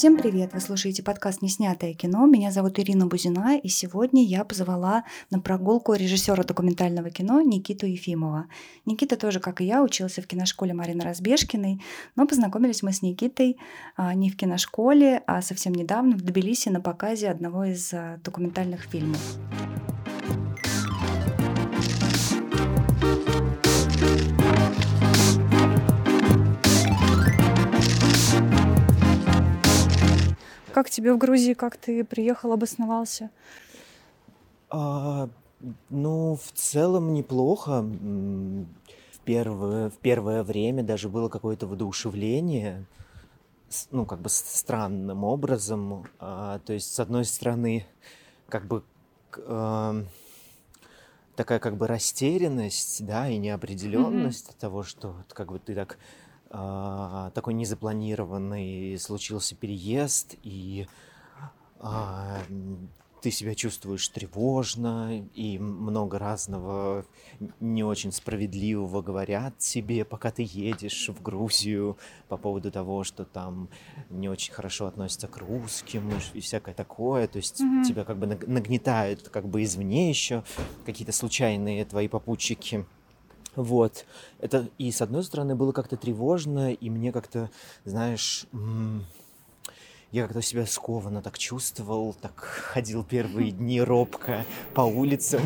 Всем 0.00 0.16
привет! 0.16 0.54
Вы 0.54 0.60
слушаете 0.60 1.02
подкаст 1.02 1.42
«Неснятое 1.42 1.92
кино». 1.92 2.24
Меня 2.24 2.52
зовут 2.52 2.78
Ирина 2.78 3.06
Бузина, 3.06 3.58
и 3.58 3.68
сегодня 3.68 4.24
я 4.24 4.44
позвала 4.46 5.04
на 5.28 5.40
прогулку 5.40 5.92
режиссера 5.92 6.42
документального 6.42 7.10
кино 7.10 7.42
Никиту 7.42 7.84
Ефимова. 7.84 8.46
Никита 8.86 9.18
тоже, 9.18 9.40
как 9.40 9.60
и 9.60 9.66
я, 9.66 9.82
учился 9.82 10.22
в 10.22 10.26
киношколе 10.26 10.72
Марины 10.72 11.04
Разбежкиной, 11.04 11.82
но 12.16 12.26
познакомились 12.26 12.82
мы 12.82 12.94
с 12.94 13.02
Никитой 13.02 13.58
а, 13.94 14.14
не 14.14 14.30
в 14.30 14.38
киношколе, 14.38 15.22
а 15.26 15.42
совсем 15.42 15.74
недавно 15.74 16.16
в 16.16 16.22
Тбилиси 16.22 16.70
на 16.70 16.80
показе 16.80 17.28
одного 17.28 17.64
из 17.64 17.92
а, 17.92 18.18
документальных 18.24 18.84
фильмов. 18.84 19.20
Как 30.72 30.90
тебе 30.90 31.12
в 31.12 31.18
Грузии? 31.18 31.54
Как 31.54 31.76
ты 31.76 32.04
приехал, 32.04 32.52
обосновался? 32.52 33.30
А, 34.70 35.28
ну, 35.88 36.36
в 36.36 36.52
целом 36.52 37.12
неплохо. 37.12 37.82
В 37.82 39.22
первое, 39.24 39.90
в 39.90 39.98
первое 39.98 40.42
время 40.42 40.82
даже 40.82 41.08
было 41.08 41.28
какое-то 41.28 41.66
воодушевление, 41.66 42.86
ну, 43.90 44.06
как 44.06 44.20
бы 44.20 44.28
странным 44.28 45.24
образом. 45.24 46.06
А, 46.18 46.58
то 46.60 46.72
есть, 46.72 46.92
с 46.94 47.00
одной 47.00 47.24
стороны, 47.24 47.86
как 48.48 48.66
бы 48.66 48.82
а, 49.46 50.04
такая 51.36 51.58
как 51.58 51.76
бы 51.76 51.86
растерянность, 51.86 53.04
да, 53.06 53.28
и 53.28 53.38
неопределенность 53.38 54.46
mm-hmm. 54.46 54.50
от 54.50 54.56
того, 54.56 54.82
что 54.82 55.14
как 55.28 55.52
бы 55.52 55.58
ты 55.58 55.74
так 55.74 55.98
а, 56.50 57.30
такой 57.30 57.54
незапланированный 57.54 58.98
случился 58.98 59.54
переезд, 59.54 60.34
и 60.42 60.88
а, 61.78 62.38
ты 63.20 63.30
себя 63.30 63.54
чувствуешь 63.54 64.08
тревожно, 64.08 65.24
и 65.34 65.58
много 65.58 66.18
разного 66.18 67.04
не 67.60 67.84
очень 67.84 68.12
справедливого 68.12 69.02
говорят 69.02 69.58
тебе, 69.58 70.04
пока 70.04 70.30
ты 70.30 70.42
едешь 70.44 71.08
в 71.08 71.22
Грузию 71.22 71.98
по 72.28 72.36
поводу 72.36 72.70
того, 72.72 73.04
что 73.04 73.24
там 73.24 73.68
не 74.08 74.28
очень 74.28 74.52
хорошо 74.52 74.86
относятся 74.86 75.28
к 75.28 75.36
русским 75.36 76.10
и 76.34 76.40
всякое 76.40 76.74
такое. 76.74 77.28
То 77.28 77.36
есть 77.36 77.60
mm-hmm. 77.60 77.84
тебя 77.84 78.04
как 78.04 78.18
бы 78.18 78.26
нагнетают 78.26 79.28
как 79.28 79.48
бы 79.48 79.62
извне 79.62 80.08
еще 80.08 80.42
какие-то 80.84 81.12
случайные 81.12 81.84
твои 81.84 82.08
попутчики. 82.08 82.86
Вот. 83.56 84.06
Это 84.40 84.68
и 84.78 84.90
с 84.90 85.02
одной 85.02 85.24
стороны 85.24 85.54
было 85.54 85.72
как-то 85.72 85.96
тревожно, 85.96 86.72
и 86.72 86.90
мне 86.90 87.12
как-то, 87.12 87.50
знаешь, 87.84 88.46
я 90.12 90.24
как-то 90.24 90.42
себя 90.42 90.66
скованно 90.66 91.22
так 91.22 91.38
чувствовал, 91.38 92.14
так 92.20 92.38
ходил 92.40 93.04
первые 93.04 93.50
дни 93.52 93.80
робко 93.80 94.44
по 94.74 94.82
улицам, 94.82 95.42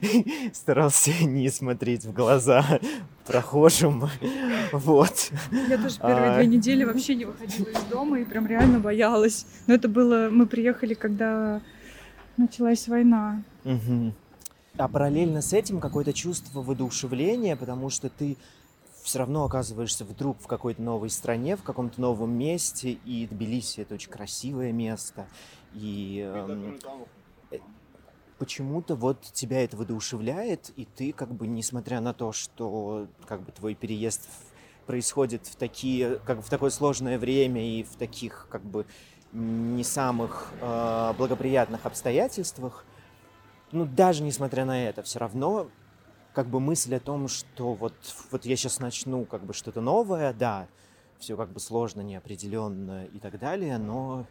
старался 0.52 1.12
не 1.24 1.50
смотреть 1.50 2.04
в 2.04 2.12
глаза 2.12 2.80
прохожим, 3.26 4.08
вот. 4.72 5.30
Я 5.68 5.76
тоже 5.76 5.98
первые 5.98 6.30
а... 6.30 6.36
две 6.36 6.46
недели 6.46 6.84
вообще 6.84 7.14
не 7.14 7.26
выходила 7.26 7.68
из 7.68 7.82
дома 7.84 8.20
и 8.20 8.24
прям 8.24 8.46
реально 8.46 8.80
боялась. 8.80 9.44
Но 9.66 9.74
это 9.74 9.88
было, 9.88 10.28
мы 10.30 10.46
приехали, 10.46 10.94
когда 10.94 11.60
началась 12.38 12.88
война. 12.88 13.42
Угу. 13.64 14.14
А 14.78 14.86
параллельно 14.86 15.42
с 15.42 15.52
этим 15.52 15.80
какое-то 15.80 16.12
чувство 16.12 16.62
воодушевления, 16.62 17.56
потому 17.56 17.90
что 17.90 18.08
ты 18.08 18.36
все 19.02 19.18
равно 19.18 19.44
оказываешься 19.44 20.04
вдруг 20.04 20.40
в 20.40 20.46
какой-то 20.46 20.80
новой 20.80 21.10
стране, 21.10 21.56
в 21.56 21.64
каком-то 21.64 22.00
новом 22.00 22.30
месте, 22.30 22.92
и 23.04 23.26
Тбилиси 23.26 23.80
это 23.80 23.94
очень 23.94 24.10
красивое 24.10 24.70
место, 24.70 25.26
и 25.74 26.30
эм, 26.32 26.78
э, 27.50 27.58
почему-то 28.38 28.94
вот 28.94 29.20
тебя 29.32 29.64
это 29.64 29.76
воодушевляет, 29.76 30.70
и 30.76 30.84
ты 30.84 31.12
как 31.12 31.32
бы, 31.32 31.48
несмотря 31.48 32.00
на 32.00 32.14
то, 32.14 32.32
что 32.32 33.08
как 33.26 33.42
бы 33.42 33.50
твой 33.50 33.74
переезд 33.74 34.28
происходит 34.86 35.46
в 35.46 35.56
такие, 35.56 36.20
как 36.24 36.44
в 36.44 36.48
такое 36.48 36.70
сложное 36.70 37.18
время 37.18 37.66
и 37.66 37.82
в 37.82 37.96
таких 37.96 38.46
как 38.48 38.62
бы 38.62 38.86
не 39.32 39.84
самых 39.84 40.52
э, 40.60 41.14
благоприятных 41.18 41.84
обстоятельствах, 41.84 42.84
ну, 43.72 43.86
даже 43.86 44.22
несмотря 44.22 44.64
на 44.64 44.88
это, 44.88 45.02
все 45.02 45.18
равно 45.18 45.68
как 46.32 46.46
бы 46.46 46.60
мысль 46.60 46.94
о 46.94 47.00
том, 47.00 47.28
что 47.28 47.74
вот, 47.74 47.94
вот 48.30 48.44
я 48.44 48.56
сейчас 48.56 48.80
начну 48.80 49.24
как 49.24 49.44
бы 49.44 49.52
что-то 49.52 49.80
новое, 49.80 50.32
да, 50.32 50.68
все 51.18 51.36
как 51.36 51.50
бы 51.50 51.60
сложно, 51.60 52.00
неопределенно 52.00 53.06
и 53.06 53.18
так 53.18 53.38
далее, 53.38 53.78
но 53.78 54.26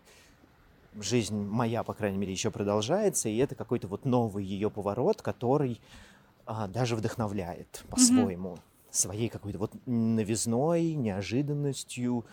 жизнь 0.96 1.38
моя, 1.38 1.84
по 1.84 1.94
крайней 1.94 2.18
мере, 2.18 2.32
еще 2.32 2.52
продолжается, 2.52 3.30
и 3.30 3.38
это 3.38 3.56
какой-то 3.56 3.88
вот 3.88 4.06
новый 4.06 4.44
ее 4.44 4.70
поворот, 4.70 5.22
который 5.22 5.82
а, 6.46 6.68
даже 6.68 6.96
вдохновляет 6.96 7.84
по-своему, 7.90 8.54
mm-hmm. 8.54 8.92
своей 8.92 9.30
какой-то 9.30 9.60
вот 9.60 9.74
новизной, 9.86 10.94
неожиданностью, 10.94 12.26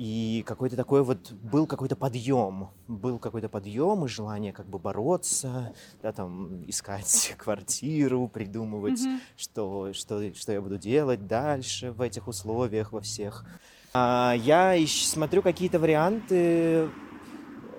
и 0.00 0.42
какой-то 0.46 0.76
такой 0.76 1.02
вот 1.02 1.30
был 1.30 1.66
какой-то 1.66 1.94
подъем, 1.94 2.70
был 2.88 3.18
какой-то 3.18 3.50
подъем 3.50 4.06
и 4.06 4.08
желание 4.08 4.50
как 4.50 4.66
бы 4.66 4.78
бороться, 4.78 5.74
да, 6.00 6.10
там 6.10 6.64
искать 6.66 7.34
квартиру, 7.38 8.26
придумывать, 8.26 8.98
mm-hmm. 8.98 9.18
что, 9.36 9.92
что, 9.92 10.34
что 10.34 10.52
я 10.52 10.62
буду 10.62 10.78
делать 10.78 11.26
дальше 11.26 11.92
в 11.92 12.00
этих 12.00 12.28
условиях 12.28 12.92
во 12.92 13.02
всех. 13.02 13.44
А, 13.92 14.32
я 14.38 14.74
смотрю 14.86 15.42
какие-то 15.42 15.78
варианты, 15.78 16.88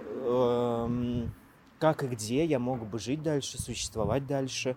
э, 0.07 1.27
как 1.79 2.03
и 2.03 2.07
где 2.07 2.45
я 2.45 2.59
мог 2.59 2.85
бы 2.85 2.99
жить 2.99 3.23
дальше, 3.23 3.59
существовать 3.59 4.27
дальше. 4.27 4.75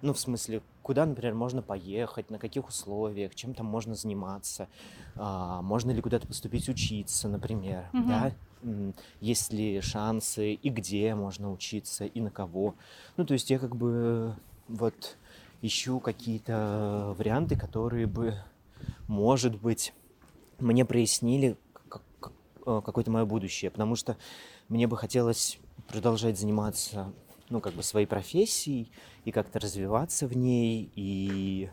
Ну, 0.00 0.14
в 0.14 0.18
смысле, 0.18 0.62
куда, 0.82 1.06
например, 1.06 1.34
можно 1.34 1.62
поехать, 1.62 2.30
на 2.30 2.38
каких 2.38 2.68
условиях, 2.68 3.34
чем 3.34 3.54
там 3.54 3.66
можно 3.66 3.94
заниматься, 3.94 4.68
а, 5.16 5.62
можно 5.62 5.90
ли 5.90 6.00
куда-то 6.00 6.26
поступить 6.26 6.68
учиться, 6.68 7.28
например, 7.28 7.88
угу. 7.92 8.08
да, 8.08 8.32
есть 9.20 9.52
ли 9.52 9.80
шансы 9.80 10.52
и 10.54 10.68
где 10.68 11.14
можно 11.14 11.50
учиться 11.52 12.04
и 12.04 12.20
на 12.20 12.30
кого. 12.30 12.74
Ну, 13.16 13.24
то 13.24 13.34
есть 13.34 13.50
я 13.50 13.58
как 13.58 13.76
бы 13.76 14.34
вот 14.68 15.16
ищу 15.62 16.00
какие-то 16.00 17.14
варианты, 17.18 17.56
которые 17.56 18.06
бы, 18.06 18.34
может 19.06 19.60
быть, 19.60 19.92
мне 20.58 20.84
прояснили 20.84 21.56
э, 22.66 22.80
какое-то 22.84 23.10
мое 23.10 23.24
будущее, 23.24 23.70
потому 23.70 23.96
что 23.96 24.16
мне 24.68 24.86
бы 24.86 24.96
хотелось 24.96 25.58
продолжать 25.88 26.38
заниматься 26.38 27.12
ну, 27.50 27.60
как 27.60 27.74
бы 27.74 27.82
своей 27.82 28.06
профессией 28.06 28.90
и 29.24 29.32
как-то 29.32 29.58
развиваться 29.58 30.26
в 30.26 30.36
ней. 30.36 30.90
И, 30.94 31.68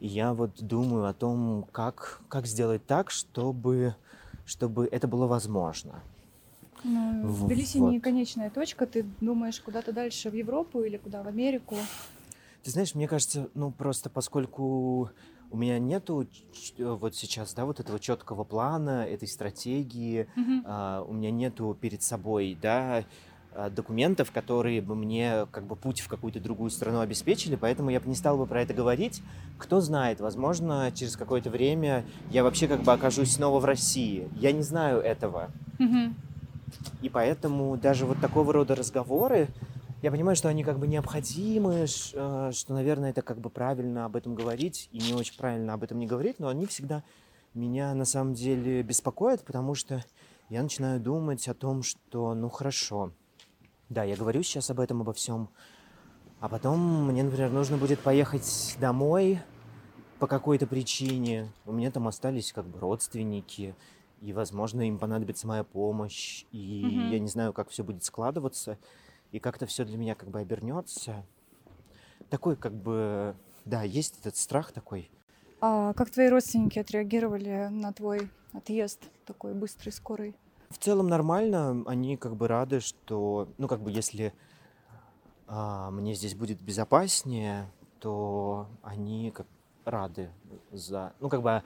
я 0.00 0.32
вот 0.32 0.52
думаю 0.60 1.06
о 1.06 1.12
том, 1.12 1.66
как, 1.72 2.22
как 2.28 2.46
сделать 2.46 2.86
так, 2.86 3.10
чтобы, 3.10 3.94
чтобы 4.46 4.88
это 4.90 5.06
было 5.06 5.26
возможно. 5.26 6.00
Ну, 6.82 7.26
в 7.26 7.46
Тбилиси 7.46 7.76
вот. 7.76 7.90
не 7.90 8.00
конечная 8.00 8.48
точка. 8.48 8.86
Ты 8.86 9.04
думаешь 9.20 9.60
куда-то 9.60 9.92
дальше 9.92 10.30
в 10.30 10.34
Европу 10.34 10.82
или 10.82 10.96
куда 10.96 11.22
в 11.22 11.28
Америку? 11.28 11.76
Ты 12.62 12.70
знаешь, 12.70 12.94
мне 12.94 13.06
кажется, 13.06 13.50
ну 13.52 13.70
просто 13.70 14.08
поскольку 14.08 15.10
у 15.50 15.56
меня 15.56 15.78
нету 15.78 16.26
вот 16.78 17.14
сейчас, 17.14 17.52
да, 17.52 17.66
вот 17.66 17.80
этого 17.80 18.00
четкого 18.00 18.44
плана, 18.44 19.04
этой 19.06 19.28
стратегии, 19.28 20.28
mm-hmm. 20.36 20.62
а, 20.64 21.04
у 21.06 21.12
меня 21.12 21.30
нету 21.30 21.76
перед 21.78 22.02
собой, 22.02 22.56
да, 22.60 23.00
Э, 23.00 23.04
документов, 23.70 24.30
которые 24.30 24.80
бы 24.80 24.94
мне 24.94 25.46
как 25.50 25.64
бы 25.64 25.76
путь 25.76 26.00
в 26.00 26.08
какую-то 26.08 26.40
другую 26.40 26.70
страну 26.70 27.00
обеспечили, 27.00 27.56
поэтому 27.56 27.90
я 27.90 28.00
бы 28.00 28.08
не 28.08 28.14
стал 28.14 28.38
бы 28.38 28.46
про 28.46 28.62
это 28.62 28.74
говорить. 28.74 29.22
Кто 29.58 29.80
знает, 29.80 30.20
возможно, 30.20 30.90
через 30.94 31.16
какое-то 31.16 31.50
время 31.50 32.04
я 32.30 32.44
вообще 32.44 32.68
как 32.68 32.82
бы 32.82 32.92
окажусь 32.92 33.32
снова 33.32 33.60
в 33.60 33.64
России. 33.64 34.28
Я 34.36 34.52
не 34.52 34.62
знаю 34.62 35.00
этого. 35.00 35.50
Mm-hmm. 35.78 36.12
И 37.02 37.08
поэтому 37.08 37.76
даже 37.76 38.06
вот 38.06 38.20
такого 38.20 38.52
рода 38.52 38.74
разговоры, 38.74 39.48
я 40.02 40.10
понимаю, 40.10 40.36
что 40.36 40.48
они 40.48 40.64
как 40.64 40.78
бы 40.78 40.86
необходимы, 40.86 41.84
э, 41.84 42.50
что, 42.52 42.74
наверное, 42.74 43.10
это 43.10 43.22
как 43.22 43.38
бы 43.38 43.50
правильно 43.50 44.06
об 44.06 44.16
этом 44.16 44.34
говорить 44.34 44.88
и 44.92 44.98
не 44.98 45.12
очень 45.12 45.36
правильно 45.36 45.74
об 45.74 45.82
этом 45.82 45.98
не 45.98 46.06
говорить, 46.06 46.38
но 46.38 46.48
они 46.48 46.66
всегда 46.66 47.02
меня 47.52 47.94
на 47.94 48.04
самом 48.04 48.34
деле 48.34 48.82
беспокоят, 48.82 49.42
потому 49.44 49.74
что 49.74 50.02
я 50.48 50.62
начинаю 50.62 51.00
думать 51.00 51.46
о 51.48 51.54
том, 51.54 51.82
что, 51.82 52.34
ну 52.34 52.48
хорошо, 52.48 53.12
да, 53.90 54.04
я 54.04 54.16
говорю 54.16 54.42
сейчас 54.42 54.70
об 54.70 54.80
этом, 54.80 55.02
обо 55.02 55.12
всем. 55.12 55.50
А 56.38 56.48
потом 56.48 57.06
мне, 57.06 57.22
например, 57.22 57.50
нужно 57.50 57.76
будет 57.76 58.00
поехать 58.00 58.76
домой 58.80 59.40
по 60.20 60.26
какой-то 60.26 60.66
причине. 60.66 61.52
У 61.66 61.72
меня 61.72 61.90
там 61.90 62.06
остались 62.08 62.52
как 62.52 62.66
бы 62.66 62.78
родственники, 62.78 63.74
и, 64.20 64.32
возможно, 64.32 64.86
им 64.86 64.98
понадобится 64.98 65.46
моя 65.46 65.64
помощь, 65.64 66.44
и 66.52 66.84
угу. 66.86 67.12
я 67.12 67.18
не 67.18 67.28
знаю, 67.28 67.52
как 67.52 67.68
все 67.68 67.82
будет 67.82 68.04
складываться, 68.04 68.78
и 69.32 69.40
как-то 69.40 69.66
все 69.66 69.84
для 69.84 69.98
меня 69.98 70.14
как 70.14 70.30
бы 70.30 70.38
обернется. 70.38 71.26
Такой 72.30 72.54
как 72.56 72.72
бы, 72.72 73.34
да, 73.64 73.82
есть 73.82 74.20
этот 74.20 74.36
страх 74.36 74.72
такой. 74.72 75.10
А 75.60 75.94
как 75.94 76.10
твои 76.10 76.28
родственники 76.28 76.78
отреагировали 76.78 77.68
на 77.70 77.92
твой 77.92 78.30
отъезд 78.52 79.02
такой 79.26 79.52
быстрый, 79.52 79.90
скорый? 79.90 80.36
В 80.70 80.78
целом 80.78 81.08
нормально. 81.08 81.82
Они 81.86 82.16
как 82.16 82.36
бы 82.36 82.48
рады, 82.48 82.80
что, 82.80 83.48
ну, 83.58 83.68
как 83.68 83.80
бы, 83.80 83.90
если 83.90 84.32
а, 85.46 85.90
мне 85.90 86.14
здесь 86.14 86.34
будет 86.34 86.62
безопаснее, 86.62 87.70
то 87.98 88.68
они 88.82 89.32
как 89.32 89.46
рады 89.84 90.30
за... 90.70 91.12
Ну, 91.20 91.28
как 91.28 91.42
бы 91.42 91.62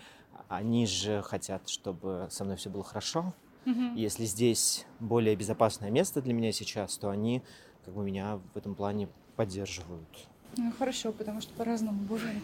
они 0.49 0.87
же 0.87 1.23
хотят, 1.23 1.69
чтобы 1.69 2.29
со 2.31 2.45
мной 2.45 2.57
все 2.57 2.71
было 2.71 2.83
хорошо. 2.83 3.33
Мгм. 3.67 3.95
Если 3.95 4.25
здесь 4.25 4.87
более 5.01 5.37
безопасное 5.37 5.91
место 5.91 6.21
для 6.23 6.35
меня 6.35 6.53
сейчас, 6.53 6.97
то 6.97 7.11
они 7.11 7.43
как 7.85 7.95
бы 7.95 8.03
меня 8.03 8.41
в 8.55 8.57
этом 8.57 8.75
плане 8.75 9.09
поддерживают. 9.37 10.29
Ну, 10.57 10.73
хорошо, 10.79 11.13
потому 11.13 11.41
что 11.41 11.53
по-разному 11.55 12.03
бывает. 12.03 12.43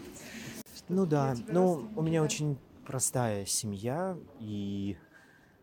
Ну 0.89 1.05
да, 1.05 1.35
ну 1.47 1.87
у 1.95 2.01
меня 2.01 2.21
очень 2.21 2.57
простая 2.85 3.45
семья, 3.45 4.17
и 4.39 4.97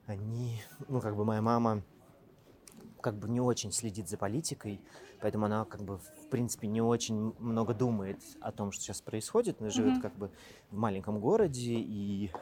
они, 0.09 0.63
ну 0.89 1.01
как 1.01 1.17
бы 1.17 1.25
моя 1.25 1.43
мама 1.43 1.83
как 3.01 3.17
бы 3.17 3.29
не 3.29 3.41
очень 3.41 3.73
следит 3.73 4.09
за 4.09 4.17
политикой, 4.17 4.81
поэтому 5.21 5.47
она 5.47 5.65
как 5.65 5.83
бы 5.83 5.99
в 5.99 6.29
принципе 6.31 6.67
не 6.67 6.81
очень 6.83 7.35
много 7.39 7.75
думает 7.75 8.21
о 8.41 8.51
том, 8.53 8.73
что 8.73 8.83
сейчас 8.83 9.01
происходит. 9.01 9.61
Она 9.61 9.71
живет 9.71 9.95
Мгм. 9.95 10.03
как 10.03 10.15
бы 10.17 10.31
в 10.71 10.77
маленьком 10.77 11.21
городе 11.21 11.75
и 11.75 12.33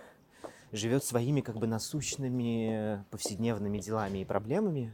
живет 0.73 1.05
своими 1.05 1.41
как 1.41 1.57
бы 1.57 1.67
насущными 1.67 3.05
повседневными 3.11 3.79
делами 3.79 4.19
и 4.21 4.25
проблемами. 4.25 4.93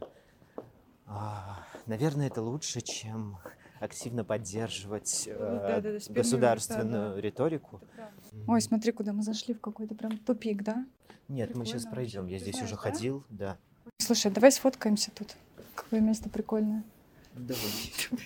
А, 1.05 1.65
наверное, 1.85 2.27
это 2.27 2.41
лучше, 2.41 2.81
чем 2.81 3.37
активно 3.83 4.23
поддерживать 4.23 5.25
э, 5.27 5.37
да-да-да, 5.37 5.99
спинную, 5.99 6.23
государственную 6.23 7.09
да-да. 7.09 7.21
риторику. 7.21 7.81
Ой, 8.47 8.61
смотри, 8.61 8.91
куда 8.93 9.11
мы 9.11 9.23
зашли, 9.23 9.53
в 9.53 9.59
какой-то 9.59 9.93
прям 9.93 10.17
тупик, 10.17 10.63
да? 10.63 10.85
Нет, 11.27 11.55
мы 11.55 11.65
сейчас 11.65 11.83
Прикольно 11.83 11.95
пройдем. 11.95 12.27
Я 12.27 12.37
Ты 12.37 12.43
здесь 12.43 12.55
знаешь, 12.55 12.71
уже 12.71 12.75
да? 12.75 12.81
ходил, 12.81 13.23
да. 13.29 13.57
Слушай, 13.97 14.31
давай 14.31 14.51
сфоткаемся 14.51 15.11
тут. 15.11 15.35
Какое 15.75 15.99
место 15.99 16.29
прикольное. 16.29 16.83
Давай. 17.33 17.61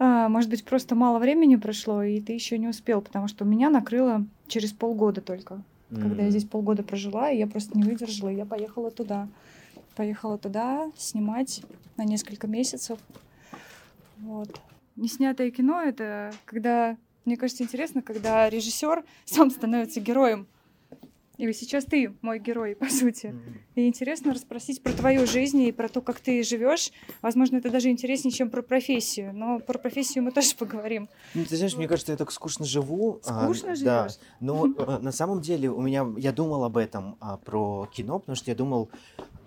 А, 0.00 0.28
может 0.28 0.48
быть, 0.48 0.64
просто 0.64 0.94
мало 0.94 1.18
времени 1.18 1.56
прошло, 1.56 2.04
и 2.04 2.20
ты 2.20 2.32
еще 2.32 2.56
не 2.56 2.68
успел, 2.68 3.02
потому 3.02 3.26
что 3.26 3.44
меня 3.44 3.68
накрыло 3.68 4.24
через 4.46 4.72
полгода 4.72 5.20
только. 5.20 5.60
Когда 5.90 6.22
я 6.22 6.30
здесь 6.30 6.44
полгода 6.44 6.84
прожила, 6.84 7.32
и 7.32 7.38
я 7.38 7.48
просто 7.48 7.76
не 7.76 7.82
выдержала, 7.82 8.28
и 8.28 8.36
я 8.36 8.46
поехала 8.46 8.92
туда. 8.92 9.26
Поехала 9.96 10.38
туда 10.38 10.92
снимать 10.96 11.62
на 11.96 12.04
несколько 12.04 12.46
месяцев. 12.46 13.00
Вот. 14.20 14.60
Неснятое 14.96 15.50
кино 15.50 15.80
это 15.80 16.32
когда, 16.44 16.96
мне 17.24 17.36
кажется, 17.36 17.62
интересно, 17.62 18.02
когда 18.02 18.48
режиссер 18.50 19.04
сам 19.24 19.50
становится 19.50 20.00
героем. 20.00 20.46
И 21.36 21.46
вот 21.46 21.54
сейчас 21.54 21.84
ты 21.84 22.12
мой 22.20 22.40
герой, 22.40 22.74
по 22.74 22.90
сути. 22.90 23.32
И 23.76 23.86
интересно 23.86 24.32
расспросить 24.34 24.82
про 24.82 24.92
твою 24.92 25.24
жизнь 25.24 25.60
и 25.62 25.70
про 25.70 25.88
то, 25.88 26.00
как 26.00 26.18
ты 26.18 26.42
живешь. 26.42 26.90
Возможно, 27.22 27.58
это 27.58 27.70
даже 27.70 27.90
интереснее, 27.90 28.32
чем 28.32 28.50
про 28.50 28.60
профессию. 28.60 29.32
Но 29.32 29.60
про 29.60 29.78
профессию 29.78 30.24
мы 30.24 30.32
тоже 30.32 30.54
поговорим. 30.58 31.08
Ну, 31.34 31.44
ты 31.44 31.56
знаешь, 31.56 31.76
мне 31.76 31.86
кажется, 31.86 32.10
я 32.10 32.18
так 32.18 32.32
скучно 32.32 32.64
живу. 32.66 33.20
а, 33.24 33.44
Скучно 33.44 33.76
Да, 33.84 34.08
живешь? 34.08 34.18
но 34.40 34.66
э, 34.66 34.98
на 34.98 35.12
самом 35.12 35.40
деле 35.40 35.70
у 35.70 35.80
меня, 35.80 36.04
я 36.16 36.32
думал 36.32 36.64
об 36.64 36.76
этом, 36.76 37.16
а, 37.20 37.36
про 37.36 37.88
кино, 37.94 38.18
потому 38.18 38.34
что 38.34 38.50
я 38.50 38.56
думал, 38.56 38.90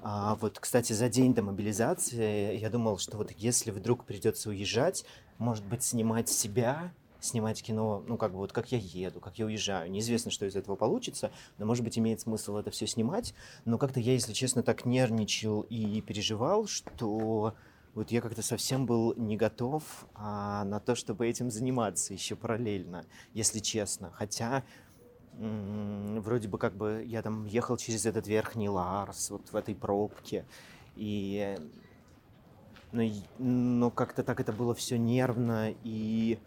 а, 0.03 0.35
вот, 0.35 0.59
кстати, 0.59 0.93
за 0.93 1.09
день 1.09 1.33
до 1.33 1.43
мобилизации, 1.43 2.57
я 2.57 2.69
думал, 2.69 2.97
что 2.97 3.17
вот 3.17 3.31
если 3.31 3.71
вдруг 3.71 4.05
придется 4.05 4.49
уезжать, 4.49 5.05
может 5.37 5.65
быть, 5.65 5.83
снимать 5.83 6.27
себя, 6.27 6.91
снимать 7.19 7.61
кино, 7.61 8.03
ну, 8.07 8.17
как 8.17 8.31
бы 8.31 8.39
вот 8.39 8.51
как 8.51 8.71
я 8.71 8.79
еду, 8.79 9.19
как 9.19 9.37
я 9.37 9.45
уезжаю. 9.45 9.91
Неизвестно, 9.91 10.31
что 10.31 10.45
из 10.47 10.55
этого 10.55 10.75
получится, 10.75 11.31
но, 11.59 11.65
может 11.65 11.83
быть, 11.83 11.99
имеет 11.99 12.19
смысл 12.19 12.57
это 12.57 12.71
все 12.71 12.87
снимать. 12.87 13.35
Но 13.65 13.77
как-то 13.77 13.99
я, 13.99 14.13
если 14.13 14.33
честно, 14.33 14.63
так 14.63 14.85
нервничал 14.85 15.61
и 15.69 16.01
переживал, 16.01 16.65
что 16.65 17.53
вот 17.93 18.09
я 18.09 18.21
как-то 18.21 18.41
совсем 18.41 18.85
был 18.85 19.13
не 19.15 19.37
готов 19.37 19.83
а, 20.15 20.63
на 20.63 20.79
то, 20.79 20.95
чтобы 20.95 21.27
этим 21.27 21.51
заниматься 21.51 22.13
еще 22.13 22.35
параллельно, 22.35 23.05
если 23.33 23.59
честно. 23.59 24.11
Хотя 24.11 24.63
вроде 25.33 26.47
бы 26.47 26.57
как 26.57 26.75
бы 26.75 27.03
я 27.05 27.21
там 27.21 27.45
ехал 27.45 27.77
через 27.77 28.05
этот 28.05 28.27
верхний 28.27 28.69
Ларс, 28.69 29.29
вот 29.29 29.51
в 29.51 29.55
этой 29.55 29.75
пробке, 29.75 30.45
и 30.95 31.57
ну, 32.91 33.01
и- 33.01 33.23
но 33.37 33.89
как-то 33.89 34.23
так 34.23 34.39
это 34.39 34.51
было 34.51 34.73
все 34.75 34.97
нервно 34.97 35.73
и 35.83 36.37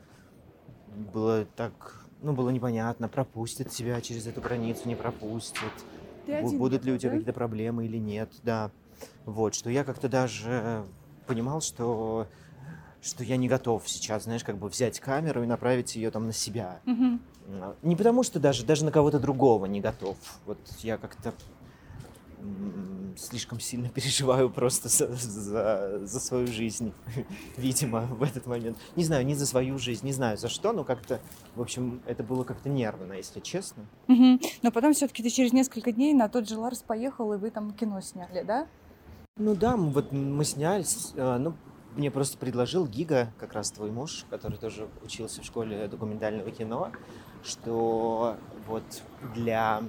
было 0.87 1.45
так, 1.57 2.07
ну 2.21 2.33
было 2.33 2.51
непонятно, 2.51 3.09
пропустят 3.09 3.71
тебя 3.71 4.01
через 4.01 4.27
эту 4.27 4.41
границу, 4.41 4.89
не 4.89 4.95
пропустят. 4.95 5.73
Ты 6.27 6.35
один 6.35 6.59
будут 6.59 6.85
ли 6.85 6.93
у 6.93 6.99
тебя 6.99 7.11
да? 7.11 7.17
какие-то 7.17 7.33
проблемы 7.33 7.87
или 7.87 7.99
нет, 7.99 8.31
да. 8.43 8.71
Вот, 9.25 9.55
что 9.55 9.71
я 9.71 9.85
как-то 9.85 10.09
даже 10.09 10.85
понимал, 11.27 11.61
что, 11.61 12.27
что 13.01 13.25
я 13.25 13.37
не 13.37 13.49
готов 13.49 13.89
сейчас, 13.89 14.25
знаешь, 14.25 14.45
как 14.45 14.57
бы 14.57 14.69
взять 14.69 15.01
камеру 15.01 15.43
и 15.43 15.47
направить 15.47 15.97
ее 15.97 16.11
там 16.11 16.27
на 16.27 16.33
себя. 16.33 16.81
Мгм. 16.85 17.21
А, 17.49 17.75
Не 17.83 17.97
потому, 17.97 18.23
что 18.23 18.41
даже, 18.41 18.65
даже 18.65 18.85
на 18.85 18.91
кого-то 18.91 19.19
другого 19.19 19.67
не 19.67 19.81
готов. 19.81 20.17
Вот 20.47 20.59
я 20.83 20.97
как-то 20.97 21.33
слишком 23.17 23.61
сильно 23.61 23.89
переживаю 23.95 24.51
просто 24.51 24.89
за, 24.89 25.15
за, 25.15 26.01
за 26.05 26.21
свою 26.21 26.47
жизнь, 26.47 26.93
видимо, 27.57 28.01
в 28.03 28.23
этот 28.23 28.47
момент. 28.47 28.79
Не 28.97 29.05
знаю, 29.05 29.25
не 29.25 29.35
за 29.35 29.47
свою 29.47 29.79
жизнь, 29.79 30.05
не 30.05 30.13
знаю 30.13 30.37
за 30.37 30.49
что, 30.49 30.73
но 30.73 30.85
как-то, 30.85 31.21
в 31.55 31.61
общем, 31.61 32.01
это 32.07 32.23
было 32.23 32.45
как-то 32.45 32.69
нервно, 32.69 33.15
если 33.15 33.41
честно. 33.41 33.85
Мгм. 34.09 34.41
Но 34.63 34.71
потом 34.71 34.93
все-таки 34.95 35.23
ты 35.23 35.31
через 35.31 35.53
несколько 35.53 35.93
дней 35.93 36.13
на 36.15 36.29
тот 36.29 36.49
же 36.49 36.59
Ларс 36.59 36.83
поехал, 36.83 37.33
и 37.33 37.37
вы 37.37 37.51
там 37.51 37.73
кино 37.73 38.01
сняли, 38.01 38.43
да? 38.43 38.67
Ну 39.37 39.55
да, 39.55 39.77
мы, 39.77 39.91
вот 39.91 40.13
мы 40.13 40.45
снялись, 40.45 41.13
э, 41.17 41.39
ну, 41.39 41.55
мне 41.97 42.11
просто 42.11 42.37
предложил 42.39 42.87
Гига, 42.87 43.33
как 43.39 43.53
раз 43.53 43.71
твой 43.71 43.91
муж, 43.91 44.25
который 44.31 44.59
тоже 44.59 44.89
учился 45.03 45.43
в 45.43 45.45
школе 45.45 45.87
документального 45.89 46.51
кино, 46.51 46.91
что 47.43 48.37
вот 48.67 48.85
для 49.35 49.83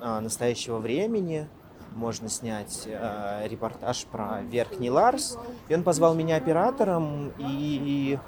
а, 0.00 0.20
настоящего 0.20 0.78
времени 0.78 1.48
можно 1.94 2.28
снять 2.30 2.84
э, 2.86 3.46
репортаж 3.48 4.06
про 4.06 4.40
Верхний 4.42 4.90
Ларс. 4.90 5.38
И 5.68 5.74
он 5.74 5.82
позвал 5.82 6.14
меня 6.14 6.36
оператором, 6.36 7.32
и 7.38 8.18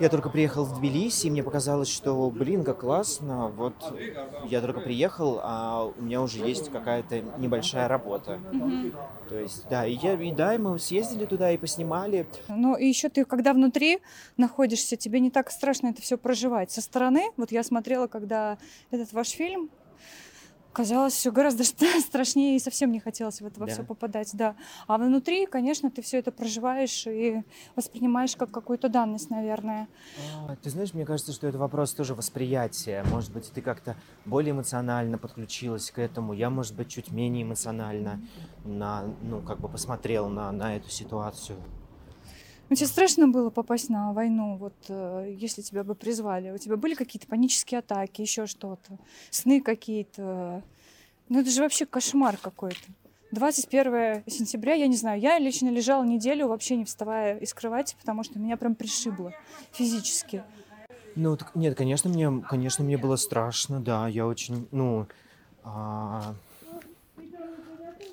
я 0.00 0.08
только 0.08 0.30
приехал 0.30 0.64
в 0.64 0.78
Тбилиси, 0.78 1.26
и 1.26 1.30
мне 1.30 1.42
показалось, 1.42 1.88
что, 1.88 2.30
блин, 2.30 2.64
как 2.64 2.80
классно, 2.80 3.48
вот 3.48 3.74
я 4.48 4.60
только 4.60 4.80
приехал, 4.80 5.40
а 5.42 5.84
у 5.84 6.02
меня 6.02 6.22
уже 6.22 6.46
есть 6.46 6.70
какая-то 6.70 7.22
небольшая 7.38 7.88
работа. 7.88 8.40
То 9.28 9.38
есть, 9.38 9.68
да, 9.68 9.86
и, 9.86 9.94
я, 9.94 10.14
и 10.14 10.32
да, 10.32 10.54
и 10.54 10.58
мы 10.58 10.78
съездили 10.78 11.26
туда 11.26 11.50
и 11.52 11.58
поснимали. 11.58 12.26
Ну 12.48 12.76
и 12.76 12.86
еще 12.86 13.08
ты, 13.08 13.24
когда 13.24 13.52
внутри 13.52 13.98
находишься, 14.36 14.96
тебе 14.96 15.20
не 15.20 15.30
так 15.30 15.50
страшно 15.50 15.88
это 15.88 16.00
все 16.00 16.16
проживать. 16.16 16.70
Со 16.70 16.80
стороны, 16.80 17.30
вот 17.36 17.52
я 17.52 17.62
смотрела, 17.62 18.06
когда 18.06 18.58
этот 18.90 19.12
ваш 19.12 19.28
фильм, 19.28 19.70
казалось 20.78 21.12
все 21.14 21.32
гораздо 21.32 21.64
ст- 21.70 21.82
страшнее 22.00 22.54
и 22.56 22.60
совсем 22.60 22.92
не 22.92 23.00
хотелось 23.00 23.40
в 23.40 23.46
это 23.46 23.58
во 23.58 23.66
Да. 23.66 23.72
все 23.72 23.82
попадать, 23.82 24.30
да. 24.34 24.54
А 24.86 24.96
внутри, 24.96 25.46
конечно, 25.46 25.90
ты 25.90 26.02
все 26.02 26.18
это 26.18 26.30
проживаешь 26.30 27.04
и 27.08 27.42
воспринимаешь 27.74 28.36
как 28.36 28.52
какую-то 28.52 28.88
данность, 28.88 29.28
наверное. 29.30 29.88
А, 30.46 30.54
Ты 30.54 30.70
знаешь, 30.70 30.94
мне 30.94 31.04
кажется, 31.04 31.32
что 31.32 31.48
это 31.48 31.58
вопрос 31.58 31.94
тоже 31.94 32.14
восприятия. 32.14 33.04
Может 33.10 33.32
быть, 33.32 33.50
ты 33.52 33.60
как-то 33.60 33.96
более 34.24 34.52
эмоционально 34.52 35.18
подключилась 35.18 35.90
к 35.90 35.98
этому. 35.98 36.32
Я, 36.32 36.48
может 36.48 36.76
быть, 36.76 36.88
чуть 36.88 37.10
менее 37.10 37.42
эмоционально 37.42 38.20
на, 38.64 39.02
ну, 39.22 39.40
как 39.40 39.58
бы 39.58 39.68
посмотрел 39.68 40.28
на, 40.28 40.52
на 40.52 40.76
эту 40.76 40.90
ситуацию. 40.90 41.58
Ну, 42.68 42.76
тебе 42.76 42.86
страшно 42.86 43.28
было 43.28 43.48
попасть 43.50 43.88
на 43.88 44.12
войну, 44.12 44.56
вот 44.56 44.74
э, 44.88 45.34
если 45.38 45.62
тебя 45.62 45.84
бы 45.84 45.94
призвали? 45.94 46.50
У 46.50 46.58
тебя 46.58 46.76
были 46.76 46.94
какие-то 46.94 47.26
панические 47.26 47.78
атаки, 47.78 48.20
еще 48.20 48.46
что-то, 48.46 48.98
сны 49.30 49.62
какие-то? 49.62 50.62
Ну, 51.30 51.40
это 51.40 51.50
же 51.50 51.62
вообще 51.62 51.86
кошмар 51.86 52.36
какой-то. 52.36 52.76
21 53.30 54.22
сентября, 54.26 54.74
я 54.74 54.86
не 54.86 54.96
знаю, 54.96 55.20
я 55.20 55.38
лично 55.38 55.68
лежала 55.68 56.04
неделю, 56.04 56.48
вообще 56.48 56.76
не 56.76 56.84
вставая 56.84 57.38
из 57.38 57.52
кровати, 57.54 57.96
потому 57.98 58.22
что 58.22 58.38
меня 58.38 58.56
прям 58.56 58.74
пришибло 58.74 59.32
физически. 59.72 60.42
Ну, 61.14 61.36
так- 61.36 61.54
нет, 61.54 61.76
конечно, 61.76 62.08
мне, 62.10 62.30
конечно, 62.48 62.84
мне 62.84 62.96
было 62.96 63.16
страшно, 63.16 63.80
да, 63.80 64.08
я 64.08 64.26
очень, 64.26 64.68
ну, 64.72 65.06
а, 65.64 66.34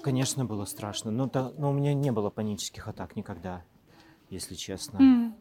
конечно, 0.01 0.45
было 0.45 0.65
страшно, 0.65 1.11
но, 1.11 1.27
та- 1.27 1.51
но 1.57 1.69
у 1.69 1.73
меня 1.73 1.93
не 1.93 2.11
было 2.11 2.29
панических 2.29 2.87
атак 2.87 3.15
никогда, 3.15 3.61
если 4.29 4.55
честно. 4.55 4.97
М. 4.97 5.35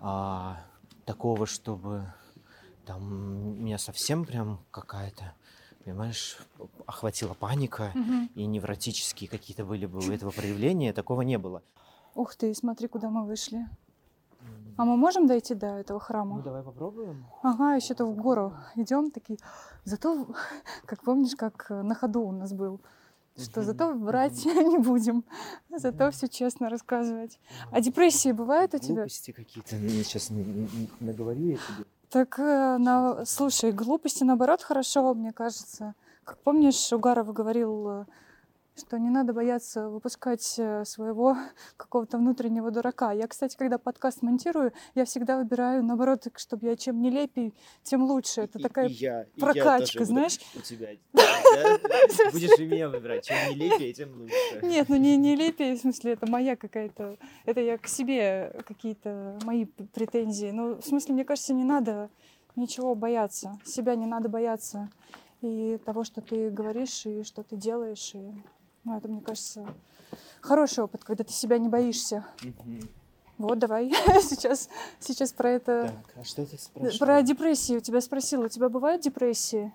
А, 0.00 0.60
такого, 1.04 1.46
чтобы 1.46 2.12
там 2.84 3.62
меня 3.62 3.78
совсем 3.78 4.24
прям 4.24 4.60
какая-то, 4.70 5.34
понимаешь, 5.84 6.38
охватила 6.86 7.34
паника 7.34 7.92
Мгм. 7.94 8.30
и 8.34 8.46
невротические 8.46 9.28
какие-то 9.28 9.64
были 9.64 9.86
бы 9.86 9.98
у 9.98 10.10
этого 10.10 10.30
проявления, 10.30 10.92
такого 10.92 11.22
не 11.22 11.38
было. 11.38 11.62
Ух 12.14 12.34
ты, 12.34 12.54
смотри, 12.54 12.88
куда 12.88 13.08
мы 13.10 13.24
вышли. 13.24 13.68
А 14.76 14.84
мы 14.84 14.96
можем 14.96 15.26
дойти 15.26 15.54
до 15.54 15.66
этого 15.66 16.00
храма? 16.00 16.36
Ну, 16.36 16.42
давай 16.42 16.62
попробуем. 16.62 17.26
Ага, 17.42 17.74
еще-то 17.74 18.06
в 18.06 18.16
гору 18.16 18.54
идем 18.74 19.10
такие. 19.10 19.38
Зато, 19.84 20.26
как 20.86 21.02
помнишь, 21.02 21.36
как 21.36 21.66
э, 21.70 21.82
на 21.82 21.94
ходу 21.94 22.22
у 22.22 22.32
нас 22.32 22.52
был. 22.52 22.80
Что 23.36 23.62
зато 23.62 23.92
врать 23.94 24.44
не 24.44 24.78
будем, 24.78 25.24
зато 25.70 26.10
все 26.10 26.28
честно 26.28 26.68
рассказывать. 26.68 27.38
А 27.70 27.80
депрессии 27.80 28.32
бывают 28.32 28.74
у 28.74 28.78
тебя? 28.78 28.94
Глупости 28.94 29.32
какие-то. 29.32 29.76
Ну, 29.76 29.88
сейчас 29.88 30.30
наговорю 31.00 31.40
я 31.40 31.56
тебе. 31.56 31.86
Так, 32.10 32.38
э, 32.38 32.76
на... 32.78 33.24
слушай, 33.24 33.72
глупости 33.72 34.22
наоборот 34.22 34.62
хорошо, 34.62 35.14
мне 35.14 35.32
кажется. 35.32 35.94
Как 36.24 36.38
помнишь, 36.38 36.92
Угаров 36.92 37.32
говорил, 37.32 37.88
э, 37.88 38.04
что 38.76 38.98
не 38.98 39.10
надо 39.10 39.32
бояться 39.32 39.88
выпускать 39.88 40.54
э, 40.58 40.84
своего 40.84 41.36
какого-то 41.76 42.18
внутреннего 42.18 42.70
дурака. 42.70 43.12
Я, 43.12 43.26
кстати, 43.28 43.56
когда 43.56 43.78
подкаст 43.78 44.22
монтирую, 44.22 44.72
я 44.94 45.04
всегда 45.04 45.36
выбираю, 45.36 45.84
наоборот, 45.84 46.26
чтобы 46.36 46.66
я 46.66 46.76
чем 46.76 47.00
нелепей, 47.00 47.54
тем 47.82 48.02
лучше. 48.02 48.42
Это 48.42 48.58
И- 48.58 48.62
такая 48.62 48.88
и 48.88 48.92
я, 48.92 49.20
я 49.20 49.26
прокачка, 49.38 49.98
тоже 49.98 50.04
знаешь? 50.06 50.38
У 50.56 50.60
тебя. 50.60 50.88
Будешь 52.32 52.58
и 52.58 52.66
меня 52.66 52.88
выбирать. 52.88 53.24
Чем 53.26 53.36
нелепее, 53.50 53.92
тем 53.92 54.20
лучше. 54.20 54.60
Нет, 54.62 54.88
ну 54.88 54.96
не 54.96 55.16
нелепее, 55.16 55.76
в 55.76 55.80
смысле, 55.80 56.12
это 56.12 56.26
моя 56.30 56.56
какая-то... 56.56 57.18
Это 57.44 57.60
я 57.60 57.76
к 57.78 57.86
себе 57.86 58.54
какие-то 58.66 59.38
мои 59.44 59.66
претензии. 59.66 60.50
Ну, 60.50 60.76
в 60.76 60.82
смысле, 60.82 61.14
мне 61.14 61.24
кажется, 61.24 61.52
не 61.52 61.64
надо 61.64 62.08
ничего 62.56 62.94
бояться. 62.94 63.58
Себя 63.64 63.94
не 63.96 64.06
надо 64.06 64.28
бояться. 64.28 64.90
И 65.40 65.78
того, 65.84 66.04
что 66.04 66.20
ты 66.20 66.50
говоришь, 66.50 67.04
и 67.04 67.24
что 67.24 67.42
ты 67.42 67.56
делаешь. 67.56 68.12
И, 68.14 68.32
ну, 68.84 68.96
это, 68.96 69.08
мне 69.08 69.20
кажется, 69.20 69.66
хороший 70.40 70.84
опыт, 70.84 71.04
когда 71.04 71.24
ты 71.24 71.32
себя 71.32 71.58
не 71.58 71.68
боишься. 71.68 72.24
Мгм. 72.42 72.88
Вот, 73.38 73.58
давай 73.58 73.90
сейчас, 74.22 74.68
сейчас 75.00 75.32
про 75.32 75.50
это... 75.50 75.92
Так, 76.04 76.22
а 76.22 76.24
что 76.24 76.46
ты 76.46 76.58
спрашиваешь? 76.58 76.98
Про 76.98 77.22
депрессию 77.22 77.80
тебя 77.80 78.00
спросила. 78.00 78.46
У 78.46 78.48
тебя 78.48 78.68
бывают 78.68 79.02
депрессии? 79.02 79.72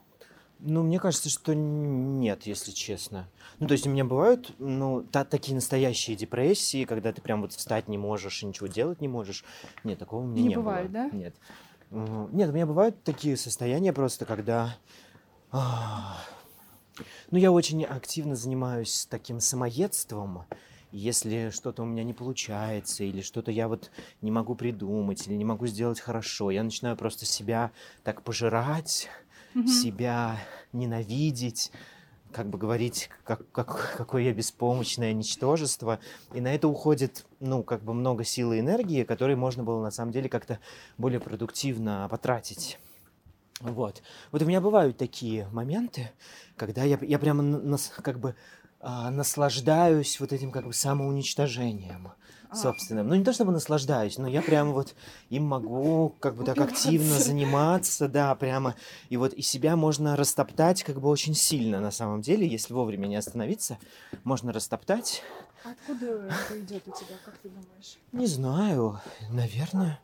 Ну, 0.60 0.82
мне 0.84 1.00
кажется, 1.00 1.30
что 1.30 1.54
нет, 1.54 2.48
если 2.48 2.72
честно. 2.72 3.28
Ну, 3.60 3.68
то 3.68 3.74
есть 3.74 3.86
у 3.86 3.90
меня 3.92 4.06
бывают, 4.06 4.54
ну, 4.58 5.04
та- 5.04 5.26
такие 5.26 5.54
настоящие 5.54 6.16
депрессии, 6.16 6.86
когда 6.86 7.14
ты 7.14 7.22
прям 7.22 7.42
вот 7.42 7.54
встать 7.54 7.88
не 7.88 7.98
можешь 7.98 8.42
и 8.42 8.46
ничего 8.46 8.68
делать 8.68 9.00
не 9.02 9.08
можешь. 9.08 9.44
Нет, 9.84 10.00
такого 10.00 10.22
у 10.22 10.26
меня 10.26 10.42
Не 10.42 10.48
не, 10.50 10.56
бывает, 10.56 10.92
было. 10.92 11.04
да? 11.10 11.10
Нет. 11.16 11.36
Нет, 11.92 12.50
у 12.50 12.54
меня 12.54 12.66
бывают 12.66 13.04
такие 13.04 13.38
состояния 13.38 13.94
просто, 13.94 14.26
когда... 14.26 14.76
а, 15.52 16.18
Ну, 17.32 17.38
я 17.38 17.52
очень 17.52 17.84
активно 17.84 18.36
занимаюсь 18.36 19.08
таким 19.10 19.40
самоедством. 19.40 20.46
Если 20.92 21.50
что-то 21.50 21.84
у 21.84 21.86
меня 21.86 22.04
не 22.04 22.14
получается, 22.14 23.04
или 23.04 23.22
что-то 23.22 23.52
я 23.52 23.68
вот 23.68 23.92
не 24.22 24.32
могу 24.32 24.56
придумать, 24.56 25.28
или 25.28 25.36
не 25.36 25.44
могу 25.46 25.68
сделать 25.68 26.00
хорошо, 26.00 26.50
я 26.50 26.64
начинаю 26.64 26.96
просто 26.96 27.26
себя 27.26 27.72
так 28.04 28.22
пожирать, 28.22 29.10
Мгм. 29.54 29.68
себя 29.68 30.40
ненавидеть, 30.72 31.72
как 32.32 32.48
бы 32.50 32.58
говорить, 32.58 33.10
как, 33.24 33.50
как- 33.52 33.96
какое 33.98 34.24
я 34.24 34.34
беспомощное 34.34 35.12
ничтожество. 35.14 36.00
И 36.34 36.40
на 36.42 36.54
это 36.54 36.68
уходит, 36.68 37.26
ну, 37.40 37.64
как 37.64 37.84
бы 37.84 37.94
много 37.94 38.24
силы 38.24 38.58
и 38.58 38.60
энергии, 38.60 39.04
которые 39.04 39.36
можно 39.36 39.64
было 39.64 39.82
на 39.82 39.92
самом 39.92 40.12
деле 40.12 40.30
как-то 40.30 40.60
более 40.98 41.20
продуктивно 41.20 42.08
потратить. 42.10 42.80
Вот. 43.60 44.04
Вот 44.32 44.42
у 44.42 44.46
меня 44.46 44.62
бывают 44.62 44.98
такие 44.98 45.48
моменты, 45.52 46.12
когда 46.56 46.84
я, 46.84 47.00
я 47.02 47.18
прямо 47.20 47.42
нас- 47.42 47.92
как 48.04 48.20
бы 48.20 48.36
а, 48.80 49.10
наслаждаюсь 49.10 50.20
вот 50.20 50.32
этим 50.32 50.52
как 50.52 50.66
бы 50.66 50.74
самоуничтожением 50.74 52.12
А. 52.50 52.56
собственным. 52.56 53.08
Ну, 53.08 53.16
не 53.16 53.24
то 53.24 53.34
чтобы 53.34 53.52
наслаждаюсь, 53.52 54.20
но 54.20 54.28
я 54.28 54.44
прямо 54.44 54.72
вот 54.72 54.94
им 55.30 55.46
могу 55.46 56.16
как 56.20 56.36
бы 56.36 56.44
так 56.46 56.60
активно 56.60 57.18
заниматься, 57.20 58.08
да, 58.08 58.36
прямо. 58.36 58.76
И 59.10 59.18
вот 59.18 59.34
и 59.34 59.42
себя 59.42 59.76
можно 59.76 60.16
растоптать 60.16 60.84
как 60.84 61.02
бы 61.02 61.10
очень 61.10 61.34
сильно 61.34 61.80
на 61.80 61.90
самом 61.92 62.22
деле, 62.22 62.48
если 62.48 62.74
вовремя 62.74 63.08
не 63.08 63.16
остановиться, 63.16 63.80
можно 64.24 64.54
растоптать. 64.54 65.24
Откуда 65.64 66.06
это 66.28 66.60
идет 66.60 66.88
у 66.88 66.92
тебя, 66.92 67.16
как 67.26 67.36
ты 67.40 67.50
думаешь? 67.50 67.98
Не 68.12 68.28
знаю, 68.28 69.02
наверное. 69.32 70.00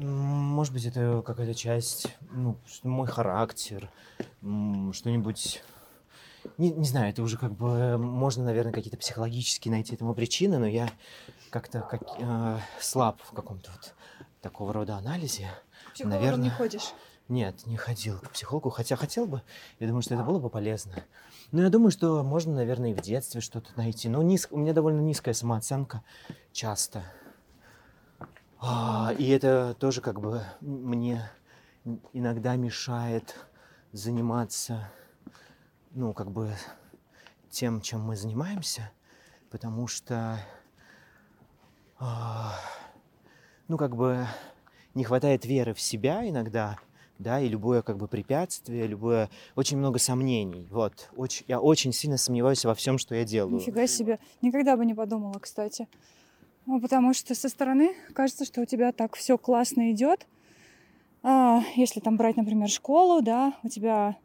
Может 0.00 0.72
быть, 0.72 0.84
это 0.84 1.22
какая-то 1.24 1.54
часть, 1.54 2.16
ну, 2.30 2.56
мой 2.82 3.06
характер, 3.06 3.90
что-нибудь... 4.40 5.62
Не, 6.56 6.70
не 6.70 6.86
знаю, 6.86 7.10
это 7.10 7.22
уже 7.22 7.36
как 7.36 7.52
бы 7.52 7.98
можно, 7.98 8.44
наверное, 8.44 8.72
какие-то 8.72 8.96
психологические 8.96 9.72
найти 9.72 9.94
этому 9.94 10.14
причины, 10.14 10.58
но 10.58 10.66
я 10.66 10.88
как-то 11.50 11.80
как, 11.80 12.02
э, 12.18 12.58
слаб 12.80 13.20
в 13.22 13.32
каком-то 13.32 13.70
вот 13.72 13.94
такого 14.40 14.72
рода 14.72 14.96
анализе. 14.96 15.48
Психологом 15.92 16.20
не 16.20 16.26
Наверное. 16.26 16.50
ходишь? 16.50 16.94
Нет, 17.28 17.66
не 17.66 17.76
ходил 17.76 18.18
к 18.18 18.30
психологу, 18.30 18.70
хотя 18.70 18.96
хотел 18.96 19.26
бы. 19.26 19.42
Я 19.80 19.88
думаю, 19.88 20.02
что 20.02 20.14
это 20.14 20.24
было 20.24 20.38
бы 20.38 20.48
полезно. 20.48 21.04
Но 21.52 21.62
я 21.62 21.68
думаю, 21.68 21.90
что 21.90 22.22
можно, 22.22 22.54
наверное, 22.54 22.92
и 22.92 22.94
в 22.94 23.02
детстве 23.02 23.40
что-то 23.40 23.70
найти. 23.76 24.08
Но 24.08 24.22
низ... 24.22 24.48
у 24.50 24.56
меня 24.56 24.72
довольно 24.72 25.00
низкая 25.00 25.34
самооценка 25.34 26.02
часто. 26.52 27.04
А, 28.60 29.14
и 29.16 29.28
это 29.28 29.76
тоже 29.78 30.00
как 30.00 30.20
бы 30.20 30.42
мне 30.60 31.30
иногда 32.12 32.56
мешает 32.56 33.36
заниматься, 33.92 34.90
ну, 35.92 36.12
как 36.12 36.30
бы 36.30 36.52
тем, 37.50 37.80
чем 37.80 38.02
мы 38.02 38.16
занимаемся, 38.16 38.90
потому 39.50 39.86
что, 39.86 40.38
а, 41.98 42.52
ну, 43.68 43.78
как 43.78 43.94
бы 43.94 44.26
не 44.94 45.04
хватает 45.04 45.46
веры 45.46 45.72
в 45.72 45.80
себя 45.80 46.28
иногда, 46.28 46.78
да, 47.20 47.40
и 47.40 47.48
любое 47.48 47.82
как 47.82 47.96
бы 47.96 48.08
препятствие, 48.08 48.88
любое, 48.88 49.30
очень 49.54 49.78
много 49.78 50.00
сомнений, 50.00 50.66
вот, 50.70 51.10
очень, 51.16 51.44
я 51.46 51.60
очень 51.60 51.92
сильно 51.92 52.16
сомневаюсь 52.16 52.64
во 52.64 52.74
всем, 52.74 52.98
что 52.98 53.14
я 53.14 53.24
делаю. 53.24 53.56
Нифига 53.56 53.86
себе. 53.86 54.18
Никогда 54.42 54.76
бы 54.76 54.84
не 54.84 54.94
подумала, 54.94 55.38
кстати. 55.38 55.88
Ну, 56.68 56.82
потому 56.82 57.14
что 57.14 57.34
со 57.34 57.48
стороны 57.48 57.94
кажется, 58.12 58.44
что 58.44 58.60
у 58.60 58.66
тебя 58.66 58.92
так 58.92 59.16
все 59.16 59.38
классно 59.38 59.90
идет. 59.90 60.26
А, 61.22 61.62
если 61.76 61.98
там 62.00 62.18
брать, 62.18 62.36
например, 62.36 62.68
школу, 62.68 63.22
да, 63.22 63.54
у 63.62 63.70
тебя 63.70 64.18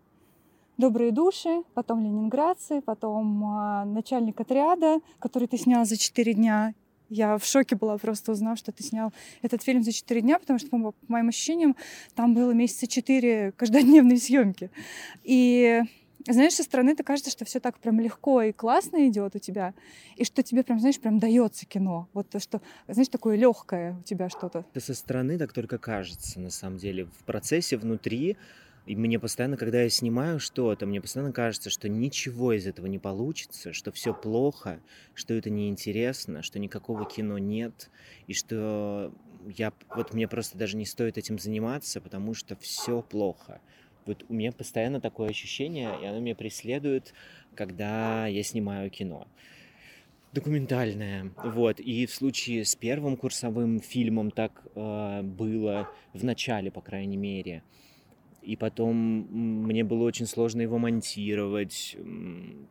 добрые 0.78 1.14
души, 1.14 1.64
потом 1.74 2.04
ленинградцы, 2.04 2.82
потом 2.82 3.46
а, 3.46 3.86
начальник 3.86 4.42
отряда, 4.42 5.00
который 5.20 5.48
ты 5.48 5.58
снял 5.58 5.86
за 5.86 5.96
4 5.96 6.34
дня. 6.34 6.74
Я 7.08 7.38
в 7.38 7.46
шоке 7.46 7.78
была 7.78 7.98
просто 7.98 8.34
узнав, 8.34 8.58
что 8.58 8.74
ты 8.74 8.84
снял 8.84 9.14
этот 9.42 9.64
фильм 9.64 9.82
за 9.82 9.94
4 9.94 10.20
дня, 10.20 10.38
потому 10.38 10.60
что, 10.60 10.68
по 10.68 10.76
мо- 10.78 10.92
по 10.92 11.14
моим 11.14 11.30
ощущениям, 11.30 11.78
там 12.14 12.34
было 12.34 12.52
месяца 12.52 12.88
4 12.88 13.54
каждодневной 13.54 14.18
съемки. 14.18 14.70
И 15.24 15.82
знаешь, 16.28 16.54
со 16.54 16.64
стороны 16.64 16.92
это 16.92 17.04
кажется, 17.04 17.32
что 17.32 17.46
все 17.46 17.60
так 17.60 17.80
прям 17.80 18.00
легко 18.00 18.42
и 18.42 18.52
классно 18.52 19.08
идет 19.08 19.36
у 19.36 19.40
тебя, 19.40 19.74
и 20.16 20.24
что 20.24 20.44
тебе 20.44 20.64
прям, 20.64 20.80
знаешь, 20.80 21.00
прям 21.00 21.20
дается 21.20 21.66
кино. 21.66 22.08
Вот 22.14 22.30
то, 22.30 22.40
что, 22.40 22.62
знаешь, 22.88 23.10
такое 23.10 23.36
легкое 23.36 23.98
у 23.98 24.04
тебя 24.04 24.30
что-то. 24.30 24.66
Это 24.72 24.80
со 24.80 24.94
стороны 24.94 25.38
так 25.38 25.54
только 25.54 25.78
кажется, 25.78 26.40
на 26.40 26.50
самом 26.50 26.78
деле. 26.78 27.06
В 27.06 27.24
процессе 27.26 27.78
внутри, 27.78 28.38
и 28.86 28.96
мне 28.96 29.20
постоянно, 29.20 29.58
когда 29.58 29.82
я 29.82 29.90
снимаю 29.90 30.40
что-то, 30.40 30.86
мне 30.86 31.00
постоянно 31.00 31.32
кажется, 31.32 31.70
что 31.70 31.88
ничего 31.88 32.54
из 32.54 32.68
этого 32.68 32.88
не 32.88 33.00
получится, 33.00 33.72
что 33.72 33.92
все 33.92 34.14
плохо, 34.14 34.80
что 35.14 35.34
это 35.34 35.50
неинтересно, 35.50 36.42
что 36.44 36.60
никакого 36.60 37.06
кино 37.06 37.38
нет, 37.38 37.90
и 38.28 38.34
что 38.34 39.14
я, 39.48 39.74
вот 39.96 40.14
мне 40.14 40.28
просто 40.28 40.58
даже 40.58 40.78
не 40.78 40.86
стоит 40.86 41.18
этим 41.18 41.40
заниматься, 41.40 42.02
потому 42.02 42.34
что 42.34 42.56
все 42.58 43.02
плохо. 43.02 43.62
Вот 44.06 44.26
у 44.30 44.34
меня 44.34 44.52
постоянно 44.52 45.00
такое 45.00 45.30
ощущение, 45.30 45.92
и 46.02 46.06
оно 46.06 46.20
меня 46.20 46.36
преследует, 46.36 47.14
когда 47.56 48.28
я 48.28 48.44
снимаю 48.44 48.90
кино 48.90 49.28
документальное. 50.34 51.32
Вот. 51.44 51.80
И 51.80 52.06
в 52.06 52.14
случае 52.14 52.66
с 52.66 52.76
первым 52.76 53.18
курсовым 53.18 53.80
фильмом 53.80 54.32
так 54.32 54.64
э, 54.76 55.22
было 55.22 55.90
в 56.14 56.24
начале, 56.24 56.72
по 56.72 56.82
крайней 56.82 57.18
мере. 57.18 57.64
И 58.42 58.58
потом 58.58 58.96
мне 59.32 59.86
было 59.86 60.04
очень 60.04 60.26
сложно 60.26 60.62
его 60.62 60.78
монтировать. 60.78 61.96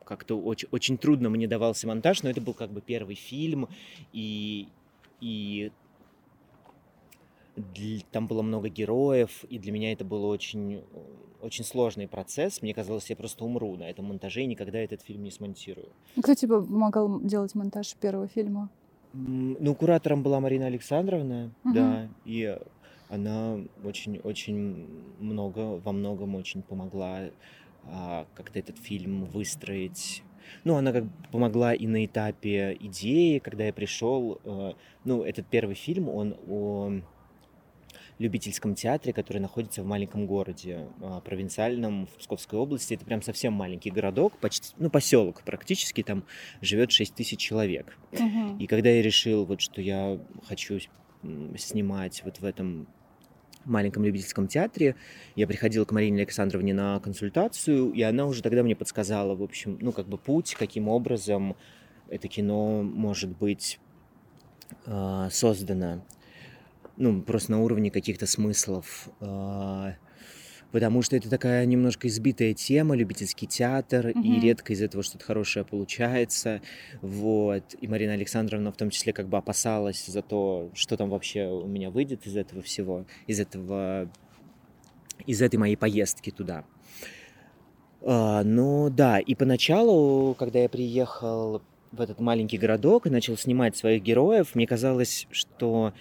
Как-то 0.05 0.39
очень, 0.39 0.69
очень 0.71 0.99
трудно 0.99 1.31
мне 1.31 1.49
давался 1.49 1.87
монтаж, 1.87 2.23
но 2.23 2.31
это 2.31 2.43
был 2.43 2.53
как 2.53 2.71
бы 2.71 2.83
первый 2.83 3.15
фильм. 3.15 3.69
И, 4.13 4.69
и 5.21 5.73
там 8.11 8.27
было 8.27 8.43
много 8.43 8.69
героев, 8.69 9.45
и 9.45 9.59
для 9.59 9.73
меня 9.73 9.93
это 9.93 10.05
был 10.05 10.25
очень, 10.25 10.83
очень 11.41 11.65
сложный 11.65 12.09
процесс. 12.09 12.63
Мне 12.63 12.75
казалось, 12.75 13.11
я 13.11 13.17
просто 13.17 13.45
умру 13.45 13.77
на 13.77 13.91
этом 13.91 14.07
монтаже 14.07 14.43
и 14.43 14.47
никогда 14.47 14.79
этот 14.79 15.03
фильм 15.03 15.23
не 15.23 15.31
смонтирую. 15.31 15.89
Кто 16.21 16.35
тебе 16.35 16.61
помогал 16.63 17.21
делать 17.21 17.55
монтаж 17.55 17.95
первого 17.97 18.29
фильма? 18.29 18.71
Ну, 19.13 19.75
куратором 19.75 20.23
была 20.23 20.41
Марина 20.41 20.67
Александровна, 20.67 21.53
Мгм. 21.65 21.75
да, 21.75 22.09
и 22.25 22.59
она 23.11 23.59
очень-очень 23.85 24.89
много, 25.21 25.79
во 25.79 25.93
многом 25.93 26.35
очень 26.35 26.63
помогла 26.63 27.29
а, 27.85 28.27
как-то 28.35 28.59
этот 28.59 28.79
фильм 28.79 29.27
выстроить. 29.27 30.23
Ну, 30.65 30.77
она 30.77 30.93
как 30.93 31.05
бы 31.05 31.13
помогла 31.31 31.75
и 31.75 31.87
на 31.87 32.07
этапе 32.07 32.77
идеи, 32.81 33.39
когда 33.39 33.65
я 33.65 33.73
пришел. 33.73 34.41
э, 34.45 34.73
ну, 35.05 35.23
этот 35.23 35.47
первый 35.47 35.75
фильм, 35.75 36.09
он 36.09 36.37
о 36.49 36.93
любительском 38.23 38.75
театре, 38.75 39.13
который 39.13 39.39
находится 39.39 39.83
в 39.83 39.87
маленьком 39.87 40.27
городе 40.27 40.89
э, 41.01 41.21
провинциальном 41.25 42.07
в 42.07 42.19
Псковской 42.19 42.59
области. 42.59 42.95
Это 42.95 43.05
прям 43.05 43.23
совсем 43.23 43.53
маленький 43.53 43.91
городок, 43.91 44.39
почти, 44.39 44.75
ну, 44.79 44.91
поселок 44.91 45.43
практически, 45.43 46.03
там 46.03 46.25
живет 46.61 46.91
6 46.91 47.15
тысяч 47.15 47.39
человек. 47.39 47.99
Мгм. 48.13 48.59
И 48.59 48.67
когда 48.67 48.91
я 48.91 49.03
решил, 49.03 49.45
вот, 49.45 49.61
что 49.61 49.83
я 49.83 50.19
хочу 50.49 50.79
снимать 51.57 52.23
вот 52.25 52.41
в 52.41 52.45
этом 52.45 52.89
маленьком 53.65 54.05
любительском 54.05 54.49
театре, 54.49 54.97
я 55.37 55.47
приходил 55.47 55.87
к 55.87 55.93
Марине 55.93 56.23
Александровне 56.23 56.75
на 56.75 56.99
консультацию, 57.01 57.93
и 57.93 58.03
она 58.03 58.27
уже 58.27 58.43
тогда 58.43 58.63
мне 58.63 58.75
подсказала, 58.75 59.35
в 59.35 59.43
общем, 59.43 59.79
ну, 59.81 59.93
как 59.93 60.09
бы 60.09 60.19
путь, 60.19 60.55
каким 60.55 60.89
образом 60.89 61.57
это 62.09 62.29
кино 62.29 62.83
может 62.83 63.37
быть 63.37 63.79
а, 64.87 65.31
создано, 65.31 66.05
ну, 66.97 67.23
просто 67.23 67.53
на 67.53 67.61
уровне 67.61 67.91
каких-то 67.91 68.27
смыслов, 68.27 69.09
а, 69.21 69.95
потому 70.71 71.03
что 71.03 71.17
это 71.17 71.29
такая 71.29 71.65
немножко 71.67 72.09
избитая 72.09 72.55
тема, 72.55 72.97
любительский 72.97 73.47
театр, 73.47 74.09
и 74.09 74.15
Мгм. 74.19 74.41
редко 74.41 74.73
из 74.73 74.83
этого 74.83 75.03
что-то 75.03 75.25
хорошее 75.25 75.65
получается, 75.65 76.61
вот, 77.01 77.75
и 77.81 77.89
Марина 77.89 78.15
Александровна 78.15 78.73
в 78.73 78.77
том 78.77 78.91
числе 78.91 79.13
как 79.13 79.29
бы 79.29 79.37
опасалась 79.37 80.07
за 80.07 80.23
то, 80.23 80.71
что 80.75 80.97
там 80.97 81.11
вообще 81.11 81.47
у 81.47 81.67
меня 81.67 81.91
выйдет 81.91 82.27
из 82.27 82.37
этого 82.37 82.63
всего, 82.63 83.07
из 83.27 83.41
этого, 83.41 84.11
из 85.27 85.43
этой 85.43 85.57
моей 85.57 85.77
поездки 85.77 86.31
туда. 86.31 86.65
А, 88.05 88.43
ну 88.43 88.91
да, 88.91 89.21
и 89.21 89.35
поначалу, 89.35 90.35
когда 90.35 90.59
я 90.59 90.69
приехал 90.69 91.63
в 91.93 92.01
этот 92.01 92.21
маленький 92.21 92.59
городок 92.59 93.07
и 93.07 93.11
начал 93.11 93.37
снимать 93.37 93.77
своих 93.77 94.03
героев, 94.03 94.55
мне 94.55 94.67
казалось, 94.67 95.27
что, 95.31 95.93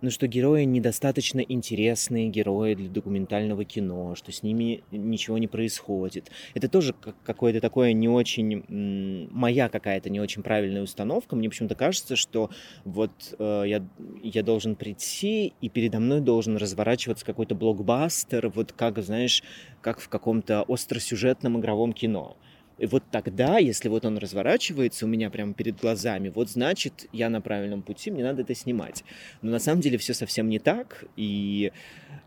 ну, 0.00 0.10
что 0.10 0.26
герои 0.26 0.64
недостаточно 0.64 1.40
интересные 1.40 2.28
герои 2.28 2.74
для 2.74 2.88
документального 2.88 3.64
кино, 3.64 4.14
что 4.14 4.32
с 4.32 4.42
ними 4.42 4.82
ничего 4.90 5.38
не 5.38 5.48
происходит. 5.48 6.30
Это 6.54 6.68
тоже 6.68 6.94
как- 6.94 7.16
какое-то 7.24 7.60
такое 7.60 7.92
не 7.92 8.08
очень... 8.08 9.28
моя 9.30 9.68
какая-то 9.68 10.10
не 10.10 10.20
очень 10.20 10.42
правильная 10.42 10.82
установка. 10.82 11.36
Мне 11.36 11.48
почему-то 11.48 11.74
кажется, 11.74 12.16
что 12.16 12.50
вот 12.84 13.34
э, 13.38 13.64
я, 13.66 13.86
я 14.22 14.42
должен 14.42 14.76
прийти, 14.76 15.54
и 15.60 15.68
передо 15.68 15.98
мной 16.00 16.20
должен 16.20 16.56
разворачиваться 16.56 17.24
какой-то 17.26 17.54
блокбастер, 17.54 18.48
вот 18.48 18.72
как, 18.72 18.98
знаешь, 19.02 19.42
как 19.80 20.00
в 20.00 20.08
каком-то 20.08 20.64
остросюжетном 20.68 21.58
игровом 21.58 21.92
кино. 21.92 22.36
И 22.78 22.86
вот 22.86 23.02
тогда, 23.10 23.58
если 23.58 23.88
вот 23.88 24.04
он 24.04 24.18
разворачивается 24.18 25.04
у 25.04 25.08
меня 25.08 25.30
прямо 25.30 25.52
перед 25.54 25.80
глазами, 25.80 26.28
вот 26.28 26.48
значит, 26.48 27.06
я 27.12 27.28
на 27.28 27.40
правильном 27.40 27.82
пути, 27.82 28.10
мне 28.10 28.22
надо 28.22 28.42
это 28.42 28.54
снимать. 28.54 29.04
Но 29.42 29.50
на 29.50 29.58
самом 29.58 29.80
деле 29.80 29.98
все 29.98 30.14
совсем 30.14 30.48
не 30.48 30.58
так, 30.58 31.04
и 31.16 31.72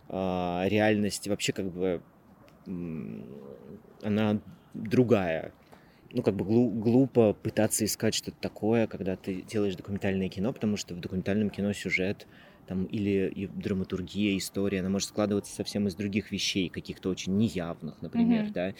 а, 0.10 0.66
реальность 0.68 1.28
вообще 1.28 1.54
как 1.54 1.72
бы 1.72 2.02
она 4.04 4.42
другая. 4.74 5.54
Ну, 6.14 6.24
как 6.24 6.36
бы 6.36 6.44
глу- 6.44 6.70
глупо 6.70 7.34
пытаться 7.34 7.86
искать 7.86 8.14
что-то 8.14 8.38
такое, 8.42 8.86
когда 8.88 9.16
ты 9.16 9.42
делаешь 9.44 9.76
документальное 9.76 10.28
кино, 10.28 10.52
потому 10.52 10.76
что 10.76 10.94
в 10.94 11.00
документальном 11.00 11.50
кино 11.50 11.72
сюжет 11.72 12.28
там, 12.68 12.86
или 12.86 13.30
и 13.34 13.48
драматургия, 13.48 14.38
история, 14.38 14.82
она 14.82 14.90
может 14.90 15.08
складываться 15.10 15.54
совсем 15.56 15.88
из 15.88 15.96
других 15.96 16.32
вещей, 16.32 16.70
каких-то 16.70 17.10
очень 17.10 17.38
неявных, 17.38 18.02
например, 18.02 18.44
Мгм. 18.44 18.54
да. 18.54 18.74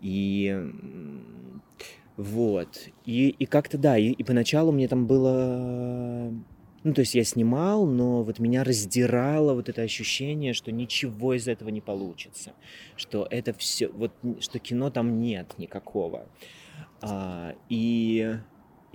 И 0.00 0.54
вот. 2.16 2.88
И, 3.04 3.28
и 3.28 3.46
как-то, 3.46 3.78
да, 3.78 3.98
и, 3.98 4.10
и 4.10 4.24
поначалу 4.24 4.72
мне 4.72 4.88
там 4.88 5.06
было... 5.06 6.32
Ну, 6.82 6.94
то 6.94 7.00
есть 7.00 7.16
я 7.16 7.24
снимал, 7.24 7.84
но 7.84 8.22
вот 8.22 8.38
меня 8.38 8.62
раздирало 8.62 9.54
вот 9.54 9.68
это 9.68 9.82
ощущение, 9.82 10.52
что 10.52 10.70
ничего 10.70 11.34
из 11.34 11.48
этого 11.48 11.68
не 11.68 11.80
получится. 11.80 12.52
Что 12.96 13.26
это 13.28 13.52
все... 13.54 13.88
Вот, 13.88 14.12
что 14.40 14.58
кино 14.60 14.90
там 14.90 15.20
нет 15.20 15.54
никакого. 15.58 16.26
А, 17.02 17.54
и 17.68 18.38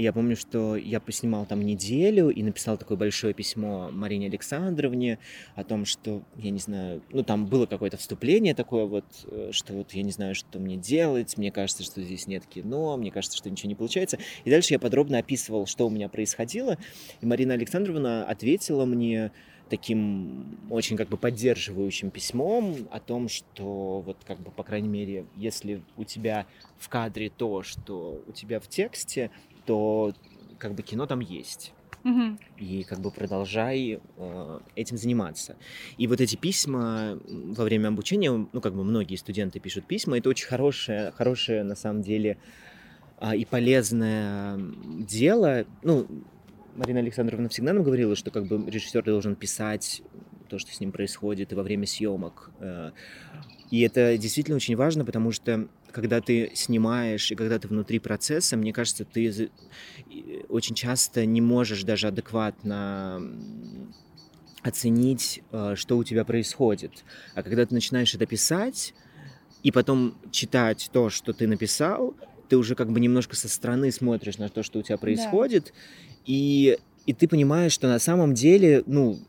я 0.01 0.13
помню, 0.13 0.35
что 0.35 0.75
я 0.75 0.99
поснимал 0.99 1.45
там 1.45 1.61
неделю 1.61 2.29
и 2.29 2.43
написал 2.43 2.77
такое 2.77 2.97
большое 2.97 3.33
письмо 3.33 3.89
Марине 3.91 4.27
Александровне 4.27 5.19
о 5.55 5.63
том, 5.63 5.85
что, 5.85 6.23
я 6.35 6.49
не 6.49 6.59
знаю, 6.59 7.01
ну 7.11 7.23
там 7.23 7.45
было 7.45 7.65
какое-то 7.65 7.97
вступление 7.97 8.55
такое 8.55 8.85
вот, 8.85 9.05
э, 9.25 9.49
что 9.51 9.73
вот 9.73 9.93
я 9.93 10.03
не 10.03 10.11
знаю, 10.11 10.35
что 10.35 10.59
мне 10.59 10.77
делать, 10.77 11.37
мне 11.37 11.51
кажется, 11.51 11.83
что 11.83 12.01
здесь 12.01 12.27
нет 12.27 12.45
кино, 12.45 12.97
мне 12.97 13.11
кажется, 13.11 13.37
что 13.37 13.49
ничего 13.49 13.69
не 13.69 13.75
получается. 13.75 14.17
И 14.43 14.49
дальше 14.49 14.73
я 14.73 14.79
подробно 14.79 15.19
описывал, 15.19 15.65
что 15.65 15.87
у 15.87 15.89
меня 15.89 16.09
происходило, 16.09 16.77
и 17.21 17.25
Марина 17.25 17.53
Александровна 17.53 18.25
ответила 18.25 18.85
мне 18.85 19.31
таким 19.71 20.59
очень 20.69 20.97
как 20.97 21.07
бы 21.07 21.15
поддерживающим 21.15 22.11
письмом 22.11 22.75
о 22.91 22.99
том, 22.99 23.29
что 23.29 24.01
вот 24.05 24.17
как 24.27 24.37
бы 24.41 24.51
по 24.51 24.63
крайней 24.63 24.89
мере, 24.89 25.25
если 25.37 25.81
у 25.95 26.03
тебя 26.03 26.45
в 26.77 26.89
кадре 26.89 27.29
то, 27.29 27.63
что 27.63 28.21
у 28.27 28.33
тебя 28.33 28.59
в 28.59 28.67
тексте, 28.67 29.31
то 29.71 30.13
как 30.57 30.73
бы 30.73 30.84
кино 30.84 31.05
там 31.05 31.21
есть 31.21 31.71
и 32.57 32.84
как 32.84 32.99
бы 32.99 33.10
продолжай 33.10 34.01
э, 34.17 34.60
этим 34.75 34.97
заниматься. 34.97 35.55
И 35.97 36.07
вот 36.07 36.19
эти 36.19 36.36
письма 36.36 37.17
во 37.29 37.63
время 37.63 37.88
обучения, 37.88 38.31
ну 38.31 38.60
как 38.60 38.73
бы 38.73 38.84
многие 38.84 39.15
студенты 39.15 39.60
пишут 39.60 39.86
письма, 39.86 40.17
это 40.17 40.27
очень 40.27 40.47
хорошее, 40.47 41.12
хорошее 41.12 41.63
на 41.63 41.75
самом 41.75 42.01
деле 42.01 42.38
а, 43.17 43.34
и 43.34 43.45
полезное 43.45 44.60
дело. 45.07 45.65
Ну, 45.84 46.07
Марина 46.75 46.99
Александровна 46.99 47.47
всегда 47.47 47.71
нам 47.71 47.84
говорила, 47.84 48.15
что 48.15 48.29
как 48.29 48.45
бы 48.45 48.69
режиссер 48.69 49.03
должен 49.03 49.36
писать 49.36 50.01
то, 50.49 50.60
что 50.60 50.73
с 50.73 50.81
ним 50.81 50.91
происходит 50.91 51.53
и 51.53 51.55
во 51.55 51.63
время 51.63 51.86
съемок. 51.86 52.51
Э, 52.60 52.91
И 53.69 53.79
это 53.81 54.17
действительно 54.17 54.57
очень 54.57 54.75
важно, 54.75 55.05
потому 55.05 55.31
что 55.31 55.69
когда 55.91 56.21
ты 56.21 56.51
снимаешь 56.56 57.32
и 57.32 57.36
когда 57.36 57.60
ты 57.60 57.67
внутри 57.67 57.99
процесса, 57.99 58.58
мне 58.58 58.73
кажется, 58.73 59.06
ты 59.06 59.49
очень 60.49 60.75
часто 60.75 61.25
не 61.25 61.41
можешь 61.41 61.84
даже 61.84 62.08
адекватно 62.08 63.21
оценить, 64.63 65.41
э, 65.51 65.73
что 65.75 65.97
у 65.97 66.04
тебя 66.04 66.23
происходит. 66.23 67.04
А 67.34 67.41
когда 67.43 67.65
ты 67.65 67.73
начинаешь 67.73 68.13
это 68.13 68.25
писать, 68.25 68.93
и 69.63 69.71
потом 69.71 70.15
читать 70.32 70.89
то, 70.91 71.10
что 71.10 71.34
ты 71.34 71.47
написал, 71.47 72.15
ты 72.49 72.58
уже 72.58 72.75
как 72.75 72.91
бы 72.91 72.99
немножко 72.99 73.36
со 73.36 73.47
стороны 73.47 73.91
смотришь 73.91 74.38
на 74.38 74.49
то, 74.49 74.62
что 74.63 74.80
у 74.80 74.82
тебя 74.82 74.97
происходит, 74.97 75.73
и, 76.25 76.77
и 77.06 77.13
ты 77.13 77.27
понимаешь, 77.27 77.71
что 77.71 77.88
на 77.88 77.99
самом 77.99 78.34
деле, 78.34 78.84
ну, 78.86 79.19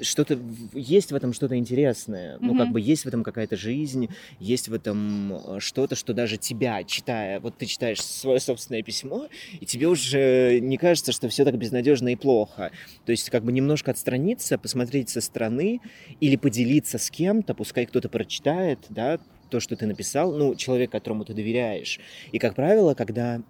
что-то 0.00 0.38
есть 0.72 1.12
в 1.12 1.14
этом 1.14 1.32
что-то 1.32 1.56
интересное, 1.56 2.38
ну 2.40 2.56
как 2.56 2.70
бы 2.70 2.80
есть 2.80 3.04
в 3.04 3.08
этом 3.08 3.22
какая-то 3.22 3.56
жизнь, 3.56 4.08
есть 4.38 4.68
в 4.68 4.74
этом 4.74 5.32
э, 5.34 5.60
что-то, 5.60 5.96
что 5.96 6.12
даже 6.12 6.36
тебя 6.36 6.84
читая, 6.84 7.40
вот 7.40 7.56
ты 7.56 7.66
читаешь 7.66 8.02
свое 8.02 8.40
собственное 8.40 8.82
письмо, 8.82 9.28
и 9.58 9.64
тебе 9.64 9.88
уже 9.88 10.60
не 10.60 10.76
кажется, 10.76 11.12
что 11.12 11.28
все 11.28 11.44
так 11.44 11.56
безнадежно 11.56 12.08
и 12.08 12.16
плохо. 12.16 12.72
То 13.06 13.12
есть 13.12 13.30
как 13.30 13.44
бы 13.44 13.52
немножко 13.52 13.90
отстраниться, 13.90 14.58
посмотреть 14.58 15.08
со 15.08 15.20
стороны 15.20 15.80
или 16.20 16.36
поделиться 16.36 16.98
с 16.98 17.10
кем-то, 17.10 17.54
пускай 17.54 17.86
кто-то 17.86 18.08
прочитает, 18.08 18.80
да, 18.90 19.18
то, 19.50 19.60
что 19.60 19.76
ты 19.76 19.86
написал, 19.86 20.32
ну, 20.32 20.54
человек, 20.56 20.90
которому 20.90 21.24
ты 21.24 21.32
доверяешь. 21.32 22.00
И, 22.32 22.38
как 22.38 22.54
правило, 22.54 22.94
когда 22.94 23.40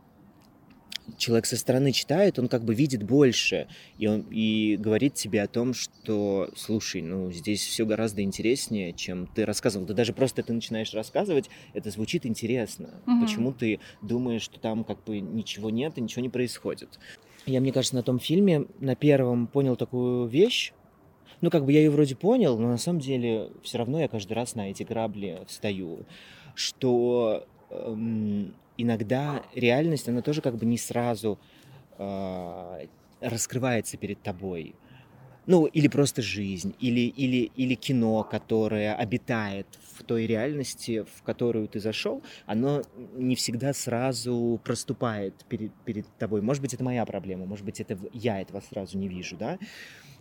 человек 1.19 1.47
со 1.47 1.57
стороны 1.57 1.93
читает, 1.93 2.39
он 2.39 2.49
как 2.49 2.65
бы 2.65 2.75
видит 2.75 3.03
больше, 3.03 3.69
и, 3.99 4.07
он, 4.07 4.27
и 4.31 4.77
говорит 4.77 5.15
тебе 5.15 5.43
о 5.43 5.49
том, 5.49 5.75
что, 5.75 6.51
слушай, 6.57 7.03
ну, 7.03 7.31
здесь 7.31 7.65
все 7.65 7.85
гораздо 7.87 8.23
интереснее, 8.23 8.93
чем 8.93 9.27
ты 9.27 9.45
рассказывал. 9.45 9.87
Да 9.87 9.95
даже 9.95 10.13
просто 10.13 10.43
ты 10.43 10.53
начинаешь 10.53 10.93
рассказывать, 10.95 11.51
это 11.73 11.91
звучит 11.91 12.27
интересно. 12.27 13.03
Мгм. 13.07 13.21
Почему 13.21 13.53
ты 13.53 13.81
думаешь, 14.03 14.43
что 14.43 14.59
там 14.59 14.85
как 14.85 15.05
бы 15.05 15.21
ничего 15.21 15.71
нет 15.71 15.99
и 15.99 16.01
ничего 16.01 16.23
не 16.23 16.31
происходит? 16.31 16.99
Я, 17.47 17.61
мне 17.61 17.73
кажется, 17.73 17.97
на 17.97 18.03
том 18.03 18.19
фильме, 18.19 18.67
на 18.81 18.97
первом, 18.97 19.47
понял 19.47 19.77
такую 19.77 20.27
вещь, 20.27 20.73
ну, 21.41 21.51
как 21.51 21.65
бы 21.65 21.73
я 21.73 21.81
ее 21.81 21.91
вроде 21.91 22.17
понял, 22.17 22.59
но 22.59 22.69
на 22.69 22.79
самом 22.79 23.01
деле 23.01 23.51
все 23.63 23.79
равно 23.79 24.01
я 24.01 24.09
каждый 24.09 24.33
раз 24.33 24.55
на 24.55 24.71
эти 24.71 24.83
грабли 24.83 25.43
встаю, 25.47 26.07
что 26.55 27.47
эм, 27.71 28.55
иногда 28.77 29.43
реальность, 29.55 30.09
она 30.09 30.23
тоже 30.23 30.41
как 30.41 30.57
бы 30.57 30.67
не 30.67 30.79
сразу 30.79 31.39
а, 31.99 32.81
раскрывается 33.21 33.97
перед 33.97 34.23
тобой. 34.23 34.75
Ну, 35.47 35.67
или 35.67 35.89
просто 35.89 36.23
жизнь, 36.23 36.75
или, 36.81 37.01
или, 37.01 37.51
или 37.55 37.75
кино, 37.75 38.25
которое 38.25 38.95
обитает 38.95 39.67
в 39.93 40.03
той 40.03 40.27
реальности, 40.27 41.05
в 41.19 41.23
которую 41.23 41.69
ты 41.69 41.81
зашел, 41.81 42.23
оно 42.47 42.83
не 43.15 43.35
всегда 43.35 43.75
сразу 43.75 44.59
проступает 44.65 45.35
перед, 45.51 45.73
перед 45.85 46.07
тобой. 46.17 46.41
Может 46.41 46.63
быть, 46.63 46.73
это 46.73 46.83
моя 46.83 47.05
проблема, 47.05 47.45
может 47.45 47.65
быть, 47.67 47.79
это 47.79 47.99
я 48.15 48.41
этого 48.41 48.61
сразу 48.61 48.97
не 48.97 49.07
вижу, 49.07 49.37
да? 49.37 49.59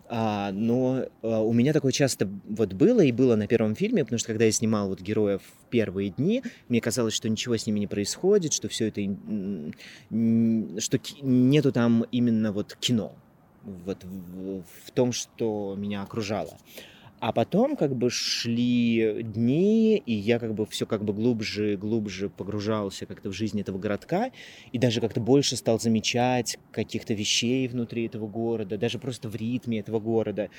А, 0.10 0.52
но 0.52 1.06
а, 1.22 1.42
у 1.42 1.54
меня 1.54 1.74
такое 1.74 1.92
часто 1.92 2.30
вот 2.48 2.74
было 2.74 3.02
и 3.02 3.12
было 3.12 3.36
на 3.36 3.48
первом 3.48 3.76
фильме, 3.76 4.04
потому 4.04 4.20
что 4.20 4.28
когда 4.28 4.46
я 4.46 4.52
снимал 4.52 4.89
вот 4.89 5.02
героев 5.02 5.42
в 5.42 5.70
первые 5.70 6.10
дни, 6.10 6.44
мне 6.70 6.82
казалось, 6.82 7.13
что 7.13 7.30
ничего 7.30 7.58
с 7.58 7.66
ними 7.66 7.80
не 7.80 7.88
происходит, 7.88 8.54
что 8.54 8.68
все 8.68 8.89
это, 8.89 9.02
что 10.10 11.00
нету 11.22 11.72
там 11.72 12.06
именно 12.12 12.52
вот 12.52 12.76
кино, 12.80 13.16
вот 13.63 14.04
в, 14.04 14.63
в 14.86 14.92
том, 14.94 15.13
что 15.13 15.76
меня 15.78 16.04
окружало. 16.04 16.58
А 17.26 17.32
потом 17.32 17.78
как 17.78 17.96
бы 17.96 18.10
шли 18.10 19.24
дни, 19.24 19.98
и 19.98 20.12
я 20.14 20.40
как 20.40 20.54
бы 20.56 20.66
все 20.66 20.86
как 20.86 21.06
бы 21.06 21.14
глубже 21.14 21.74
и 21.74 21.76
глубже 21.78 22.30
погружался 22.30 23.06
как-то 23.06 23.30
в 23.30 23.34
жизнь 23.34 23.62
этого 23.62 23.78
городка, 23.80 24.32
и 24.74 24.78
даже 24.78 25.00
как-то 25.00 25.22
больше 25.22 25.56
стал 25.56 25.80
замечать 25.80 26.58
каких-то 26.72 27.14
вещей 27.14 27.66
внутри 27.70 28.08
этого 28.08 28.28
города, 28.28 28.78
даже 28.78 29.00
просто 29.00 29.30
в 29.30 29.36
ритме 29.38 29.80
этого 29.80 30.02
города. 30.02 30.50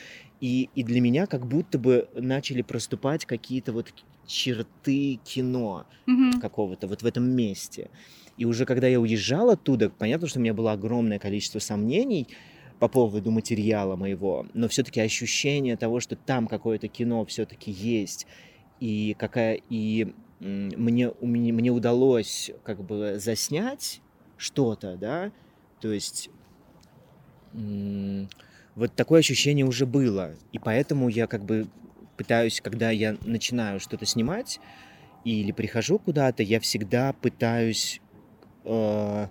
И, 0.40 0.64
и 0.64 0.82
для 0.84 1.02
меня 1.02 1.26
как 1.26 1.46
будто 1.46 1.78
бы 1.78 2.08
начали 2.14 2.62
проступать 2.62 3.26
какие-то 3.26 3.74
вот 3.74 3.92
черты 4.24 5.16
кино 5.22 5.84
Мгм. 6.06 6.32
какого-то 6.38 6.88
вот 6.88 7.02
в 7.02 7.06
этом 7.06 7.24
месте. 7.30 7.90
И 8.36 8.44
уже 8.44 8.66
когда 8.66 8.88
я 8.88 9.00
уезжал 9.00 9.50
оттуда, 9.50 9.90
понятно, 9.90 10.26
что 10.28 10.38
у 10.38 10.42
меня 10.42 10.54
было 10.54 10.72
огромное 10.72 11.18
количество 11.18 11.58
сомнений 11.58 12.28
по 12.78 12.88
поводу 12.88 13.30
материала 13.30 13.96
моего, 13.96 14.46
но 14.54 14.68
все-таки 14.68 15.00
ощущение 15.00 15.76
того, 15.76 16.00
что 16.00 16.16
там 16.16 16.46
какое-то 16.46 16.88
кино 16.88 17.24
все-таки 17.24 17.70
есть, 17.70 18.26
и 18.80 19.14
какая 19.18 19.60
и 19.70 20.12
мне, 20.40 21.08
у 21.08 21.26
меня, 21.26 21.52
мне 21.54 21.70
удалось 21.70 22.50
как 22.64 22.82
бы 22.84 23.18
заснять 23.18 24.00
что-то, 24.36 24.96
да, 24.96 25.32
то 25.80 25.92
есть 25.92 26.30
вот 27.52 28.94
такое 28.94 29.20
ощущение 29.20 29.64
уже 29.64 29.86
было, 29.86 30.34
и 30.52 30.58
поэтому 30.58 31.08
я 31.08 31.26
как 31.26 31.44
бы 31.44 31.68
пытаюсь, 32.16 32.60
когда 32.60 32.90
я 32.90 33.16
начинаю 33.24 33.80
что-то 33.80 34.06
снимать 34.06 34.60
или 35.24 35.52
прихожу 35.52 35.98
куда-то, 35.98 36.42
я 36.42 36.60
всегда 36.60 37.12
пытаюсь 37.12 38.00
э, 38.64 39.26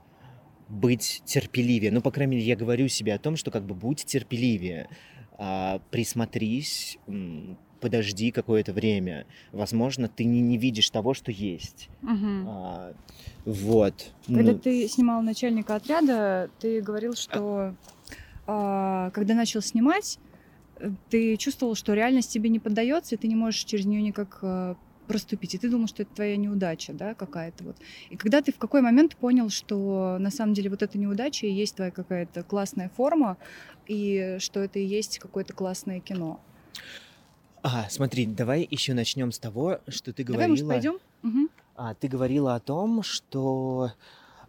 быть 0.70 1.22
терпеливее. 1.26 1.92
Ну, 1.92 2.02
по 2.02 2.12
крайней 2.12 2.36
мере, 2.36 2.48
я 2.48 2.56
говорю 2.56 2.88
себе 2.88 3.14
о 3.14 3.20
том, 3.20 3.36
что 3.36 3.52
как 3.52 3.66
бы 3.66 3.74
будь 3.74 4.06
терпеливее, 4.06 4.88
а, 5.38 5.80
присмотрись, 5.92 6.98
подожди 7.80 8.32
какое-то 8.32 8.72
время. 8.72 9.26
Возможно, 9.52 10.08
ты 10.08 10.24
не, 10.24 10.40
не 10.42 10.58
видишь 10.58 10.90
того, 10.90 11.14
что 11.14 11.32
есть. 11.32 11.90
Мгм. 12.02 12.46
А, 12.48 12.94
вот. 13.46 14.14
Когда 14.26 14.54
Ну, 14.54 14.58
ты 14.60 14.88
снимал 14.88 15.22
начальника 15.22 15.76
отряда, 15.76 16.50
ты 16.60 16.82
говорил, 16.82 17.14
что 17.16 17.76
а, 18.48 19.10
когда 19.12 19.34
начал 19.34 19.62
снимать, 19.62 20.20
э, 20.78 20.92
ты 21.10 21.36
чувствовал, 21.38 21.76
что 21.76 21.94
реальность 21.94 22.32
тебе 22.32 22.50
не 22.50 22.60
поддается, 22.60 23.16
и 23.16 23.18
ты 23.18 23.28
не 23.28 23.36
можешь 23.36 23.64
через 23.64 23.86
нее 23.86 24.02
никак 24.02 24.40
а, 24.42 24.76
проступить. 25.14 25.54
И 25.56 25.58
ты 25.58 25.70
думал, 25.70 25.88
что 25.88 26.02
это 26.04 26.16
твоя 26.16 26.38
неудача, 26.38 26.94
да, 26.94 27.14
какая-то 27.14 27.64
вот. 27.64 27.78
И 28.10 28.18
когда 28.18 28.42
ты 28.42 28.52
в 28.52 28.58
какой 28.58 28.82
момент 28.82 29.16
понял, 29.16 29.50
что 29.50 30.18
на 30.20 30.32
самом 30.32 30.54
деле 30.54 30.70
вот 30.70 30.82
эта 30.82 30.98
неудача 30.98 31.46
и 31.48 31.52
есть 31.52 31.76
твоя 31.76 31.92
какая-то 31.92 32.44
классная 32.44 32.90
форма, 32.90 33.38
и 33.88 34.38
что 34.40 34.60
это 34.60 34.80
и 34.80 34.86
есть 34.86 35.20
какое-то 35.20 35.54
классное 35.54 36.00
кино. 36.00 36.40
а, 37.62 37.88
смотри, 37.90 38.26
давай 38.26 38.68
еще 38.72 38.94
начнем 38.94 39.32
с 39.32 39.40
того, 39.40 39.80
что 39.88 40.12
ты 40.14 40.24
Давай, 40.26 40.48
может, 40.48 40.66
говорила. 40.66 41.00
пойдем? 41.22 41.50
А, 41.76 41.94
ты 41.94 42.08
говорила 42.08 42.56
о 42.56 42.60
том, 42.60 43.04
что 43.04 43.92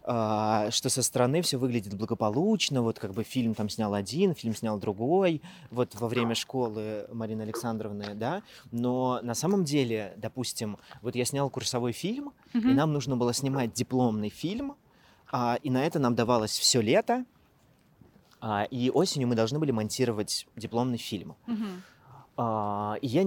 что 0.05 0.89
со 0.89 1.01
стороны 1.01 1.41
все 1.41 1.57
выглядит 1.57 1.95
благополучно, 1.95 2.83
вот 2.83 2.99
как 2.99 3.13
бы 3.13 3.23
фильм 3.23 3.55
там 3.55 3.69
снял 3.69 3.93
один, 3.95 4.35
фильм 4.35 4.55
снял 4.55 4.77
другой, 4.77 5.41
вот 5.71 5.95
во 5.95 6.07
время 6.07 6.35
школы 6.35 7.07
Марины 7.11 7.41
Александровны, 7.41 8.13
да, 8.13 8.43
но 8.71 9.19
на 9.23 9.33
самом 9.33 9.63
деле, 9.63 10.13
допустим, 10.17 10.77
вот 11.01 11.15
я 11.15 11.25
снял 11.25 11.49
курсовой 11.49 11.91
фильм, 11.91 12.33
и 12.53 12.73
нам 12.73 12.93
нужно 12.93 13.17
было 13.17 13.33
снимать 13.33 13.73
дипломный 13.73 14.29
фильм, 14.29 14.75
а, 15.31 15.57
и 15.63 15.69
на 15.69 15.85
это 15.85 15.99
нам 15.99 16.15
давалось 16.15 16.51
все 16.51 16.81
лето, 16.81 17.25
а, 18.39 18.63
и 18.69 18.89
осенью 18.89 19.27
мы 19.27 19.35
должны 19.35 19.59
были 19.59 19.71
монтировать 19.71 20.47
дипломный 20.55 20.97
фильм. 20.97 21.35
А, 22.37 22.97
и 23.01 23.07
я 23.07 23.23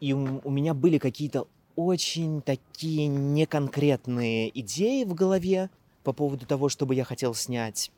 и 0.00 0.12
у 0.12 0.50
меня 0.50 0.74
были 0.74 0.98
какие-то 0.98 1.46
очень 1.76 2.42
такие 2.42 3.06
неконкретные 3.06 4.50
идеи 4.60 5.04
в 5.04 5.14
голове 5.14 5.70
по 6.04 6.12
поводу 6.12 6.46
того, 6.46 6.68
что 6.68 6.86
бы 6.86 6.94
я 6.94 7.04
хотел 7.04 7.34
снять. 7.34 7.90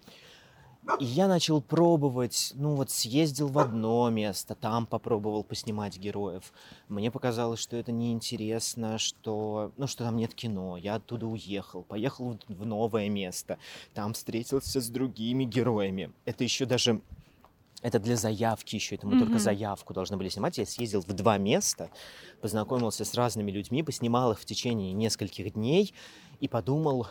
И 1.01 1.05
я 1.05 1.27
начал 1.27 1.61
пробовать, 1.61 2.53
ну 2.55 2.77
вот 2.77 2.91
съездил 2.93 3.49
в 3.49 3.59
одно 3.59 4.09
место, 4.09 4.55
там 4.55 4.87
попробовал 4.87 5.43
поснимать 5.43 5.99
героев. 5.99 6.53
Мне 6.89 7.11
показалось, 7.11 7.59
что 7.59 7.77
это 7.77 7.91
неинтересно, 7.91 8.97
что, 8.97 9.73
ну, 9.77 9.89
что 9.89 10.05
там 10.05 10.17
нет 10.17 10.33
кино. 10.33 10.77
Я 10.77 10.95
оттуда 10.95 11.27
уехал, 11.27 11.83
поехал 11.83 12.39
в- 12.47 12.65
новое 12.65 13.09
место, 13.09 13.59
там 13.95 14.13
встретился 14.15 14.81
с 14.81 14.89
другими 14.89 15.43
героями. 15.45 16.13
Это 16.25 16.45
еще 16.45 16.67
даже 16.67 17.01
это 17.83 17.99
для 17.99 18.17
заявки 18.17 18.77
еще, 18.77 18.95
это 18.95 19.07
мы 19.09 19.19
только 19.19 19.35
Мгм. 19.35 19.41
заявку 19.41 19.93
должны 19.93 20.17
были 20.17 20.29
снимать. 20.29 20.57
Я 20.57 20.67
съездил 20.67 21.01
в 21.03 21.13
два 21.13 21.37
места, 21.37 21.91
познакомился 22.41 23.05
с 23.05 23.13
разными 23.15 23.51
людьми, 23.51 23.83
поснимал 23.83 24.33
их 24.33 24.39
в 24.41 24.45
течение 24.45 24.93
нескольких 24.93 25.53
дней 25.55 25.95
и 26.41 26.47
подумал, 26.49 27.09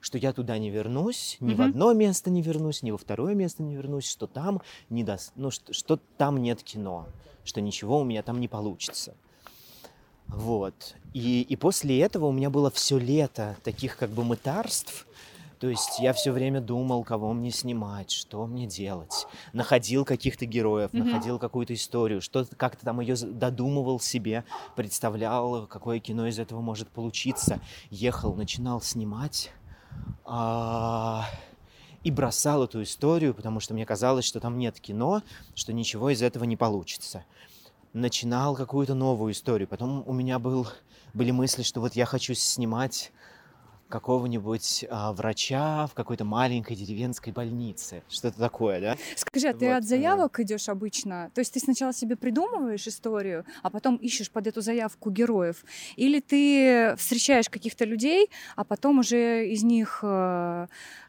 что 0.00 0.18
я 0.18 0.32
туда 0.32 0.58
не 0.58 0.70
вернусь, 0.70 1.36
ни 1.40 1.54
в 1.54 1.60
Мгм. 1.60 1.70
одно 1.70 1.92
место 1.92 2.30
не 2.30 2.42
вернусь, 2.42 2.82
ни 2.82 2.90
во 2.90 2.98
второе 2.98 3.34
место 3.34 3.62
не 3.62 3.74
вернусь, 3.74 4.08
что 4.08 4.26
там 4.26 4.60
не 4.90 5.04
даст, 5.04 5.32
ну 5.36 5.50
что, 5.50 5.72
что 5.72 5.98
там 6.16 6.38
нет 6.38 6.62
кино, 6.62 7.06
что 7.44 7.60
ничего 7.60 8.00
у 8.00 8.04
меня 8.04 8.22
там 8.22 8.40
не 8.40 8.48
получится. 8.48 9.14
Вот. 10.30 10.94
И, 11.14 11.42
и 11.42 11.56
после 11.56 12.00
этого 12.00 12.26
у 12.26 12.32
меня 12.32 12.50
было 12.50 12.70
все 12.70 12.98
лето 12.98 13.56
таких 13.64 13.96
как 13.96 14.10
бы 14.10 14.24
мытарств. 14.24 15.06
То 15.58 15.68
есть 15.68 15.98
я 15.98 16.12
все 16.12 16.30
время 16.30 16.60
думал, 16.60 17.02
кого 17.02 17.32
мне 17.32 17.50
снимать, 17.50 18.12
что 18.12 18.46
мне 18.46 18.66
делать. 18.66 19.26
Находил 19.52 20.04
каких-то 20.04 20.46
героев, 20.46 20.92
Мгм. 20.92 21.06
находил 21.06 21.38
какую-то 21.40 21.74
историю, 21.74 22.20
что 22.20 22.46
как-то 22.56 22.84
там 22.84 23.00
ее 23.00 23.16
додумывал 23.16 23.98
себе, 23.98 24.44
представлял, 24.76 25.66
какое 25.66 25.98
кино 25.98 26.28
из 26.28 26.38
этого 26.38 26.60
может 26.60 26.88
получиться. 26.90 27.60
Ехал, 27.90 28.36
начинал 28.36 28.80
снимать 28.80 29.50
и 32.04 32.10
бросал 32.10 32.64
эту 32.64 32.82
историю, 32.82 33.34
потому 33.34 33.60
что 33.60 33.74
мне 33.74 33.84
казалось, 33.84 34.24
что 34.24 34.40
там 34.40 34.58
нет 34.58 34.78
кино, 34.80 35.22
что 35.54 35.72
ничего 35.72 36.10
из 36.10 36.22
этого 36.22 36.44
не 36.44 36.56
получится. 36.56 37.24
Начинал 37.92 38.54
какую-то 38.54 38.94
новую 38.94 39.32
историю. 39.32 39.66
Потом 39.68 40.04
у 40.06 40.12
меня 40.12 40.38
был, 40.38 40.68
были 41.14 41.30
мысли, 41.30 41.62
что 41.62 41.80
вот 41.80 41.94
я 41.94 42.06
хочу 42.06 42.34
снимать 42.34 43.12
какого-нибудь 43.88 44.84
а, 44.90 45.12
врача 45.12 45.86
в 45.86 45.94
какой-то 45.94 46.24
маленькой 46.24 46.76
деревенской 46.76 47.32
больнице. 47.32 48.02
Что-то 48.08 48.38
такое, 48.38 48.80
да? 48.80 48.96
Скажи, 49.16 49.48
а 49.48 49.54
ты 49.54 49.66
Вот, 49.66 49.78
от 49.78 49.84
э. 49.84 49.86
заявок 49.86 50.40
идешь 50.40 50.68
обычно? 50.68 51.30
То 51.34 51.40
есть 51.40 51.54
ты 51.54 51.60
сначала 51.60 51.92
себе 51.92 52.16
придумываешь 52.16 52.86
историю, 52.86 53.44
а 53.62 53.70
потом 53.70 53.96
ищешь 53.96 54.30
под 54.30 54.46
эту 54.46 54.60
заявку 54.60 55.10
героев? 55.10 55.64
Или 55.96 56.20
ты 56.20 56.94
встречаешь 56.96 57.48
каких-то 57.48 57.84
людей, 57.84 58.30
а 58.56 58.64
потом 58.64 58.98
уже 58.98 59.48
из 59.48 59.62
них 59.62 60.00
э, 60.02 60.66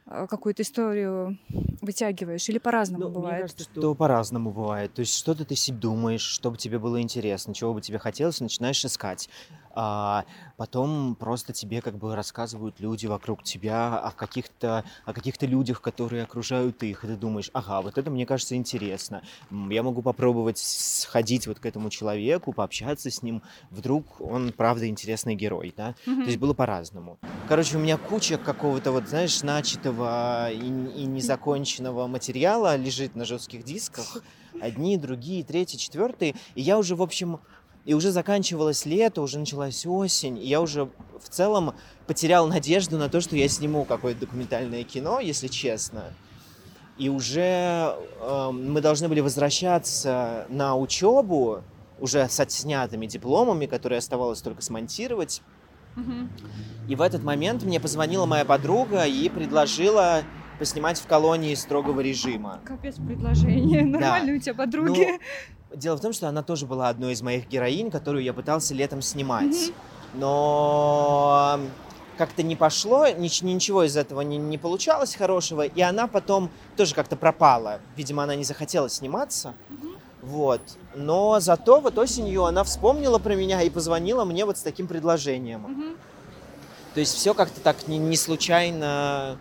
какую-то 0.09 0.63
историю 0.63 1.37
вытягиваешь? 1.81 2.47
Или 2.49 2.57
по-разному 2.57 3.05
Ну, 3.05 3.09
Мне 3.09 3.15
бывает? 3.19 3.41
кажется, 3.43 3.63
что 3.63 3.95
по-разному 3.95 4.51
бывает. 4.51 4.93
То 4.93 5.01
есть 5.01 5.15
что-то 5.15 5.45
ты 5.45 5.55
себе 5.55 5.77
думаешь, 5.77 6.21
что 6.21 6.51
бы 6.51 6.57
тебе 6.57 6.79
было 6.79 7.01
интересно, 7.01 7.53
чего 7.53 7.73
бы 7.73 7.81
тебе 7.81 7.99
хотелось, 7.99 8.39
начинаешь 8.41 8.83
искать. 8.83 9.29
А 9.75 10.25
потом 10.57 11.15
просто 11.15 11.53
тебе 11.53 11.81
как 11.81 11.97
бы 11.97 12.15
рассказывают 12.15 12.79
люди 12.79 13.05
вокруг 13.05 13.43
тебя 13.43 13.97
о 13.99 14.11
каких-то 14.11 14.83
о 15.05 15.13
каких-то 15.13 15.45
людях, 15.45 15.81
которые 15.81 16.23
окружают 16.23 16.81
их, 16.83 17.03
и 17.03 17.07
ты 17.07 17.15
думаешь, 17.15 17.51
ага, 17.53 17.81
вот 17.81 17.97
это 17.97 18.09
мне 18.09 18.25
кажется 18.25 18.55
интересно. 18.55 19.21
Я 19.69 19.83
могу 19.83 20.01
попробовать 20.01 20.57
сходить 20.57 21.45
вот 21.47 21.59
к 21.59 21.65
этому 21.65 21.89
человеку, 21.91 22.51
пообщаться 22.51 23.11
с 23.11 23.21
ним. 23.21 23.43
Вдруг 23.69 24.19
он 24.19 24.51
правда 24.53 24.87
интересный 24.87 25.35
герой, 25.35 25.73
да? 25.77 25.95
Мгм. 26.05 26.23
То 26.23 26.29
есть 26.29 26.39
было 26.39 26.53
по-разному. 26.53 27.19
Короче, 27.47 27.77
у 27.77 27.79
меня 27.79 27.97
куча 27.97 28.37
какого-то 28.37 28.91
вот, 28.91 29.07
знаешь, 29.07 29.41
начатого 29.43 29.98
и, 30.51 30.57
и 30.57 31.05
незаконченного 31.05 32.07
материала 32.07 32.75
лежит 32.75 33.15
на 33.15 33.25
жестких 33.25 33.63
дисках. 33.63 34.21
Одни, 34.61 34.97
другие, 34.97 35.43
третьи, 35.43 35.77
четвертые. 35.77 36.35
И 36.55 36.61
я 36.61 36.77
уже, 36.77 36.95
в 36.95 37.01
общем, 37.01 37.39
и 37.85 37.93
уже 37.93 38.11
заканчивалось 38.11 38.85
лето, 38.85 39.21
уже 39.21 39.39
началась 39.39 39.85
осень, 39.85 40.37
и 40.37 40.45
я 40.45 40.61
уже 40.61 40.85
в 40.85 41.29
целом 41.29 41.73
потерял 42.07 42.47
надежду 42.47 42.97
на 42.97 43.09
то, 43.09 43.21
что 43.21 43.35
я 43.35 43.47
сниму 43.47 43.85
какое-то 43.85 44.21
документальное 44.21 44.83
кино, 44.83 45.19
если 45.19 45.47
честно. 45.47 46.13
И 46.97 47.07
уже 47.09 47.95
э, 48.19 48.49
мы 48.51 48.81
должны 48.81 49.07
были 49.07 49.21
возвращаться 49.21 50.45
на 50.49 50.75
учебу, 50.75 51.63
уже 51.99 52.27
с 52.27 52.39
отснятыми 52.39 53.05
дипломами, 53.05 53.65
которые 53.65 53.99
оставалось 53.99 54.41
только 54.41 54.61
смонтировать. 54.61 55.41
И 56.87 56.95
в 56.95 57.01
этот 57.01 57.23
момент 57.23 57.63
мне 57.63 57.79
позвонила 57.79 58.25
моя 58.25 58.45
подруга 58.45 59.05
и 59.05 59.29
предложила 59.29 60.23
поснимать 60.57 60.99
в 60.99 61.05
колонии 61.07 61.53
строгого 61.55 62.01
режима. 62.01 62.59
Капец 62.65 62.95
предложение. 62.95 63.85
Нормально 63.85 64.33
у 64.35 64.39
тебя 64.39 64.53
подруги. 64.55 65.19
Дело 65.73 65.97
в 65.97 66.01
том, 66.01 66.13
что 66.13 66.27
она 66.27 66.41
тоже 66.41 66.65
была 66.65 66.89
одной 66.89 67.13
из 67.13 67.21
моих 67.21 67.47
героинь, 67.47 67.91
которую 67.91 68.23
я 68.23 68.33
пытался 68.33 68.73
летом 68.73 69.01
снимать. 69.01 69.71
Но 70.15 71.59
как-то 72.17 72.43
не 72.43 72.55
пошло, 72.55 73.07
нич- 73.07 73.45
ничего 73.45 73.83
из 73.83 73.95
этого 73.95 74.21
не, 74.21 74.37
не 74.37 74.57
получалось 74.57 75.15
хорошего, 75.15 75.61
и 75.61 75.81
она 75.81 76.07
потом 76.07 76.49
тоже 76.75 76.93
как-то 76.95 77.15
пропала. 77.15 77.79
Видимо, 77.95 78.23
она 78.23 78.35
не 78.35 78.43
захотела 78.43 78.89
сниматься. 78.89 79.53
Вот. 80.21 80.61
Но 80.95 81.39
зато 81.39 81.79
вот 81.79 81.97
осенью 81.97 82.45
она 82.45 82.63
вспомнила 82.63 83.19
про 83.19 83.35
меня 83.35 83.61
и 83.61 83.69
позвонила 83.69 84.25
мне 84.25 84.45
вот 84.45 84.57
с 84.57 84.61
таким 84.61 84.87
предложением. 84.87 85.61
Мгм. 85.61 85.97
То 86.93 86.99
есть 86.99 87.15
все 87.15 87.33
как-то 87.33 87.61
так 87.61 87.87
не, 87.87 87.97
не 87.97 88.17
случайно 88.17 89.37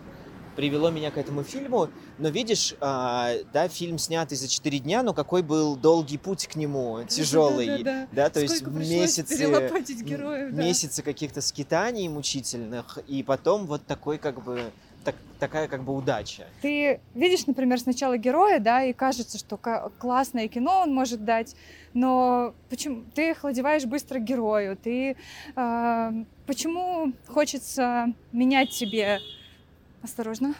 привело 0.55 0.89
меня 0.89 1.09
к 1.09 1.17
этому 1.17 1.43
фильму. 1.43 1.89
Но 2.17 2.27
видишь, 2.27 2.75
а, 2.81 3.31
да, 3.53 3.69
фильм 3.69 3.97
снятый 3.97 4.37
за 4.37 4.49
4 4.49 4.79
дня, 4.79 5.03
но 5.03 5.13
какой 5.13 5.41
был 5.41 5.77
долгий 5.77 6.17
путь 6.17 6.47
к 6.47 6.55
нему, 6.57 6.99
тяжелый. 7.07 7.67
Да-да-да. 7.67 8.07
Да, 8.11 8.29
то 8.29 8.41
есть 8.41 8.57
Сколько 8.57 8.71
пришлось 8.71 8.89
месяцы, 8.89 9.37
героев, 10.03 10.53
да. 10.53 10.61
месяцы 10.61 11.01
каких-то 11.01 11.39
скитаний 11.39 12.09
мучительных, 12.09 12.99
и 13.07 13.23
потом 13.23 13.67
вот 13.67 13.85
такой 13.85 14.17
как 14.17 14.43
бы 14.43 14.59
так- 15.03 15.15
такая 15.39 15.67
как 15.67 15.83
бы 15.83 15.95
удача. 15.95 16.47
Ты 16.61 16.99
видишь, 17.15 17.47
например, 17.47 17.79
сначала 17.79 18.17
героя, 18.17 18.59
да, 18.59 18.83
и 18.83 18.93
кажется, 18.93 19.37
что 19.37 19.57
классное 19.57 20.47
кино 20.47 20.81
он 20.81 20.93
может 20.93 21.23
дать, 21.23 21.55
но 21.93 22.53
почему 22.69 23.03
ты 23.15 23.31
охладеваешь 23.31 23.85
быстро 23.85 24.19
герою? 24.19 24.75
Ты 24.77 25.15
а, 25.55 26.13
почему 26.45 27.13
хочется 27.27 28.13
менять 28.31 28.71
тебе? 28.71 29.19
Осторожно. 30.01 30.55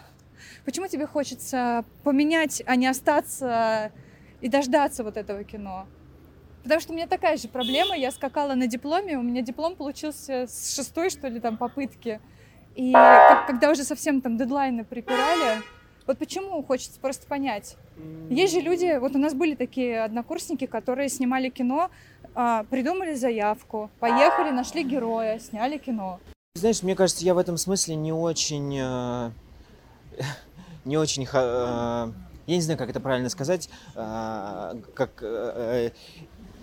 Почему 0.66 0.88
тебе 0.88 1.06
хочется 1.08 1.86
поменять, 2.04 2.62
а 2.66 2.76
не 2.76 2.88
остаться 2.88 3.92
и 4.42 4.50
дождаться 4.50 5.04
вот 5.04 5.18
этого 5.18 5.44
кино? 5.44 5.88
Потому 6.64 6.82
что 6.82 6.92
у 6.92 6.96
меня 6.96 7.08
такая 7.08 7.38
же 7.38 7.48
проблема. 7.48 7.96
Я 7.96 8.12
скакала 8.12 8.54
на 8.54 8.68
дипломе, 8.68 9.18
у 9.18 9.22
меня 9.22 9.42
диплом 9.42 9.76
получился 9.76 10.46
с 10.48 10.76
шестой, 10.76 11.10
что 11.10 11.28
ли, 11.28 11.40
там 11.40 11.58
попытки. 11.58 12.20
И 12.76 12.92
как- 12.94 13.48
когда 13.48 13.72
уже 13.72 13.84
совсем 13.84 14.22
там 14.22 14.38
дедлайны 14.38 14.84
припирали, 14.86 15.62
вот 16.08 16.18
почему 16.18 16.64
хочется 16.64 17.00
просто 17.00 17.28
понять. 17.28 17.76
Есть 18.30 18.54
же 18.54 18.62
люди, 18.62 18.98
вот 19.00 19.16
у 19.16 19.20
нас 19.20 19.34
были 19.34 19.56
такие 19.56 20.02
однокурсники, 20.04 20.66
которые 20.66 21.10
снимали 21.10 21.50
кино, 21.50 21.90
а, 22.36 22.64
придумали 22.70 23.16
заявку, 23.16 23.90
поехали, 24.00 24.52
нашли 24.52 24.84
героя, 24.84 25.40
сняли 25.40 25.78
кино. 25.78 26.20
Знаешь, 26.56 26.82
мне 26.84 26.96
кажется, 26.96 27.26
я 27.26 27.34
в 27.34 27.38
этом 27.38 27.58
смысле 27.58 27.96
не 27.96 28.12
очень, 28.14 28.78
э, 28.80 29.32
не 30.86 30.98
очень, 30.98 31.24
э, 31.24 31.28
я 31.34 32.56
не 32.56 32.62
знаю, 32.62 32.78
как 32.80 32.90
это 32.90 33.00
правильно 33.00 33.30
сказать, 33.30 33.70
э, 33.96 34.76
как 34.94 35.22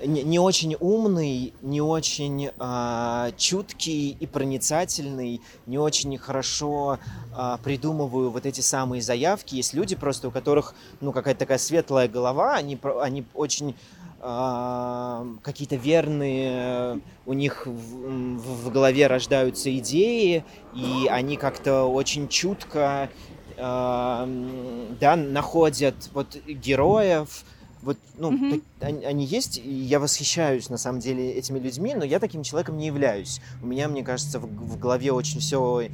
не, 0.05 0.23
не 0.23 0.39
очень 0.39 0.77
умный, 0.79 1.55
не 1.63 1.81
очень 1.81 2.51
э, 2.59 3.31
чуткий 3.37 4.11
и 4.19 4.27
проницательный, 4.27 5.41
не 5.67 5.79
очень 5.79 6.17
хорошо 6.19 6.99
э, 7.37 7.57
придумываю 7.63 8.31
вот 8.31 8.47
эти 8.47 8.61
самые 8.61 9.03
заявки. 9.03 9.55
Есть 9.55 9.75
люди 9.75 9.97
просто, 9.97 10.29
у 10.29 10.31
которых, 10.31 10.75
ну, 11.01 11.13
какая-то 11.13 11.41
такая 11.41 11.59
светлая 11.59 12.09
голова, 12.09 12.55
они, 12.55 12.79
они 13.01 13.25
очень 13.35 13.75
э, 14.21 15.37
какие-то 15.43 15.77
верные 15.77 17.01
у 17.25 17.33
них 17.33 17.67
в, 17.67 18.67
в- 18.67 18.71
голове 18.71 19.07
рождаются 19.07 19.77
идеи, 19.79 20.45
и 20.75 21.07
они 21.09 21.37
как-то 21.37 21.85
очень 21.85 22.29
чутко 22.29 23.09
э, 23.57 24.87
да, 25.01 25.17
находят 25.17 25.95
вот 26.13 26.37
героев. 26.47 27.45
Вот, 27.87 27.96
ну, 28.18 28.33
Мгм. 28.33 28.51
так- 28.51 28.88
они, 28.88 29.05
они 29.05 29.25
есть, 29.25 29.59
и 29.59 29.70
я 29.70 30.01
восхищаюсь 30.01 30.68
на 30.70 30.77
самом 30.77 30.99
деле 30.99 31.33
этими 31.33 31.61
людьми, 31.61 31.94
но 31.94 32.05
я 32.05 32.18
таким 32.18 32.42
человеком 32.42 32.79
не 32.79 32.87
являюсь. 32.88 33.40
У 33.62 33.66
меня, 33.66 33.87
мне 33.88 34.03
кажется, 34.03 34.40
в, 34.40 34.46
в 34.46 34.77
голове 34.77 35.12
очень 35.12 35.38
все 35.40 35.88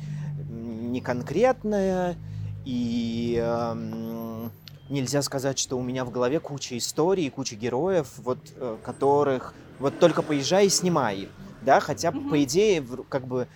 неконкретное, 0.49 2.17
и 2.65 3.37
эм, 3.39 4.51
нельзя 4.89 5.21
сказать, 5.21 5.59
что 5.59 5.77
у 5.77 5.83
меня 5.83 6.07
в 6.07 6.11
голове 6.11 6.41
куча 6.41 6.79
историй, 6.79 7.29
куча 7.29 7.57
героев, 7.57 8.15
вот, 8.17 8.39
э, 8.57 8.79
которых 8.83 9.53
вот 9.79 9.99
только 9.99 10.23
поезжай 10.23 10.67
и 10.67 10.71
снимай, 10.71 11.29
да, 11.61 11.79
хотя, 11.81 12.11
Мгм. 12.11 12.29
по 12.31 12.43
идее, 12.43 12.83
как 13.11 13.27
бы 13.27 13.49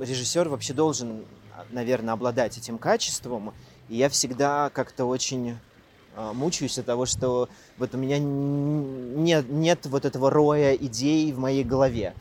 режиссер 0.00 0.48
вообще 0.48 0.72
должен, 0.72 1.24
наверное, 1.70 2.14
обладать 2.14 2.58
этим 2.58 2.78
качеством, 2.78 3.52
и 3.88 3.96
я 3.96 4.08
всегда 4.08 4.70
как-то 4.70 5.04
очень 5.06 5.56
мучаюсь 6.16 6.78
от 6.78 6.86
того, 6.86 7.06
что 7.06 7.48
вот 7.78 7.94
у 7.94 7.98
меня 7.98 8.18
нет, 8.18 9.48
нет 9.48 9.86
вот 9.86 10.04
этого 10.04 10.30
роя 10.30 10.74
идей 10.74 11.32
в 11.32 11.38
моей 11.38 11.64
голове, 11.64 12.14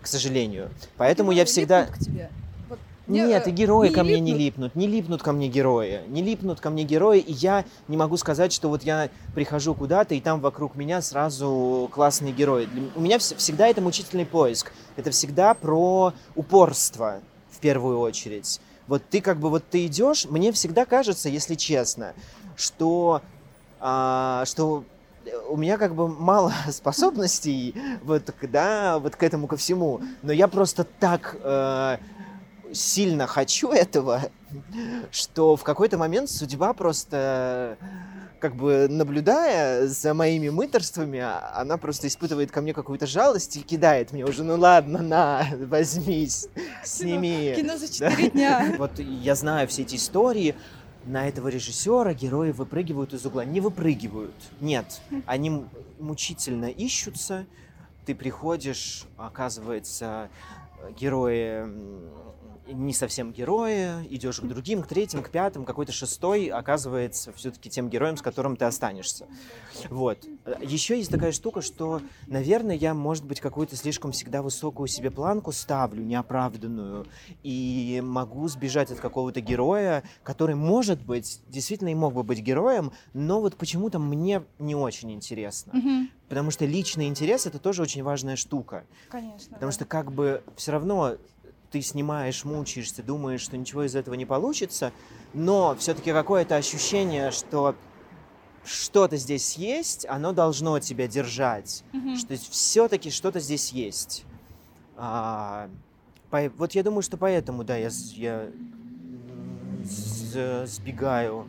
к 0.00 0.06
сожалению. 0.06 0.70
Поэтому 0.96 1.32
я 1.32 1.44
всегда... 1.44 1.82
Липнут 1.82 1.98
к 1.98 2.04
тебе. 2.04 2.30
Вот 2.68 2.78
не, 3.08 3.20
Нет, 3.20 3.46
э, 3.46 3.50
и 3.50 3.52
герои 3.52 3.88
не 3.88 3.94
ко 3.94 4.04
мне 4.04 4.20
не 4.20 4.32
липнут. 4.32 4.40
липнут, 4.40 4.74
не 4.76 4.86
липнут 4.86 5.22
ко 5.22 5.32
мне 5.32 5.48
герои, 5.48 6.00
не 6.06 6.22
липнут 6.22 6.60
ко 6.60 6.70
мне 6.70 6.84
герои, 6.84 7.18
и 7.18 7.32
я 7.32 7.64
не 7.88 7.96
могу 7.96 8.16
сказать, 8.16 8.52
что 8.52 8.68
вот 8.68 8.84
я 8.84 9.10
прихожу 9.34 9.74
куда-то, 9.74 10.14
и 10.14 10.20
там 10.20 10.40
вокруг 10.40 10.76
меня 10.76 11.02
сразу 11.02 11.90
классные 11.92 12.32
герои. 12.32 12.66
Для 12.66 12.82
У 12.94 13.00
меня 13.00 13.16
вс- 13.16 13.36
всегда 13.36 13.66
это 13.66 13.80
мучительный 13.80 14.24
поиск, 14.24 14.72
это 14.96 15.10
всегда 15.10 15.52
про 15.54 16.12
упорство 16.36 17.20
в 17.50 17.58
первую 17.58 17.98
очередь. 17.98 18.60
Вот 18.86 19.02
ты 19.08 19.20
как 19.20 19.38
бы 19.38 19.48
вот 19.48 19.64
ты 19.70 19.86
идешь, 19.86 20.26
мне 20.26 20.52
всегда 20.52 20.84
кажется, 20.84 21.28
если 21.28 21.54
честно, 21.54 22.14
что 22.56 23.22
а, 23.80 24.44
что 24.46 24.84
у 25.48 25.56
меня 25.56 25.78
как 25.78 25.94
бы 25.94 26.08
мало 26.08 26.52
способностей 26.70 27.74
вот, 28.02 28.32
да, 28.42 28.98
вот 28.98 29.16
к 29.16 29.22
этому 29.22 29.46
ко 29.46 29.56
всему, 29.56 30.00
но 30.22 30.32
я 30.32 30.48
просто 30.48 30.84
так 30.84 31.36
э, 31.42 31.98
сильно 32.72 33.26
хочу 33.26 33.70
этого, 33.70 34.22
что 35.10 35.56
в 35.56 35.62
какой-то 35.62 35.98
момент 35.98 36.30
судьба 36.30 36.72
просто 36.72 37.76
как 38.42 38.56
бы 38.56 38.88
наблюдая 38.90 39.86
за 39.86 40.14
моими 40.14 40.48
мыторствами, 40.48 41.24
она 41.54 41.76
просто 41.76 42.08
испытывает 42.08 42.50
ко 42.50 42.60
мне 42.60 42.74
какую-то 42.74 43.06
жалость 43.06 43.56
и 43.56 43.60
кидает 43.62 44.10
мне 44.10 44.24
уже, 44.24 44.42
ну 44.42 44.58
ладно, 44.58 45.00
на, 45.00 45.46
возьмись, 45.58 46.48
сними. 46.82 47.54
Кино 47.56 47.78
за 47.78 47.92
четыре 47.92 48.30
дня. 48.30 48.74
Вот 48.78 48.98
я 48.98 49.36
знаю 49.36 49.68
все 49.68 49.82
эти 49.82 49.94
истории. 49.94 50.56
На 51.04 51.28
этого 51.28 51.48
режиссера 51.48 52.14
герои 52.14 52.52
выпрыгивают 52.52 53.12
из 53.12 53.26
угла. 53.26 53.44
Не 53.44 53.60
выпрыгивают. 53.60 54.34
Нет. 54.60 55.00
Они 55.26 55.64
мучительно 55.98 56.66
ищутся. 56.66 57.46
Ты 58.06 58.14
приходишь, 58.14 59.04
оказывается, 59.16 60.28
герои 60.98 61.66
не 62.66 62.92
совсем 62.92 63.32
герои, 63.32 64.06
идешь 64.08 64.40
к 64.40 64.44
другим, 64.44 64.82
к 64.82 64.86
третьим, 64.86 65.22
к 65.22 65.30
пятым, 65.30 65.64
какой-то 65.64 65.92
шестой 65.92 66.46
оказывается 66.46 67.32
все-таки 67.32 67.70
тем 67.70 67.88
героем, 67.88 68.16
с 68.16 68.22
которым 68.22 68.56
ты 68.56 68.64
останешься. 68.64 69.26
Вот. 69.90 70.18
Еще 70.60 70.96
есть 70.98 71.10
такая 71.10 71.32
штука, 71.32 71.60
что, 71.60 72.00
наверное, 72.26 72.76
я, 72.76 72.94
может 72.94 73.24
быть, 73.24 73.40
какую-то 73.40 73.76
слишком 73.76 74.12
всегда 74.12 74.42
высокую 74.42 74.86
себе 74.86 75.10
планку 75.10 75.52
ставлю, 75.52 76.04
неоправданную, 76.04 77.06
и 77.42 78.00
могу 78.04 78.48
сбежать 78.48 78.90
от 78.90 79.00
какого-то 79.00 79.40
героя, 79.40 80.02
который, 80.22 80.54
может 80.54 81.00
быть, 81.02 81.40
действительно 81.48 81.88
и 81.88 81.94
мог 81.94 82.14
бы 82.14 82.22
быть 82.22 82.40
героем, 82.40 82.92
но 83.12 83.40
вот 83.40 83.56
почему-то 83.56 83.98
мне 83.98 84.42
не 84.58 84.74
очень 84.74 85.12
интересно. 85.12 85.72
Потому 86.28 86.50
что 86.50 86.64
личный 86.64 87.08
интерес 87.08 87.46
это 87.46 87.58
тоже 87.58 87.82
очень 87.82 88.02
важная 88.02 88.36
штука. 88.36 88.86
Конечно. 89.10 89.52
Потому 89.52 89.70
да. 89.70 89.74
что 89.74 89.84
как 89.84 90.12
бы 90.12 90.42
все 90.56 90.72
равно 90.72 91.16
ты 91.72 91.80
снимаешь, 91.80 92.44
мучаешься, 92.44 93.02
думаешь, 93.02 93.40
что 93.40 93.56
ничего 93.56 93.84
из 93.84 93.96
этого 93.96 94.14
не 94.14 94.26
получится, 94.26 94.92
но 95.32 95.74
все-таки 95.78 96.12
какое-то 96.12 96.54
ощущение, 96.56 97.30
что 97.30 97.74
что-то 98.64 99.16
здесь 99.16 99.56
есть, 99.56 100.06
оно 100.06 100.32
должно 100.32 100.78
тебя 100.78 101.08
держать, 101.08 101.82
Мгм. 101.92 102.14
что 102.16 102.36
все-таки 102.36 103.10
что-то 103.10 103.40
здесь 103.40 103.72
есть. 103.72 104.24
А, 104.96 105.68
по- 106.30 106.50
вот 106.58 106.72
я 106.72 106.82
думаю, 106.82 107.02
что 107.02 107.16
поэтому, 107.16 107.64
да, 107.64 107.76
я, 107.76 107.88
я 108.16 108.48
сбегаю. 109.84 111.46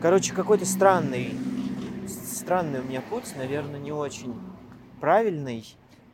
Короче, 0.00 0.32
какой-то 0.32 0.64
странный, 0.64 1.34
странный 2.08 2.80
у 2.80 2.84
меня 2.84 3.02
путь, 3.02 3.32
наверное, 3.36 3.78
не 3.78 3.92
очень 3.92 4.34
правильный. 5.00 5.66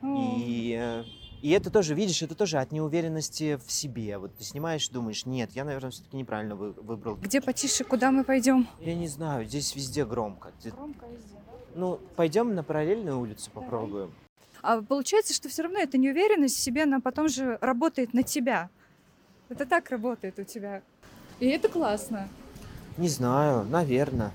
О, 0.03 0.17
И, 0.19 0.77
э, 0.79 1.05
и 1.43 1.51
это 1.51 1.71
тоже, 1.71 1.95
видишь, 1.95 2.23
это 2.23 2.35
тоже 2.35 2.59
от 2.59 2.73
неуверенности 2.73 3.59
в 3.65 3.71
себе. 3.71 4.19
Вот 4.19 4.35
ты 4.37 4.45
снимаешь, 4.45 4.89
думаешь, 4.89 5.27
нет, 5.27 5.51
я, 5.55 5.65
наверное, 5.65 5.91
все-таки 5.91 6.17
неправильно 6.17 6.55
вы- 6.55 6.73
выбрал. 6.73 7.17
Где 7.17 7.41
потише, 7.41 7.85
куда 7.85 8.11
мы 8.11 8.25
пойдем? 8.25 8.69
Я 8.81 8.95
не 8.95 9.09
знаю, 9.09 9.45
здесь 9.47 9.75
везде 9.75 10.05
громко. 10.05 10.53
Громко 10.65 11.07
везде, 11.07 11.35
да? 11.35 11.53
ну, 11.75 12.01
пойдем 12.17 12.55
на 12.55 12.63
параллельную 12.63 13.19
улицу 13.19 13.51
попробуем. 13.51 14.13
А 14.63 14.83
получается, 14.83 15.33
что 15.33 15.49
все 15.49 15.63
равно 15.63 15.79
эта 15.79 15.97
неуверенность 15.97 16.57
в 16.57 16.61
себе, 16.61 16.83
она 16.83 17.01
потом 17.01 17.29
же 17.29 17.57
работает 17.61 18.13
на 18.13 18.23
тебя. 18.23 18.69
Это 19.49 19.67
так 19.67 19.91
работает 19.91 20.39
у 20.39 20.45
тебя. 20.45 20.83
И 21.41 21.47
это 21.47 21.69
классно. 21.69 22.29
Не 22.99 23.09
знаю, 23.09 23.65
наверное. 23.65 24.31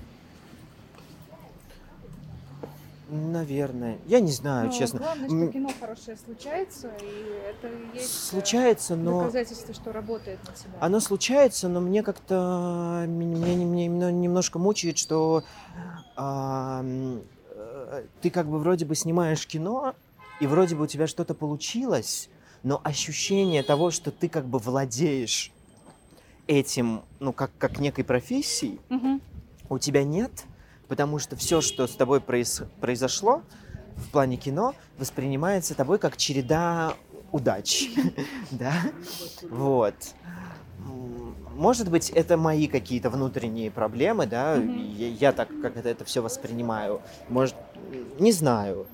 Наверное. 3.08 3.98
Я 4.06 4.18
не 4.18 4.32
знаю, 4.32 4.66
Но 4.66 4.72
честно. 4.72 4.98
Главное, 4.98 5.28
что 5.28 5.52
кино 5.52 5.70
хорошее 5.78 6.16
случается, 6.16 6.90
и 7.00 7.50
это 7.50 7.68
есть 7.94 8.04
э, 8.04 8.30
Случается, 8.30 8.96
но... 8.96 9.20
доказательство, 9.20 9.74
что 9.74 9.92
работает 9.92 10.40
на 10.44 10.52
тебя. 10.52 10.72
Оно 10.80 10.98
случается, 10.98 11.68
но 11.68 11.80
мне 11.80 12.02
как-то 12.02 13.04
меня, 13.06 13.54
меня 13.54 14.10
немного 14.10 14.58
мучает, 14.58 14.98
что 14.98 15.44
а, 16.16 16.84
э, 17.50 18.04
ты 18.22 18.30
как 18.30 18.48
бы 18.48 18.58
вроде 18.58 18.84
бы 18.86 18.96
снимаешь 18.96 19.46
кино, 19.46 19.94
и 20.40 20.48
вроде 20.48 20.74
бы 20.74 20.84
у 20.84 20.86
тебя 20.88 21.06
что-то 21.06 21.34
получилось, 21.34 22.28
но 22.64 22.80
ощущение 22.82 23.62
того, 23.62 23.92
что 23.92 24.10
ты 24.10 24.28
как 24.28 24.46
бы 24.46 24.58
владеешь 24.58 25.52
этим, 26.48 27.02
ну, 27.20 27.32
как, 27.32 27.50
как 27.58 27.78
некой 27.78 28.02
профессией, 28.04 28.80
Мгм. 28.88 29.20
у 29.68 29.78
тебя 29.78 30.02
нет, 30.02 30.44
потому 30.88 31.18
что 31.18 31.36
все, 31.36 31.60
что 31.60 31.86
с 31.86 31.94
тобой 31.96 32.20
произ- 32.20 32.66
произошло 32.80 33.42
в 33.96 34.10
плане 34.10 34.36
кино, 34.36 34.74
воспринимается 34.98 35.74
тобой 35.74 35.98
как 35.98 36.16
череда 36.16 36.94
удач, 37.32 37.88
да, 38.50 38.72
вот. 39.50 39.94
Может 41.54 41.90
быть, 41.90 42.10
это 42.10 42.36
мои 42.36 42.66
какие-то 42.66 43.08
внутренние 43.08 43.70
проблемы, 43.70 44.26
да, 44.26 44.56
я, 44.56 45.32
так 45.32 45.48
как 45.62 45.76
это, 45.78 46.04
все 46.04 46.20
воспринимаю. 46.20 47.00
Может, 47.30 47.54
не 48.18 48.30
знаю. 48.30 48.86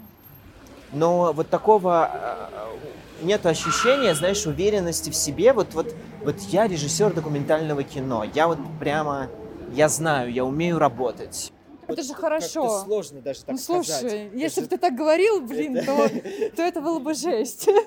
Но 0.92 1.32
вот 1.32 1.48
такого 1.48 2.08
э, 2.12 3.24
нет 3.24 3.44
ощущения, 3.46 4.14
знаешь, 4.14 4.46
уверенности 4.46 5.10
в 5.10 5.16
себе. 5.16 5.52
Вот, 5.52 5.74
вот, 5.74 5.94
вот 6.22 6.38
я 6.50 6.68
режиссер 6.68 7.14
документального 7.14 7.82
кино. 7.82 8.24
Я 8.32 8.46
вот 8.46 8.58
прямо, 8.78 9.28
я 9.72 9.88
знаю, 9.88 10.32
я 10.32 10.44
умею 10.44 10.78
работать. 10.78 11.52
Это 11.92 12.02
же 12.02 12.14
хорошо. 12.14 12.82
сложно 12.84 13.20
даже 13.20 13.40
так 13.40 13.50
Ну 13.52 13.58
слушай, 13.58 13.92
сказать. 13.92 14.28
если 14.34 14.60
бы 14.62 14.66
ты 14.68 14.78
так 14.78 14.94
говорил, 14.94 15.40
блин, 15.40 15.76
это- 15.76 15.86
то, 15.86 16.56
то 16.56 16.62
это 16.62 16.80
было 16.80 16.98
бы 16.98 17.14
жесть. 17.14 17.68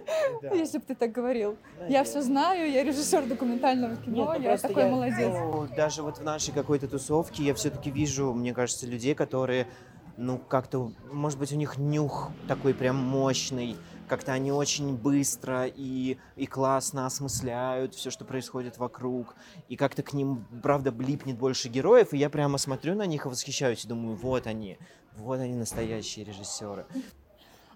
Да. 0.42 0.54
Если 0.54 0.80
бы 0.80 0.84
ты 0.86 0.96
так 0.96 1.12
говорил. 1.12 1.56
Я 1.88 2.04
все 2.04 2.22
знаю, 2.22 2.70
я 2.72 2.84
режиссер 2.84 3.26
документального 3.26 3.92
Нет, 3.92 4.04
кино, 4.06 4.34
ну 4.38 4.42
я 4.42 4.58
такой 4.58 4.84
я, 4.84 4.90
молодец. 4.90 5.28
ну, 5.32 5.68
даже 5.76 6.02
вот 6.04 6.18
в 6.18 6.24
нашей 6.24 6.54
какой-то 6.54 6.88
тусовке 6.88 7.44
я 7.44 7.54
все-таки 7.54 7.90
вижу, 7.92 8.34
мне 8.34 8.54
кажется, 8.54 8.86
людей, 8.88 9.14
которые, 9.16 9.68
ну, 10.18 10.38
как-то, 10.38 10.92
может 11.12 11.38
быть, 11.40 11.52
у 11.52 11.56
них 11.56 11.78
нюх 11.78 12.30
такой 12.48 12.74
прям 12.74 12.96
мощный, 12.98 13.78
как-то 14.08 14.34
они 14.34 14.52
очень 14.52 14.96
быстро 14.96 15.66
и, 15.66 16.18
и 16.36 16.46
классно 16.46 17.06
осмысляют 17.06 17.96
все, 17.96 18.12
что 18.12 18.26
происходит 18.26 18.78
вокруг, 18.78 19.36
и 19.68 19.76
как-то 19.76 20.04
к 20.04 20.14
ним, 20.14 20.46
правда, 20.62 20.94
липнет 20.98 21.38
больше 21.38 21.70
героев, 21.70 22.14
и 22.14 22.18
я 22.18 22.30
прямо 22.30 22.58
смотрю 22.58 22.96
на 22.96 23.06
них 23.06 23.26
и 23.26 23.30
восхищаюсь, 23.30 23.86
и 23.86 23.88
думаю, 23.88 24.16
вот 24.16 24.48
они, 24.48 24.78
вот 25.18 25.40
они 25.40 25.56
настоящие 25.56 26.26
режиссеры. 26.26 26.86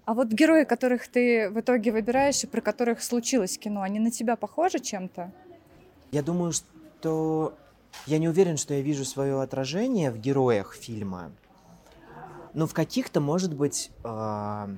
А 0.05 0.13
вот 0.13 0.29
герои, 0.29 0.63
которых 0.63 1.07
ты 1.07 1.49
в 1.51 1.59
итоге 1.59 1.91
выбираешь 1.91 2.43
и 2.43 2.47
про 2.47 2.61
которых 2.61 3.03
случилось 3.03 3.57
кино, 3.57 3.81
они 3.81 3.99
на 3.99 4.09
тебя 4.09 4.35
похожи 4.35 4.79
чем-то? 4.79 5.31
Я 6.11 6.23
думаю, 6.23 6.51
что 6.51 7.53
я 8.07 8.17
не 8.17 8.27
уверен, 8.27 8.57
что 8.57 8.73
я 8.73 8.81
вижу 8.81 9.05
свое 9.05 9.41
отражение 9.41 10.11
в 10.11 10.17
героях 10.17 10.73
фильма. 10.73 11.31
Но 12.53 12.65
в 12.65 12.73
каких-то, 12.73 13.21
может 13.21 13.53
быть, 13.53 13.91
а, 14.03 14.69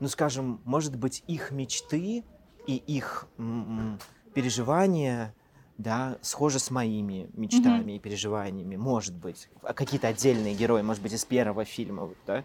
ну, 0.00 0.08
скажем, 0.08 0.60
может 0.64 0.96
быть, 0.96 1.22
их 1.26 1.50
мечты 1.50 2.24
и 2.66 2.76
их 2.76 3.26
м, 3.38 3.78
м, 3.94 3.98
переживания, 4.34 5.34
да, 5.78 6.16
схожи 6.22 6.58
с 6.58 6.70
моими 6.70 7.28
мечтами 7.34 7.92
и 7.92 7.98
переживаниями, 7.98 8.76
может 8.76 9.14
быть. 9.14 9.48
А 9.62 9.72
какие-то 9.72 10.08
отдельные 10.08 10.54
герои, 10.54 10.82
может 10.82 11.02
быть, 11.02 11.12
из 11.12 11.24
первого 11.24 11.64
фильма, 11.64 12.04
вот, 12.04 12.16
да. 12.26 12.44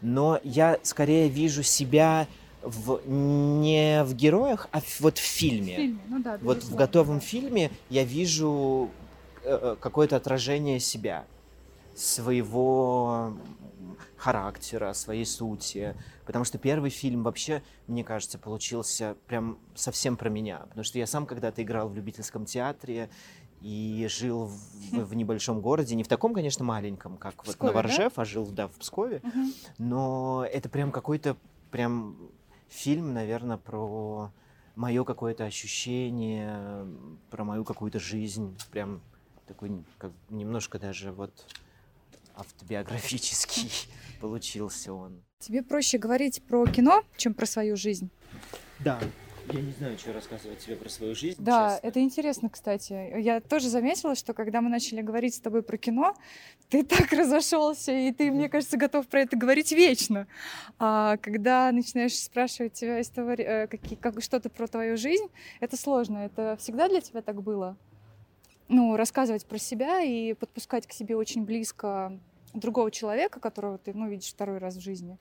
Но 0.00 0.40
я 0.44 0.78
скорее 0.82 1.28
вижу 1.28 1.62
себя 1.62 2.26
в, 2.62 3.00
не 3.06 4.04
в 4.04 4.14
героях, 4.14 4.68
а 4.72 4.80
в- 4.80 5.00
вот 5.00 5.18
в 5.18 5.22
фильме. 5.22 5.96
ну 6.08 6.22
да. 6.22 6.38
Вот 6.40 6.62
в 6.62 6.74
готовом 6.74 7.20
фильме 7.20 7.70
я 7.90 8.04
вижу 8.04 8.88
э, 9.44 9.58
э, 9.62 9.76
какое-то 9.80 10.16
отражение 10.16 10.80
себя, 10.80 11.24
своего 11.94 13.32
характера, 14.16 14.92
своей 14.92 15.24
сути. 15.24 15.96
Потому 16.26 16.44
что 16.44 16.58
первый 16.58 16.90
фильм 16.90 17.22
вообще, 17.22 17.62
мне 17.86 18.04
кажется, 18.04 18.38
получился 18.38 19.16
прям 19.26 19.58
совсем 19.74 20.16
про 20.16 20.28
меня. 20.28 20.60
Потому 20.68 20.84
что 20.84 20.98
я 20.98 21.06
сам 21.06 21.26
когда-то 21.26 21.62
играл 21.62 21.88
в 21.88 21.94
любительском 21.94 22.44
театре 22.44 23.10
и 23.60 24.06
жил 24.10 24.46
в, 24.46 25.04
в 25.04 25.14
небольшом 25.14 25.60
городе, 25.60 25.94
не 25.94 26.02
в 26.02 26.08
таком, 26.08 26.32
конечно, 26.32 26.64
маленьком, 26.64 27.16
как 27.18 27.34
вот 27.38 27.54
Пскове, 27.54 27.72
да? 27.72 27.82
Новоржев, 27.82 28.18
а 28.18 28.24
жил, 28.24 28.46
да, 28.46 28.68
в 28.68 28.72
Пскове. 28.72 29.20
Мгм. 29.22 29.52
Но 29.78 30.46
это 30.50 30.68
прям 30.68 30.92
какой-то 30.92 31.36
прям 31.70 32.16
фильм, 32.68 33.12
наверное, 33.12 33.58
про 33.58 34.30
мое 34.76 35.04
какое-то 35.04 35.44
ощущение, 35.44 36.86
про 37.30 37.44
мою 37.44 37.64
какую-то 37.64 38.00
жизнь, 38.00 38.56
прям 38.70 39.02
такой 39.46 39.82
как 39.98 40.12
немножко 40.30 40.78
даже 40.78 41.12
вот 41.12 41.32
автобиографический 42.34 43.70
получился 44.20 44.92
он. 44.92 45.22
Тебе 45.38 45.62
проще 45.62 45.98
говорить 45.98 46.42
про 46.42 46.66
кино, 46.66 47.02
чем 47.16 47.34
про 47.34 47.46
свою 47.46 47.76
жизнь? 47.76 48.10
Да, 48.78 49.00
я 49.52 49.60
не 49.62 49.72
знаю, 49.72 49.98
что 49.98 50.12
рассказывать 50.12 50.58
тебе 50.58 50.76
про 50.76 50.88
свою 50.88 51.14
жизнь. 51.14 51.42
Да, 51.42 51.74
честно. 51.74 51.86
это 51.86 52.00
интересно, 52.00 52.50
кстати. 52.50 53.18
Я 53.20 53.40
тоже 53.40 53.68
заметила, 53.68 54.14
что 54.14 54.32
когда 54.32 54.60
мы 54.60 54.70
начали 54.70 55.00
говорить 55.00 55.34
с 55.34 55.40
тобой 55.40 55.62
про 55.62 55.76
кино, 55.76 56.14
ты 56.68 56.84
так 56.84 57.10
разошелся, 57.12 57.92
и 57.92 58.12
ты, 58.12 58.30
мне 58.30 58.48
кажется, 58.48 58.76
готов 58.76 59.08
про 59.08 59.22
это 59.22 59.36
говорить 59.36 59.72
вечно. 59.72 60.26
А 60.78 61.16
когда 61.16 61.72
начинаешь 61.72 62.16
спрашивать 62.16 62.74
тебя 62.74 63.00
истории, 63.00 63.44
э, 63.44 63.66
какие, 63.66 63.98
как, 63.98 64.22
что-то 64.22 64.50
про 64.50 64.66
твою 64.68 64.96
жизнь, 64.96 65.26
это 65.58 65.76
сложно. 65.76 66.18
Это 66.18 66.56
всегда 66.60 66.88
для 66.88 67.00
тебя 67.00 67.22
так 67.22 67.42
было? 67.42 67.76
Ну, 68.72 68.96
рассказывать 68.96 69.44
про 69.46 69.58
себя 69.58 70.00
и 70.00 70.32
подпускать 70.32 70.86
к 70.86 70.92
себе 70.92 71.16
очень 71.16 71.44
близко 71.44 72.16
другого 72.54 72.92
человека, 72.92 73.40
которого 73.40 73.78
ты, 73.78 73.92
ну, 73.92 74.08
видишь 74.08 74.28
второй 74.28 74.58
раз 74.58 74.76
в 74.76 74.80
жизни. 74.80 75.18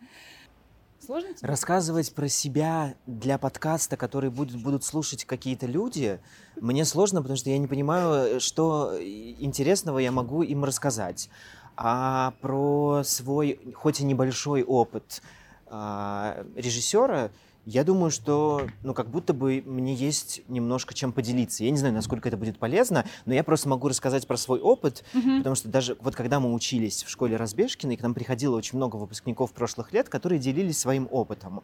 Сложно 1.03 1.33
тебе? 1.33 1.47
Рассказывать 1.47 2.13
про 2.13 2.27
себя 2.27 2.93
для 3.07 3.39
подкаста, 3.39 3.97
который 3.97 4.29
будут, 4.29 4.61
будут 4.61 4.83
слушать 4.83 5.25
какие-то 5.25 5.65
люди, 5.65 6.19
мне 6.57 6.85
сложно, 6.85 7.21
потому 7.21 7.37
что 7.37 7.49
я 7.49 7.57
не 7.57 7.65
понимаю, 7.65 8.39
что 8.39 8.93
интересного 9.01 9.97
я 9.97 10.11
могу 10.11 10.43
им 10.43 10.63
рассказать. 10.63 11.31
А 11.75 12.35
про 12.41 13.01
свой, 13.03 13.59
хоть 13.73 13.99
и 13.99 14.03
небольшой 14.03 14.61
опыт 14.61 15.23
а, 15.65 16.45
режиссера, 16.55 17.31
я 17.69 17.83
думаю, 17.83 18.09
что, 18.09 18.67
ну, 18.83 18.93
как 18.93 19.09
будто 19.09 19.33
бы 19.33 19.63
мне 19.65 19.93
есть 19.93 20.41
немножко 20.47 20.93
чем 20.93 21.11
поделиться. 21.11 21.63
Я 21.63 21.69
не 21.69 21.77
знаю, 21.77 21.93
насколько 21.93 22.27
это 22.27 22.37
будет 22.37 22.57
полезно, 22.57 23.05
но 23.25 23.33
я 23.33 23.43
просто 23.43 23.69
могу 23.69 23.87
рассказать 23.87 24.25
про 24.27 24.37
свой 24.37 24.59
опыт, 24.59 25.03
Мгм. 25.13 25.39
Потому 25.39 25.55
что 25.55 25.69
даже 25.69 25.97
вот 26.01 26.15
когда 26.15 26.39
мы 26.39 26.53
учились 26.53 27.03
в 27.03 27.09
школе 27.09 27.35
Разбежкиной, 27.35 27.97
к 27.97 28.01
нам 28.01 28.13
приходило 28.13 28.55
очень 28.55 28.77
много 28.77 28.95
выпускников 28.95 29.51
прошлых 29.51 29.93
лет, 29.93 30.09
которые 30.09 30.39
делились 30.39 30.77
своим 30.79 31.07
опытом. 31.11 31.61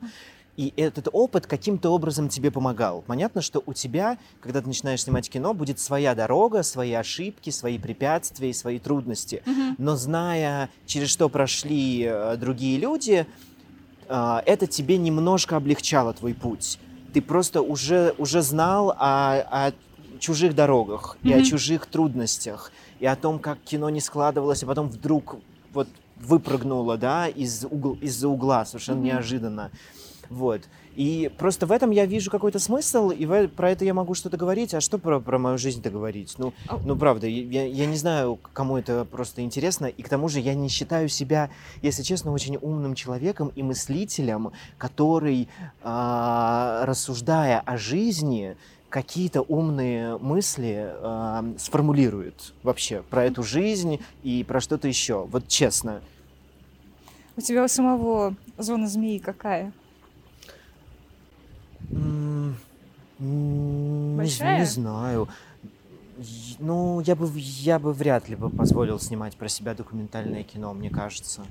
И 0.58 0.74
этот 0.78 1.10
опыт 1.12 1.48
каким-то 1.48 1.90
образом 1.90 2.30
тебе 2.30 2.50
помогал. 2.50 3.04
Понятно, 3.06 3.42
что 3.42 3.62
у 3.66 3.74
тебя, 3.74 4.18
когда 4.40 4.62
ты 4.62 4.68
начинаешь 4.68 5.04
снимать 5.04 5.30
кино, 5.30 5.54
будет 5.54 5.80
своя 5.80 6.16
дорога, 6.16 6.64
свои 6.64 6.94
ошибки, 6.94 7.50
свои 7.50 7.78
препятствия 7.78 8.50
и 8.50 8.54
свои 8.54 8.80
трудности. 8.80 9.44
Мгм. 9.46 9.76
Но 9.78 9.96
зная, 9.96 10.70
через 10.86 11.10
что 11.10 11.28
прошли 11.30 12.04
э, 12.06 12.38
другие 12.38 12.78
люди, 12.78 13.28
это 14.08 14.68
тебе 14.68 14.98
немножко 14.98 15.58
облегчало 15.58 16.14
твой 16.14 16.34
путь. 16.34 16.80
Ты 17.14 17.22
просто 17.22 17.62
уже, 17.62 18.14
уже 18.18 18.42
знал 18.42 18.92
о, 18.92 19.38
о 19.40 19.72
чужих 20.20 20.54
дорогах 20.56 21.18
и 21.24 21.32
о 21.32 21.42
чужих 21.44 21.86
трудностях, 21.86 22.72
и 23.00 23.06
о 23.06 23.16
том, 23.16 23.40
как 23.40 23.60
кино 23.64 23.90
не 23.90 24.02
складывалось, 24.02 24.64
а 24.64 24.68
потом 24.68 24.90
вдруг 24.90 25.38
вот 25.74 25.88
выпрыгнуло, 26.18 26.98
да, 26.98 27.28
из 27.28 27.66
угл- 27.66 27.98
из-за 28.02 28.28
угла 28.28 28.66
совершенно 28.66 28.98
Мгм. 28.98 29.06
неожиданно. 29.06 29.72
Вот. 30.30 30.62
И 30.96 31.30
просто 31.38 31.66
в 31.66 31.72
этом 31.72 31.92
я 31.92 32.06
вижу 32.06 32.32
какой-то 32.32 32.58
смысл, 32.60 33.10
и 33.10 33.26
в- 33.26 33.48
про 33.50 33.72
это 33.72 33.84
я 33.84 33.94
могу 33.94 34.14
что-то 34.14 34.38
говорить. 34.38 34.74
А 34.74 34.80
что 34.82 34.98
про, 34.98 35.20
про 35.20 35.38
мою 35.38 35.58
жизнь-то 35.58 35.90
говорить? 35.90 36.36
Ну, 36.38 36.54
А- 36.68 36.80
ну, 36.84 36.96
правда, 36.96 37.28
я, 37.28 37.66
я 37.66 37.86
не 37.86 37.98
знаю, 37.98 38.38
кому 38.38 38.78
это 38.78 39.04
просто 39.06 39.42
интересно. 39.42 39.88
И 39.88 40.02
к 40.02 40.10
тому 40.10 40.30
же 40.30 40.40
я 40.40 40.54
не 40.56 40.70
считаю 40.70 41.10
себя, 41.10 41.50
если 41.82 42.02
честно, 42.02 42.32
очень 42.32 42.58
умным 42.62 42.96
человеком 42.96 43.50
и 43.50 43.62
мыслителем, 43.62 44.52
который, 44.78 45.50
а, 45.82 46.86
рассуждая 46.86 47.60
о 47.60 47.78
жизни, 47.78 48.56
какие-то 48.90 49.42
умные 49.42 50.18
мысли 50.18 50.90
а, 50.90 51.44
сформулирует 51.58 52.54
вообще 52.64 53.04
про 53.04 53.26
эту 53.26 53.44
жизнь 53.44 54.00
и 54.24 54.46
про 54.46 54.62
что-то 54.62 54.88
еще. 54.88 55.26
Вот 55.26 55.50
честно. 55.50 56.02
У 57.36 57.42
тебя 57.42 57.66
у 57.66 57.68
самого 57.68 58.38
зона 58.58 58.88
змеи 58.88 59.18
какая? 59.20 59.74
М, 61.94 62.02
м, 62.50 62.56
Не, 62.56 63.05
Большая? 63.20 64.60
не 64.60 64.66
знаю. 64.66 65.28
Ну, 66.60 67.02
я 67.02 67.16
бы, 67.16 67.30
я 67.36 67.80
бы 67.80 67.92
вряд 67.92 68.30
ли 68.30 68.36
бы 68.36 68.50
позволил 68.50 69.00
снимать 69.00 69.36
про 69.36 69.50
себя 69.50 69.74
документальное 69.74 70.44
кино, 70.44 70.74
мне 70.74 70.90
кажется. 70.90 71.46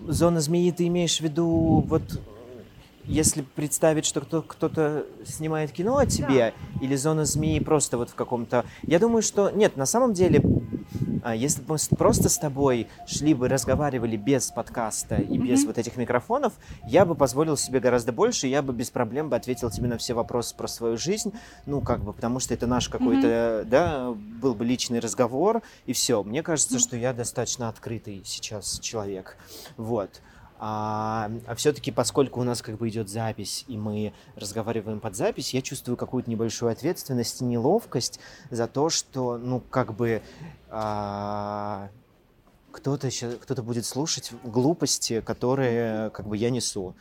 Зона 0.00 0.40
змеи 0.40 0.70
ты 0.70 0.86
имеешь 0.86 1.18
в 1.18 1.20
виду, 1.20 1.84
вот 1.86 2.20
если 3.04 3.42
представить, 3.42 4.04
что 4.04 4.20
кто, 4.20 4.42
кто-то 4.42 5.06
снимает 5.24 5.70
кино 5.72 5.98
о 5.98 6.06
тебе, 6.06 6.54
или 6.80 6.96
зона 6.96 7.24
змеи 7.24 7.60
просто 7.60 7.98
вот 7.98 8.10
в 8.10 8.14
каком-то... 8.14 8.64
Я 8.82 8.98
думаю, 8.98 9.22
что... 9.22 9.50
Нет, 9.50 9.76
на 9.76 9.86
самом 9.86 10.12
деле 10.12 10.42
если 11.34 11.62
бы 11.62 11.76
мы 11.76 11.96
просто 11.96 12.28
с 12.28 12.38
тобой 12.38 12.88
шли 13.06 13.34
бы, 13.34 13.48
разговаривали 13.48 14.16
без 14.16 14.50
подкаста 14.50 15.16
и 15.16 15.38
без 15.38 15.60
Мгм. 15.60 15.68
вот 15.68 15.78
этих 15.78 15.96
микрофонов, 15.96 16.52
я 16.86 17.04
бы 17.04 17.14
позволил 17.14 17.56
себе 17.56 17.80
гораздо 17.80 18.12
больше, 18.12 18.46
я 18.46 18.62
бы 18.62 18.72
без 18.72 18.90
проблем 18.90 19.28
бы 19.28 19.36
ответил 19.36 19.70
тебе 19.70 19.88
на 19.88 19.98
все 19.98 20.14
вопросы 20.14 20.54
про 20.56 20.68
свою 20.68 20.96
жизнь, 20.96 21.32
ну, 21.66 21.80
как 21.80 22.00
бы, 22.00 22.12
потому 22.12 22.40
что 22.40 22.54
это 22.54 22.66
наш 22.66 22.88
какой-то, 22.88 23.64
да, 23.66 24.12
был 24.12 24.54
бы 24.54 24.64
личный 24.64 25.00
разговор, 25.00 25.62
и 25.86 25.92
все. 25.92 26.22
Мне 26.22 26.42
кажется, 26.42 26.78
что 26.78 26.96
я 26.96 27.12
достаточно 27.12 27.68
открытый 27.68 28.22
сейчас 28.24 28.78
человек. 28.80 29.36
Вот. 29.76 30.20
А, 30.58 31.30
все-таки, 31.56 31.90
поскольку 31.90 32.40
у 32.40 32.42
нас 32.42 32.62
как 32.62 32.78
бы 32.78 32.88
идет 32.88 33.10
запись, 33.10 33.64
и 33.68 33.76
мы 33.76 34.14
разговариваем 34.36 35.00
под 35.00 35.14
запись, 35.14 35.52
я 35.52 35.60
чувствую 35.60 35.96
какую-то 35.98 36.30
небольшую 36.30 36.72
ответственность 36.72 37.42
и 37.42 37.44
неловкость 37.44 38.20
за 38.50 38.66
то, 38.66 38.88
что, 38.88 39.36
ну, 39.36 39.60
как 39.60 39.94
бы 39.94 40.22
а, 40.78 41.88
кто-то 42.70 43.08
кто-то 43.40 43.62
будет 43.62 43.86
слушать 43.86 44.32
глупости, 44.44 45.22
которые 45.22 46.10
как 46.10 46.26
бы 46.28 46.36
я 46.36 46.50
несу. 46.50 46.94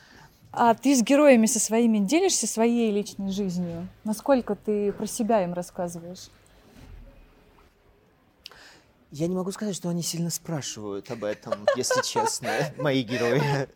А 0.53 0.73
ты 0.75 0.95
с 0.95 1.03
героями 1.03 1.45
со 1.45 1.59
своими 1.59 1.97
делишься 1.97 2.47
своей 2.47 2.89
личной 2.89 3.31
жизнью? 3.31 3.89
Насколько 4.05 4.55
ты 4.55 4.93
про 4.93 5.05
себя 5.05 5.43
им 5.43 5.53
рассказываешь? 5.53 6.29
Я 9.11 9.27
не 9.27 9.35
могу 9.35 9.51
сказать, 9.51 9.75
что 9.75 9.89
они 9.89 10.03
сильно 10.03 10.29
спрашивают 10.29 11.11
об 11.11 11.25
этом, 11.25 11.65
если 11.75 12.01
честно, 12.01 12.49
мои 12.77 13.03
герои. 13.03 13.67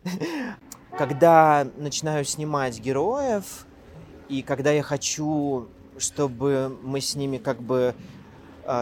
Когда 0.96 1.68
начинаю 1.76 2.24
снимать 2.24 2.80
героев, 2.80 3.66
и 4.30 4.40
когда 4.40 4.70
я 4.70 4.82
хочу, 4.82 5.68
чтобы 5.98 6.78
мы 6.82 7.02
с 7.02 7.14
ними 7.14 7.36
как 7.36 7.60
бы 7.60 7.94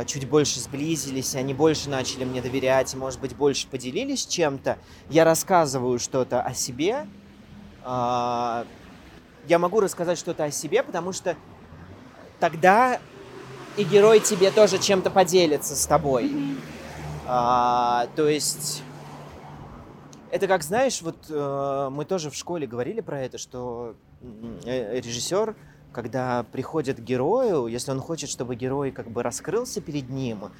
чуть 0.06 0.28
больше 0.28 0.60
сблизились, 0.60 1.34
они 1.34 1.54
больше 1.54 1.88
начали 1.88 2.24
мне 2.24 2.42
доверять, 2.42 2.94
может 2.94 3.20
быть, 3.20 3.34
больше 3.34 3.66
поделились 3.68 4.26
чем-то, 4.26 4.78
я 5.08 5.24
рассказываю 5.24 5.98
что-то 5.98 6.40
о 6.42 6.54
себе. 6.54 7.06
А, 7.84 8.66
Я 9.46 9.58
могу 9.58 9.80
рассказать 9.80 10.18
что-то 10.18 10.44
о 10.44 10.50
себе, 10.50 10.82
потому 10.82 11.12
что 11.12 11.36
тогда 12.38 13.00
и 13.76 13.84
герой 13.84 14.20
тебе 14.20 14.50
тоже 14.50 14.78
чем-то 14.78 15.10
поделится 15.10 15.74
с 15.74 15.86
тобой. 15.86 16.32
А, 17.26 18.08
то 18.16 18.28
есть 18.28 18.82
это 20.30 20.46
как 20.46 20.62
знаешь, 20.62 21.00
вот 21.02 21.16
э, 21.30 21.88
мы 21.90 22.04
тоже 22.04 22.30
в 22.30 22.34
школе 22.34 22.66
говорили 22.66 23.00
про 23.00 23.20
это, 23.20 23.38
что 23.38 23.94
э, 24.64 25.00
режиссер, 25.00 25.56
когда 25.92 26.44
приходит 26.52 26.98
к 26.98 27.00
герою, 27.00 27.66
если 27.66 27.90
он 27.90 28.00
хочет, 28.00 28.30
чтобы 28.30 28.56
герой 28.56 28.90
как 28.90 29.10
бы 29.10 29.22
раскрылся 29.22 29.80
перед 29.80 30.10
ним, 30.10 30.50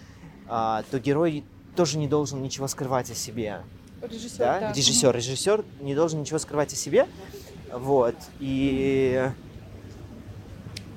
а, 0.49 0.83
то 0.91 0.99
герой 0.99 1.45
тоже 1.77 1.99
не 1.99 2.09
должен 2.09 2.43
ничего 2.43 2.67
скрывать 2.69 3.11
о 3.11 3.15
себе. 3.15 3.61
Режиссер, 4.01 4.39
да, 4.39 4.73
режиссер, 4.73 5.15
режиссер 5.15 5.65
не 5.81 5.95
должен 5.95 6.21
ничего 6.21 6.39
скрывать 6.39 6.73
о 6.73 6.77
себе, 6.77 7.07
вот, 7.73 8.15
и 8.39 9.31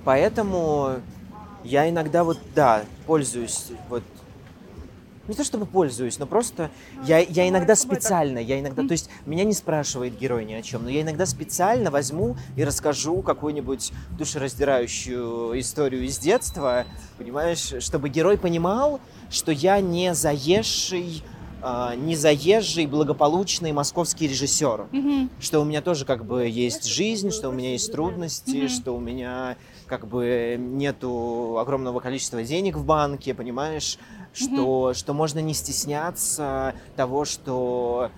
поэтому 0.06 1.02
я 1.64 1.90
иногда 1.90 2.24
вот, 2.24 2.38
да, 2.56 2.86
пользуюсь, 3.08 3.72
вот, 3.90 4.04
не 5.28 5.36
то 5.36 5.44
чтобы 5.44 5.66
пользуюсь, 5.66 6.20
но 6.20 6.26
просто 6.26 6.72
я, 7.06 7.20
я 7.20 7.48
иногда 7.48 7.76
специально, 7.76 8.40
я 8.40 8.60
иногда, 8.60 8.84
то 8.84 8.92
есть 8.92 9.10
меня 9.26 9.44
не 9.44 9.54
спрашивает 9.54 10.18
герой 10.18 10.46
ни 10.46 10.54
о 10.54 10.62
чем, 10.62 10.84
но 10.84 10.90
я 10.90 11.02
иногда 11.02 11.26
специально 11.26 11.92
возьму 11.92 12.36
и 12.56 12.64
расскажу 12.64 13.22
какую-нибудь 13.22 13.92
душераздирающую 14.18 15.60
историю 15.60 16.04
из 16.06 16.18
детства, 16.18 16.86
понимаешь, 17.18 17.74
чтобы 17.84 18.10
герой 18.10 18.38
понимал, 18.38 19.00
что 19.30 19.52
я 19.52 19.80
не 19.80 20.14
заезжий, 20.14 21.24
а, 21.62 21.96
не 21.96 22.16
заезжий 22.16 22.88
благополучный 22.88 23.72
московский 23.72 24.28
режиссер, 24.28 24.88
Мгм. 24.92 25.30
что 25.40 25.62
у 25.62 25.64
меня 25.64 25.82
тоже 25.82 26.06
как 26.06 26.26
бы 26.26 26.48
есть 26.48 26.86
жизнь, 26.86 27.30
что 27.30 27.50
у 27.50 27.52
меня 27.52 27.74
есть 27.74 27.92
трудности, 27.92 28.58
Мгм. 28.58 28.70
что 28.70 28.96
у 28.96 29.00
меня 29.00 29.56
как 29.86 30.08
бы 30.08 30.56
нету 30.58 31.58
огромного 31.60 32.00
количества 32.00 32.42
денег 32.44 32.78
в 32.78 32.86
банке, 32.86 33.34
понимаешь, 33.34 33.98
что, 34.34 34.94
что 34.94 35.14
можно 35.14 35.40
не 35.40 35.54
стесняться 35.54 36.74
того, 36.96 37.26
что 37.26 38.12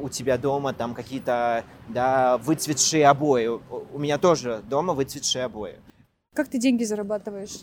у- 0.00 0.08
тебя 0.08 0.36
дома 0.38 0.72
там 0.72 0.94
какие-то, 0.94 1.64
да, 1.88 2.38
выцветшие 2.38 3.06
обои. 3.06 3.46
У- 3.46 3.98
меня 3.98 4.18
тоже 4.18 4.62
дома 4.68 4.92
выцветшие 4.94 5.44
обои. 5.44 5.76
Как 6.34 6.48
ты 6.48 6.58
деньги 6.58 6.84
зарабатываешь? 6.84 7.60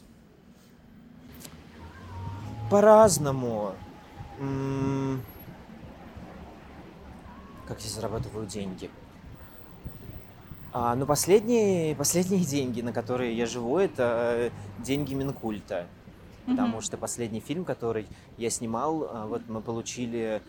По-разному. 2.70 3.74
М, 4.40 5.22
Как 7.68 7.82
я 7.82 7.90
зарабатываю 7.90 8.48
деньги? 8.48 8.90
А, 10.74 10.96
ну, 10.96 11.06
последние, 11.06 11.96
последние 11.96 12.44
деньги, 12.46 12.82
на 12.82 12.92
которые 12.94 13.36
я 13.38 13.46
живу, 13.46 13.78
это 13.78 14.52
деньги 14.80 15.14
Минкульта. 15.14 15.86
Потому 16.50 16.82
что 16.82 16.98
последний 16.98 17.40
фильм, 17.40 17.66
который 17.66 18.08
я 18.38 18.50
снимал, 18.50 19.08
а, 19.12 19.28
вот 19.28 19.42
мы 19.48 19.62
получили 19.62 20.42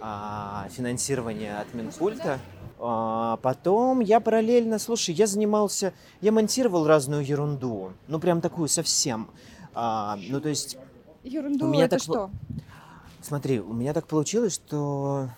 а, 0.00 0.66
финансирование 0.70 1.58
от 1.58 1.72
Минкульта. 1.74 2.38
А, 2.78 3.38
потом 3.38 4.00
я 4.00 4.20
параллельно, 4.20 4.78
слушай, 4.78 5.14
я 5.14 5.26
занимался, 5.26 5.92
я 6.20 6.32
монтировал 6.32 6.86
разную 6.86 7.24
ерунду. 7.24 7.92
Ну, 8.08 8.18
прям 8.18 8.40
такую 8.40 8.68
совсем. 8.68 9.28
А, 9.74 10.18
ну, 10.28 10.40
то 10.40 10.48
есть 10.48 10.76
Ерунду 11.22 11.66
У 11.66 11.68
меня 11.68 11.84
это 11.84 11.96
так 11.96 12.02
что? 12.02 12.30
Смотри, 13.22 13.60
у 13.60 13.72
меня 13.72 13.92
так 13.92 14.06
получилось, 14.06 14.54
что 14.54 15.28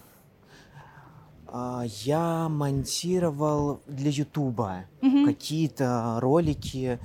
а, 1.46 1.84
я 1.86 2.48
монтировал 2.48 3.80
для 3.86 4.10
Ютуба 4.10 4.84
Мгм. 5.00 5.24
какие-то 5.24 6.18
ролики, 6.20 6.98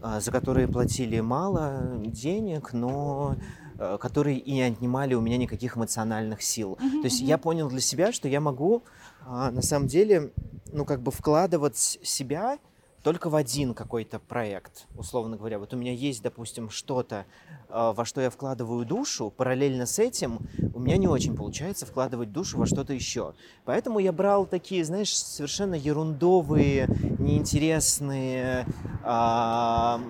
за 0.00 0.30
которые 0.30 0.68
платили 0.68 1.20
мало 1.20 2.00
денег, 2.04 2.72
но 2.72 3.36
а, 3.78 3.96
которые 3.96 4.38
и 4.38 4.52
не 4.52 4.62
отнимали 4.62 5.14
у 5.14 5.22
меня 5.22 5.38
никаких 5.38 5.76
эмоциональных 5.76 6.42
сил. 6.42 6.78
Мгм, 6.80 7.00
То 7.00 7.06
есть 7.06 7.20
я 7.20 7.38
понял 7.38 7.68
для 7.68 7.80
себя, 7.80 8.12
что 8.12 8.28
я 8.28 8.40
могу 8.40 8.82
а, 9.26 9.50
на 9.50 9.62
самом 9.62 9.88
деле, 9.88 10.32
ну 10.72 10.84
как 10.84 11.00
бы 11.00 11.10
вкладывать 11.10 11.76
себя 11.76 12.58
только 13.02 13.30
в 13.30 13.36
один 13.36 13.74
какой-то 13.74 14.18
проект, 14.18 14.86
условно 14.96 15.36
говоря. 15.36 15.58
Вот 15.58 15.72
у 15.72 15.76
меня 15.76 15.92
есть, 15.92 16.22
допустим, 16.22 16.68
что-то, 16.68 17.26
а, 17.68 17.92
во 17.92 18.04
что 18.04 18.20
я 18.20 18.30
вкладываю 18.30 18.84
душу, 18.84 19.30
параллельно 19.30 19.86
с 19.86 19.98
этим 19.98 20.40
у 20.74 20.80
меня 20.80 20.96
не 20.98 21.08
очень 21.08 21.34
получается 21.34 21.86
вкладывать 21.86 22.32
душу 22.32 22.58
во 22.58 22.66
что-то 22.66 22.92
еще. 22.92 23.34
Поэтому 23.64 23.98
я 23.98 24.12
брал 24.12 24.46
такие, 24.46 24.84
знаешь, 24.84 25.16
совершенно 25.16 25.74
ерундовые, 25.74 26.88
неинтересные, 27.18 28.66
а, 29.02 30.00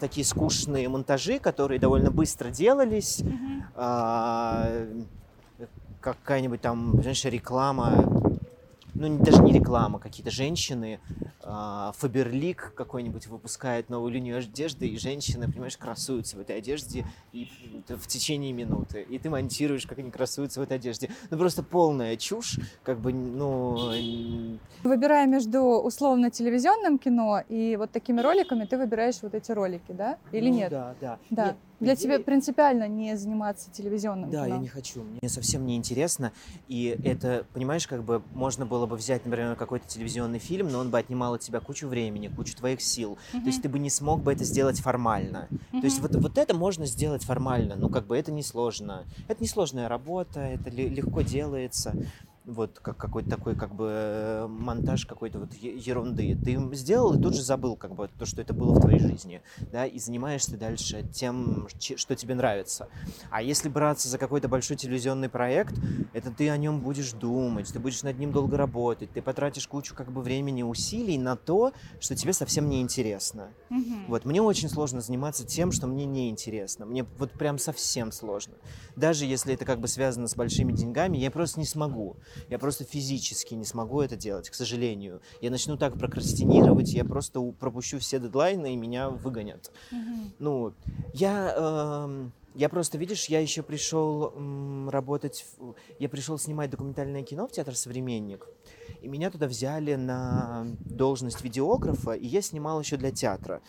такие 0.00 0.24
скучные 0.24 0.88
монтажи, 0.88 1.38
которые 1.38 1.78
довольно 1.78 2.10
быстро 2.10 2.50
делались. 2.50 3.20
Мгм. 3.20 3.64
А, 3.74 4.86
какая-нибудь 6.00 6.60
там, 6.60 7.00
знаешь, 7.00 7.24
реклама, 7.24 8.04
ну 8.94 9.18
даже 9.18 9.42
не 9.42 9.52
реклама, 9.52 9.98
какие-то 9.98 10.30
женщины, 10.30 11.00
Фаберлик 11.42 12.72
какой-нибудь 12.76 13.26
выпускает 13.26 13.90
новую 13.90 14.12
линию 14.12 14.38
одежды, 14.38 14.86
и 14.86 14.96
женщины, 14.96 15.50
понимаешь, 15.50 15.76
красуются 15.76 16.36
в 16.36 16.40
этой 16.40 16.58
одежде 16.58 17.04
и 17.32 17.48
в 17.88 18.06
течение 18.06 18.52
минуты. 18.52 19.02
И 19.02 19.18
ты 19.18 19.28
монтируешь, 19.28 19.86
как 19.86 19.98
они 19.98 20.10
красуются 20.10 20.60
в 20.60 20.62
этой 20.62 20.76
одежде. 20.76 21.10
Ну 21.30 21.38
просто 21.38 21.62
полная 21.62 22.16
чушь, 22.16 22.60
как 22.84 23.00
бы, 23.00 23.12
ну... 23.12 23.92
Выбирая 24.84 25.26
между 25.26 25.60
условно 25.62 26.30
телевизионным 26.30 26.98
кино 26.98 27.42
и 27.48 27.76
вот 27.76 27.90
такими 27.90 28.20
роликами, 28.20 28.64
ты 28.64 28.78
выбираешь 28.78 29.20
вот 29.22 29.34
эти 29.34 29.50
ролики, 29.52 29.92
да? 29.92 30.18
Или 30.30 30.48
ну 30.48 30.56
нет? 30.56 30.70
Да, 30.70 30.94
да. 31.00 31.18
Да. 31.30 31.46
Нет, 31.46 31.56
Для 31.82 31.96
тебя 31.96 32.20
принципиально 32.20 32.86
не 32.88 33.16
заниматься 33.16 33.70
телевизионным 33.70 34.30
Да, 34.30 34.44
кино. 34.44 34.54
я 34.56 34.60
не 34.60 34.68
хочу. 34.68 35.02
Мне 35.02 35.28
совсем 35.28 35.66
не 35.66 35.76
интересно. 35.76 36.32
И 36.68 36.98
это, 37.04 37.44
понимаешь, 37.52 37.86
как 37.86 38.02
бы 38.04 38.22
можно 38.32 38.64
было 38.66 38.86
бы 38.86 38.96
взять, 38.96 39.24
например, 39.26 39.56
какой-то 39.56 39.86
телевизионный 39.88 40.38
фильм, 40.38 40.68
но 40.70 40.78
он 40.78 40.90
бы 40.90 40.98
отнимал 40.98 41.34
от 41.34 41.40
тебя 41.40 41.60
кучу 41.60 41.88
времени, 41.88 42.28
кучу 42.28 42.56
твоих 42.56 42.80
сил. 42.80 43.18
То 43.32 43.46
есть 43.46 43.62
ты 43.62 43.68
бы 43.68 43.78
не 43.78 43.90
смог 43.90 44.22
бы 44.22 44.32
это 44.32 44.44
сделать 44.44 44.80
формально. 44.80 45.48
То 45.72 45.84
есть 45.84 46.00
вот, 46.00 46.14
вот 46.14 46.38
это 46.38 46.54
можно 46.54 46.86
сделать 46.86 47.24
формально. 47.24 47.74
Ну, 47.76 47.88
как 47.88 48.06
бы 48.06 48.16
это 48.16 48.30
несложно. 48.32 49.04
Это 49.28 49.42
несложная 49.42 49.88
работа, 49.88 50.40
это 50.40 50.70
ле- 50.70 50.88
легко 50.88 51.22
делается. 51.22 51.94
Вот 52.44 52.80
как 52.80 52.96
какой-то 52.96 53.30
такой 53.30 53.54
как 53.54 53.74
бы 53.74 53.88
э, 53.90 54.46
монтаж 54.48 55.06
какой-то 55.06 55.40
вот 55.40 55.54
ерунды. 55.54 56.36
Ты 56.36 56.74
сделал 56.74 57.14
и 57.14 57.22
тут 57.22 57.34
же 57.34 57.42
забыл 57.42 57.76
как 57.76 57.94
бы 57.94 58.08
то, 58.18 58.26
что 58.26 58.40
это 58.40 58.52
было 58.52 58.74
в 58.74 58.80
твоей 58.80 58.98
жизни, 58.98 59.42
да, 59.72 59.86
и 59.86 59.98
занимаешься 59.98 60.56
дальше 60.56 61.04
тем, 61.12 61.68
что 61.78 62.16
тебе 62.16 62.34
нравится. 62.34 62.88
А 63.30 63.42
если 63.42 63.68
браться 63.68 64.08
за 64.08 64.18
какой-то 64.18 64.48
большой 64.48 64.76
телевизионный 64.76 65.28
проект, 65.28 65.74
это 66.12 66.30
ты 66.30 66.50
о 66.50 66.56
нем 66.56 66.80
будешь 66.80 67.12
думать, 67.12 67.72
ты 67.72 67.78
будешь 67.78 68.02
над 68.02 68.18
ним 68.18 68.32
долго 68.32 68.56
работать, 68.56 69.12
ты 69.12 69.22
потратишь 69.22 69.68
кучу 69.68 69.94
как 69.94 70.10
бы 70.12 70.20
времени, 70.20 70.62
усилий 70.62 71.18
на 71.18 71.36
то, 71.36 71.72
что 72.00 72.16
тебе 72.16 72.32
совсем 72.32 72.68
не 72.68 72.80
интересно. 72.80 73.50
Mm-hmm. 73.70 74.04
Вот 74.08 74.24
мне 74.24 74.42
очень 74.42 74.68
сложно 74.68 75.00
заниматься 75.00 75.46
тем, 75.46 75.72
что 75.72 75.86
мне 75.86 76.04
не 76.06 76.28
интересно. 76.28 76.86
Мне 76.86 77.04
вот 77.18 77.32
прям 77.32 77.58
совсем 77.58 78.12
сложно. 78.12 78.54
Даже 78.96 79.24
если 79.24 79.54
это 79.54 79.64
как 79.64 79.80
бы 79.80 79.88
связано 79.88 80.26
с 80.26 80.34
большими 80.34 80.72
деньгами, 80.72 81.16
я 81.16 81.30
просто 81.30 81.60
не 81.60 81.66
смогу. 81.66 82.16
Я 82.48 82.58
просто 82.58 82.84
физически 82.84 83.54
не 83.54 83.64
смогу 83.64 84.00
это 84.00 84.16
делать, 84.16 84.50
к 84.50 84.54
сожалению. 84.54 85.20
Я 85.40 85.50
начну 85.50 85.76
так 85.76 85.98
прокрастинировать, 85.98 86.92
я 86.92 87.04
просто 87.04 87.40
пропущу 87.58 87.98
все 87.98 88.18
дедлайны 88.18 88.74
и 88.74 88.76
меня 88.76 89.10
выгонят. 89.10 89.70
Mm-hmm. 89.92 90.30
Ну, 90.38 90.72
я... 91.14 91.54
Э, 91.56 92.28
я 92.54 92.68
просто, 92.68 92.98
видишь, 92.98 93.26
я 93.26 93.40
еще 93.40 93.62
пришел 93.62 94.34
м, 94.36 94.90
работать, 94.90 95.46
в... 95.56 95.74
я 95.98 96.08
пришел 96.10 96.38
снимать 96.38 96.68
документальное 96.68 97.22
кино 97.22 97.46
в 97.46 97.52
театр 97.52 97.74
«Современник», 97.74 98.46
и 99.00 99.08
меня 99.08 99.30
туда 99.30 99.46
взяли 99.46 99.94
на 99.94 100.66
должность 100.84 101.42
видеографа, 101.42 102.12
и 102.12 102.26
я 102.26 102.42
снимал 102.42 102.78
еще 102.80 102.98
для 102.98 103.10
театра. 103.10 103.62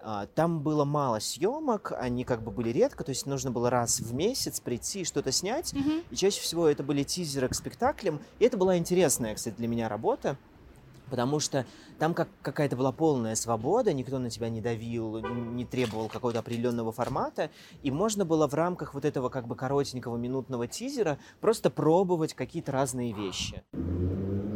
А, 0.00 0.26
там 0.34 0.60
было 0.60 0.84
мало 0.84 1.18
съемок, 1.18 1.92
они 1.98 2.24
как 2.24 2.42
бы 2.42 2.50
были 2.50 2.70
редко, 2.70 3.04
то 3.04 3.10
есть 3.10 3.26
нужно 3.26 3.50
было 3.50 3.70
раз 3.70 4.00
в 4.00 4.14
месяц 4.14 4.60
прийти 4.60 5.00
и 5.00 5.04
что-то 5.04 5.32
снять. 5.32 5.72
Mm-hmm. 5.72 6.04
И 6.10 6.16
чаще 6.16 6.40
всего 6.40 6.68
это 6.68 6.82
были 6.82 7.02
тизеры 7.02 7.48
к 7.48 7.54
спектаклям. 7.54 8.20
И 8.38 8.44
это 8.44 8.56
была 8.56 8.76
интересная, 8.76 9.34
кстати, 9.34 9.56
для 9.56 9.68
меня 9.68 9.88
работа. 9.88 10.36
Потому 11.10 11.40
что 11.40 11.64
там 11.98 12.12
как 12.12 12.28
какая-то 12.42 12.76
была 12.76 12.92
полная 12.92 13.34
свобода, 13.34 13.94
никто 13.94 14.18
на 14.18 14.28
тебя 14.28 14.50
не 14.50 14.60
давил, 14.60 15.20
не 15.20 15.64
требовал 15.64 16.08
какого-то 16.08 16.40
определенного 16.40 16.92
формата, 16.92 17.50
и 17.82 17.90
можно 17.90 18.26
было 18.26 18.46
в 18.46 18.52
рамках 18.52 18.92
вот 18.92 19.06
этого 19.06 19.30
как 19.30 19.46
бы 19.46 19.56
коротенького 19.56 20.18
минутного 20.18 20.66
тизера 20.66 21.18
просто 21.40 21.70
пробовать 21.70 22.34
какие-то 22.34 22.72
разные 22.72 23.14
вещи. 23.14 23.62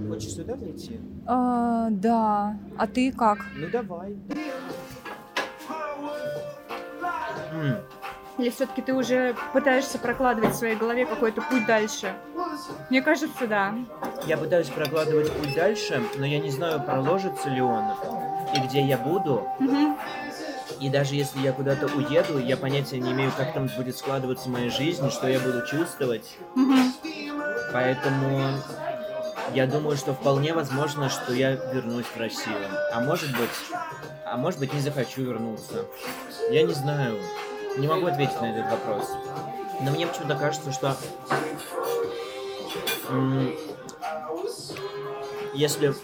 Хочешь 0.08 0.34
сюда 0.34 0.56
прийти? 0.56 1.00
А, 1.26 1.88
да. 1.90 2.58
А 2.76 2.86
ты 2.86 3.10
как? 3.12 3.38
Ну 3.56 3.68
давай. 3.70 4.14
Или 8.38 8.50
все-таки 8.50 8.80
ты 8.80 8.94
уже 8.94 9.36
пытаешься 9.52 9.98
прокладывать 9.98 10.54
в 10.54 10.58
своей 10.58 10.74
голове 10.74 11.04
какой-то 11.04 11.42
путь 11.42 11.66
дальше? 11.66 12.14
Мне 12.88 13.02
кажется, 13.02 13.46
да. 13.46 13.74
Я 14.26 14.38
пытаюсь 14.38 14.68
прокладывать 14.68 15.30
путь 15.32 15.54
дальше, 15.54 16.02
но 16.16 16.24
я 16.24 16.38
не 16.38 16.50
знаю, 16.50 16.80
проложится 16.82 17.50
ли 17.50 17.60
он 17.60 17.84
и 18.54 18.60
где 18.60 18.82
я 18.82 18.96
буду. 18.96 19.46
Угу. 19.60 19.98
И 20.80 20.88
даже 20.88 21.14
если 21.14 21.40
я 21.40 21.52
куда-то 21.52 21.86
уеду, 21.86 22.38
я 22.38 22.56
понятия 22.56 22.98
не 22.98 23.12
имею, 23.12 23.30
как 23.36 23.52
там 23.52 23.68
будет 23.76 23.96
складываться 23.96 24.48
моя 24.48 24.70
жизнь, 24.70 25.08
что 25.10 25.28
я 25.28 25.38
буду 25.38 25.64
чувствовать. 25.66 26.36
Угу. 26.56 26.74
Поэтому 27.72 28.58
я 29.54 29.66
думаю, 29.66 29.96
что 29.96 30.14
вполне 30.14 30.54
возможно, 30.54 31.08
что 31.08 31.32
я 31.32 31.52
вернусь 31.52 32.06
в 32.06 32.16
Россию. 32.18 32.56
А 32.92 33.00
может 33.00 33.30
быть, 33.30 33.50
а 34.32 34.38
может 34.38 34.58
быть 34.58 34.72
не 34.72 34.80
захочу 34.80 35.22
вернуться. 35.22 35.84
Я 36.50 36.62
не 36.62 36.72
знаю. 36.72 37.20
Не 37.76 37.86
могу 37.86 38.06
ответить 38.06 38.40
на 38.40 38.46
этот 38.46 38.70
вопрос. 38.70 39.10
Но 39.82 39.90
мне 39.90 40.06
почему-то 40.06 40.36
кажется, 40.36 40.72
что 40.72 40.96
если 45.52 45.94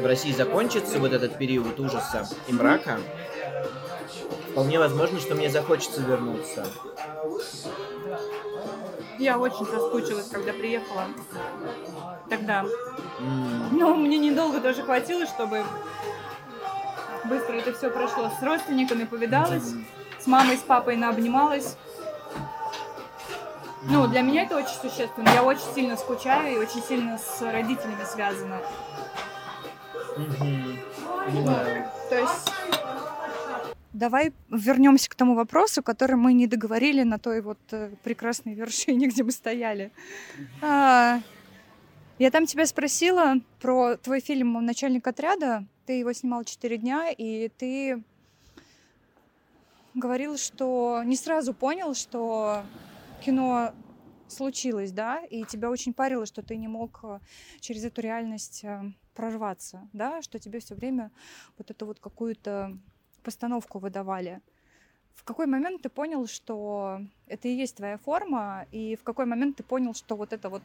в 0.00 0.06
России 0.06 0.32
закончится 0.32 0.98
вот 0.98 1.14
этот 1.14 1.38
период 1.38 1.80
ужаса 1.80 2.28
и 2.46 2.52
мрака, 2.52 3.00
вполне 4.50 4.78
возможно, 4.78 5.18
что 5.18 5.34
мне 5.34 5.48
захочется 5.48 6.02
вернуться. 6.02 6.66
Я 9.18 9.38
очень 9.38 9.64
соскучилась, 9.64 10.28
когда 10.28 10.52
приехала 10.52 11.06
тогда. 12.28 12.64
Mm. 13.18 13.68
Но 13.72 13.94
мне 13.94 14.18
недолго 14.18 14.60
даже 14.60 14.82
хватило, 14.82 15.26
чтобы 15.26 15.62
быстро 17.24 17.54
это 17.54 17.72
все 17.72 17.90
прошло. 17.90 18.30
С 18.38 18.42
родственниками 18.42 19.04
повидалась, 19.04 19.74
с 20.18 20.26
мамой, 20.26 20.56
с 20.56 20.60
папой 20.60 20.96
наобнималась. 20.96 21.76
Ну, 23.82 24.06
для 24.06 24.20
меня 24.20 24.44
это 24.44 24.56
очень 24.56 24.76
существенно. 24.80 25.28
Я 25.30 25.42
очень 25.42 25.74
сильно 25.74 25.96
скучаю 25.96 26.54
и 26.54 26.58
очень 26.58 26.82
сильно 26.82 27.18
с 27.18 27.40
родителями 27.40 28.04
связана. 28.04 28.60
Понимаю. 30.16 31.86
То 32.08 32.18
есть 32.18 32.52
Давай 33.92 34.32
вернемся 34.48 35.10
к 35.10 35.14
тому 35.14 35.34
вопросу, 35.34 35.82
который 35.82 36.16
мы 36.16 36.32
не 36.32 36.46
договорили 36.46 37.02
на 37.02 37.18
той 37.18 37.40
вот 37.40 37.58
э, 37.72 37.90
прекрасной 38.04 38.54
вершине, 38.54 39.06
где 39.10 39.24
мы 39.24 39.32
стояли. 39.32 39.90
А, 40.62 41.20
я 42.20 42.30
там 42.30 42.44
тебя 42.44 42.66
спросила 42.66 43.36
про 43.60 43.96
твой 43.96 44.20
фильм 44.20 44.52
«Начальник 44.62 45.06
отряда». 45.06 45.64
Ты 45.86 45.94
его 45.94 46.12
снимал 46.12 46.44
четыре 46.44 46.76
дня, 46.76 47.08
и 47.08 47.48
ты 47.48 48.04
говорил, 49.94 50.36
что 50.36 51.02
не 51.02 51.16
сразу 51.16 51.54
понял, 51.54 51.94
что 51.94 52.62
кино 53.24 53.72
случилось, 54.28 54.92
да, 54.92 55.24
и 55.24 55.44
тебя 55.44 55.70
очень 55.70 55.94
парило, 55.94 56.26
что 56.26 56.42
ты 56.42 56.58
не 56.58 56.68
мог 56.68 57.00
э, 57.04 57.20
через 57.58 57.84
эту 57.84 58.02
реальность 58.02 58.64
э, 58.64 58.92
прорваться, 59.14 59.88
да, 59.94 60.20
что 60.20 60.38
тебе 60.38 60.60
все 60.60 60.74
время 60.74 61.10
вот 61.56 61.70
эту 61.70 61.86
вот 61.86 62.00
какую-то 62.00 62.76
постановку 63.22 63.78
выдавали. 63.78 64.42
В 65.14 65.24
какой 65.24 65.46
момент 65.46 65.80
ты 65.80 65.88
понял, 65.88 66.26
что 66.26 67.00
это 67.26 67.48
и 67.48 67.52
есть 67.52 67.76
твоя 67.76 67.96
форма, 67.96 68.66
и 68.72 68.94
в 68.96 69.04
какой 69.04 69.24
момент 69.24 69.56
ты 69.56 69.62
понял, 69.62 69.94
что 69.94 70.16
вот 70.16 70.34
это 70.34 70.50
вот... 70.50 70.62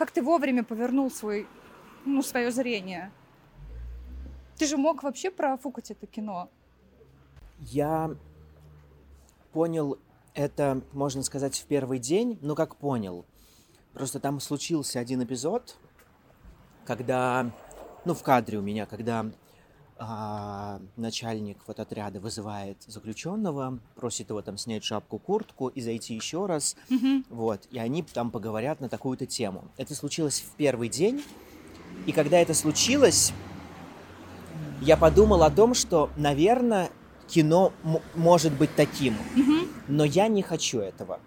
Как 0.00 0.12
ты 0.12 0.22
вовремя 0.22 0.64
повернул 0.64 1.10
свой, 1.10 1.46
ну, 2.06 2.22
свое 2.22 2.50
зрение? 2.50 3.12
Ты 4.56 4.64
же 4.64 4.78
мог 4.78 5.02
вообще 5.02 5.30
профукать 5.30 5.90
это 5.90 6.06
кино. 6.06 6.48
Я 7.58 8.16
понял 9.52 9.98
это, 10.32 10.80
можно 10.94 11.22
сказать, 11.22 11.54
в 11.58 11.66
первый 11.66 11.98
день, 11.98 12.38
но 12.40 12.54
как 12.54 12.76
понял. 12.76 13.26
Просто 13.92 14.20
там 14.20 14.40
случился 14.40 15.00
один 15.00 15.22
эпизод, 15.22 15.76
когда, 16.86 17.50
ну, 18.06 18.14
в 18.14 18.22
кадре 18.22 18.56
у 18.56 18.62
меня, 18.62 18.86
когда 18.86 19.30
а, 20.02 20.80
начальник 20.96 21.58
вот 21.66 21.78
отряда 21.78 22.20
вызывает 22.20 22.82
заключенного, 22.86 23.78
просит 23.94 24.30
его 24.30 24.40
там 24.40 24.56
снять 24.56 24.82
шапку, 24.82 25.18
куртку 25.18 25.68
и 25.68 25.82
зайти 25.82 26.14
еще 26.14 26.46
раз, 26.46 26.74
mm-hmm. 26.88 27.26
вот, 27.28 27.66
и 27.70 27.78
они 27.78 28.02
там 28.02 28.30
поговорят 28.30 28.80
на 28.80 28.88
такую-то 28.88 29.26
тему. 29.26 29.70
Это 29.76 29.94
случилось 29.94 30.40
в 30.40 30.56
первый 30.56 30.88
день, 30.88 31.22
и 32.06 32.12
когда 32.12 32.38
это 32.38 32.54
случилось, 32.54 33.34
я 34.80 34.96
подумал 34.96 35.42
о 35.42 35.50
том, 35.50 35.74
что, 35.74 36.08
наверное, 36.16 36.88
кино 37.28 37.74
м- 37.84 38.00
может 38.14 38.54
быть 38.54 38.74
таким, 38.74 39.14
mm-hmm. 39.36 39.68
но 39.88 40.04
я 40.04 40.28
не 40.28 40.42
хочу 40.42 40.80
этого. 40.80 41.20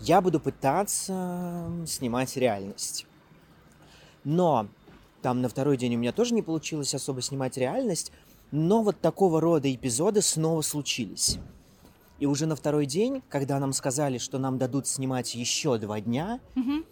Я 0.00 0.20
буду 0.20 0.40
пытаться 0.40 1.70
снимать 1.86 2.36
реальность. 2.36 3.06
Но 4.24 4.66
там 5.22 5.40
на 5.40 5.48
второй 5.48 5.76
день 5.76 5.94
у 5.94 5.98
меня 5.98 6.12
тоже 6.12 6.34
не 6.34 6.42
получилось 6.42 6.94
особо 6.94 7.22
снимать 7.22 7.56
реальность, 7.56 8.12
но 8.50 8.82
вот 8.82 9.00
такого 9.00 9.40
рода 9.40 9.72
эпизоды 9.72 10.20
снова 10.20 10.60
случились. 10.62 11.38
И 12.18 12.26
уже 12.26 12.46
на 12.46 12.54
второй 12.54 12.86
день, 12.86 13.22
когда 13.28 13.58
нам 13.58 13.72
сказали, 13.72 14.18
что 14.18 14.38
нам 14.38 14.58
дадут 14.58 14.86
снимать 14.86 15.34
еще 15.34 15.78
два 15.78 16.00
дня, 16.00 16.40
mm-hmm. 16.54 16.84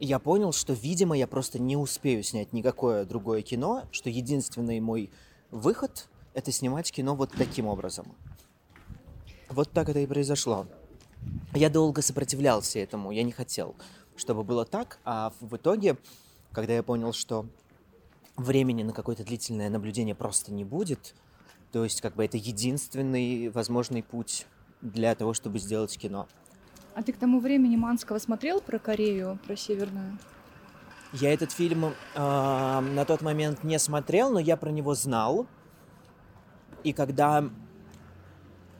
я 0.00 0.18
понял, 0.18 0.52
что, 0.52 0.72
видимо, 0.72 1.16
я 1.16 1.26
просто 1.26 1.58
не 1.58 1.76
успею 1.76 2.22
снять 2.22 2.52
никакое 2.52 3.04
другое 3.04 3.42
кино, 3.42 3.84
что 3.90 4.08
единственный 4.08 4.80
мой 4.80 5.10
выход— 5.50 6.08
это 6.34 6.52
снимать 6.52 6.92
кино 6.92 7.14
вот 7.14 7.32
таким 7.36 7.66
образом. 7.66 8.14
Вот 9.48 9.70
так 9.72 9.88
это 9.88 9.98
и 9.98 10.06
произошло. 10.06 10.66
Я 11.54 11.70
долго 11.70 12.02
сопротивлялся 12.02 12.78
этому, 12.78 13.10
я 13.10 13.22
не 13.22 13.32
хотел, 13.32 13.74
чтобы 14.16 14.44
было 14.44 14.64
так, 14.64 14.98
а 15.04 15.32
в 15.40 15.56
итоге 15.56 15.96
когда 16.56 16.72
я 16.72 16.82
понял, 16.82 17.12
что 17.12 17.44
времени 18.38 18.82
на 18.82 18.94
какое-то 18.94 19.22
длительное 19.24 19.68
наблюдение 19.68 20.14
просто 20.14 20.54
не 20.54 20.64
будет, 20.64 21.14
то 21.70 21.84
есть 21.84 22.00
как 22.00 22.14
бы 22.14 22.24
это 22.24 22.38
единственный 22.38 23.50
возможный 23.50 24.02
путь 24.02 24.46
для 24.80 25.14
того, 25.14 25.34
чтобы 25.34 25.58
сделать 25.58 25.98
кино. 25.98 26.26
А 26.94 27.02
ты 27.02 27.12
к 27.12 27.18
тому 27.18 27.40
времени 27.40 27.76
Манского 27.76 28.18
смотрел 28.18 28.62
про 28.62 28.78
Корею, 28.78 29.38
про 29.46 29.54
Северную? 29.54 30.16
Я 31.12 31.34
этот 31.34 31.52
фильм 31.52 31.84
э, 31.84 31.92
на 32.14 33.04
тот 33.04 33.20
момент 33.20 33.62
не 33.62 33.78
смотрел, 33.78 34.32
но 34.32 34.38
я 34.38 34.56
про 34.56 34.70
него 34.70 34.94
знал. 34.94 35.46
И 36.84 36.94
когда 36.94 37.44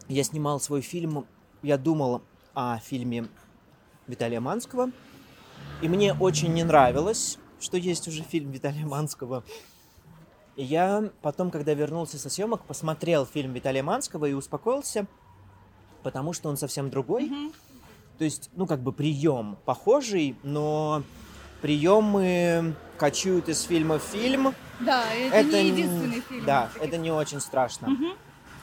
я 0.08 0.24
снимал 0.24 0.60
свой 0.60 0.80
фильм, 0.80 1.26
я 1.62 1.76
думал 1.76 2.22
о 2.54 2.78
фильме 2.78 3.26
Виталия 4.06 4.40
Манского– 4.40 4.90
И 5.82 5.88
мне 5.88 6.14
очень 6.14 6.54
не 6.54 6.64
нравилось, 6.64 7.38
что 7.60 7.76
есть 7.76 8.08
уже 8.08 8.22
фильм 8.22 8.50
Виталия 8.50 8.86
Манского. 8.86 9.44
И 10.56 10.64
я 10.64 11.10
потом, 11.22 11.50
когда 11.50 11.74
вернулся 11.74 12.18
со 12.18 12.30
съемок, 12.30 12.64
посмотрел 12.64 13.26
фильм 13.26 13.52
Виталия 13.52 13.82
Манского 13.82 14.24
и 14.26 14.32
успокоился, 14.32 15.06
потому 16.02 16.32
что 16.32 16.48
он 16.48 16.56
совсем 16.56 16.88
другой. 16.90 17.30
То 18.18 18.24
есть, 18.24 18.48
ну, 18.54 18.66
как 18.66 18.80
бы 18.80 18.92
прием 18.92 19.58
похожий, 19.66 20.36
но 20.42 21.02
приемы 21.60 22.74
кочуют 22.96 23.48
из 23.50 23.62
фильма 23.62 23.98
в 23.98 24.02
фильм. 24.02 24.54
Да, 24.80 25.04
это, 25.12 25.36
Это 25.36 25.62
не 25.62 25.68
единственный 25.68 26.20
фильм. 26.22 26.44
Да, 26.46 26.70
это 26.80 26.96
не 26.96 27.10
очень 27.10 27.40
страшно. 27.40 27.88
Мгм, 27.90 28.12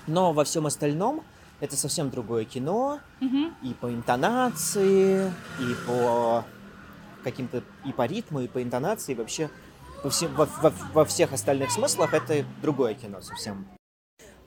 Но 0.07 0.33
во 0.33 0.43
всем 0.43 0.65
остальном 0.65 1.23
это 1.59 1.77
совсем 1.77 2.09
другое 2.09 2.45
кино. 2.45 2.99
мгм. 3.19 3.53
И 3.61 3.73
по 3.75 3.91
интонации, 3.93 5.31
и 5.59 5.75
по 5.87 6.43
каким-то, 7.24 7.63
и 7.86 7.91
по 7.93 8.05
ритму, 8.05 8.41
и 8.41 8.47
по 8.47 8.61
интонации, 8.61 9.13
вообще 9.13 9.49
по 10.03 10.09
всем, 10.09 10.34
во, 10.36 10.45
во- 10.61 10.74
во 10.93 11.05
всех 11.05 11.34
остальных 11.34 11.71
смыслах 11.71 12.13
это 12.13 12.45
другое 12.61 12.93
кино 12.93 13.21
совсем. 13.21 13.65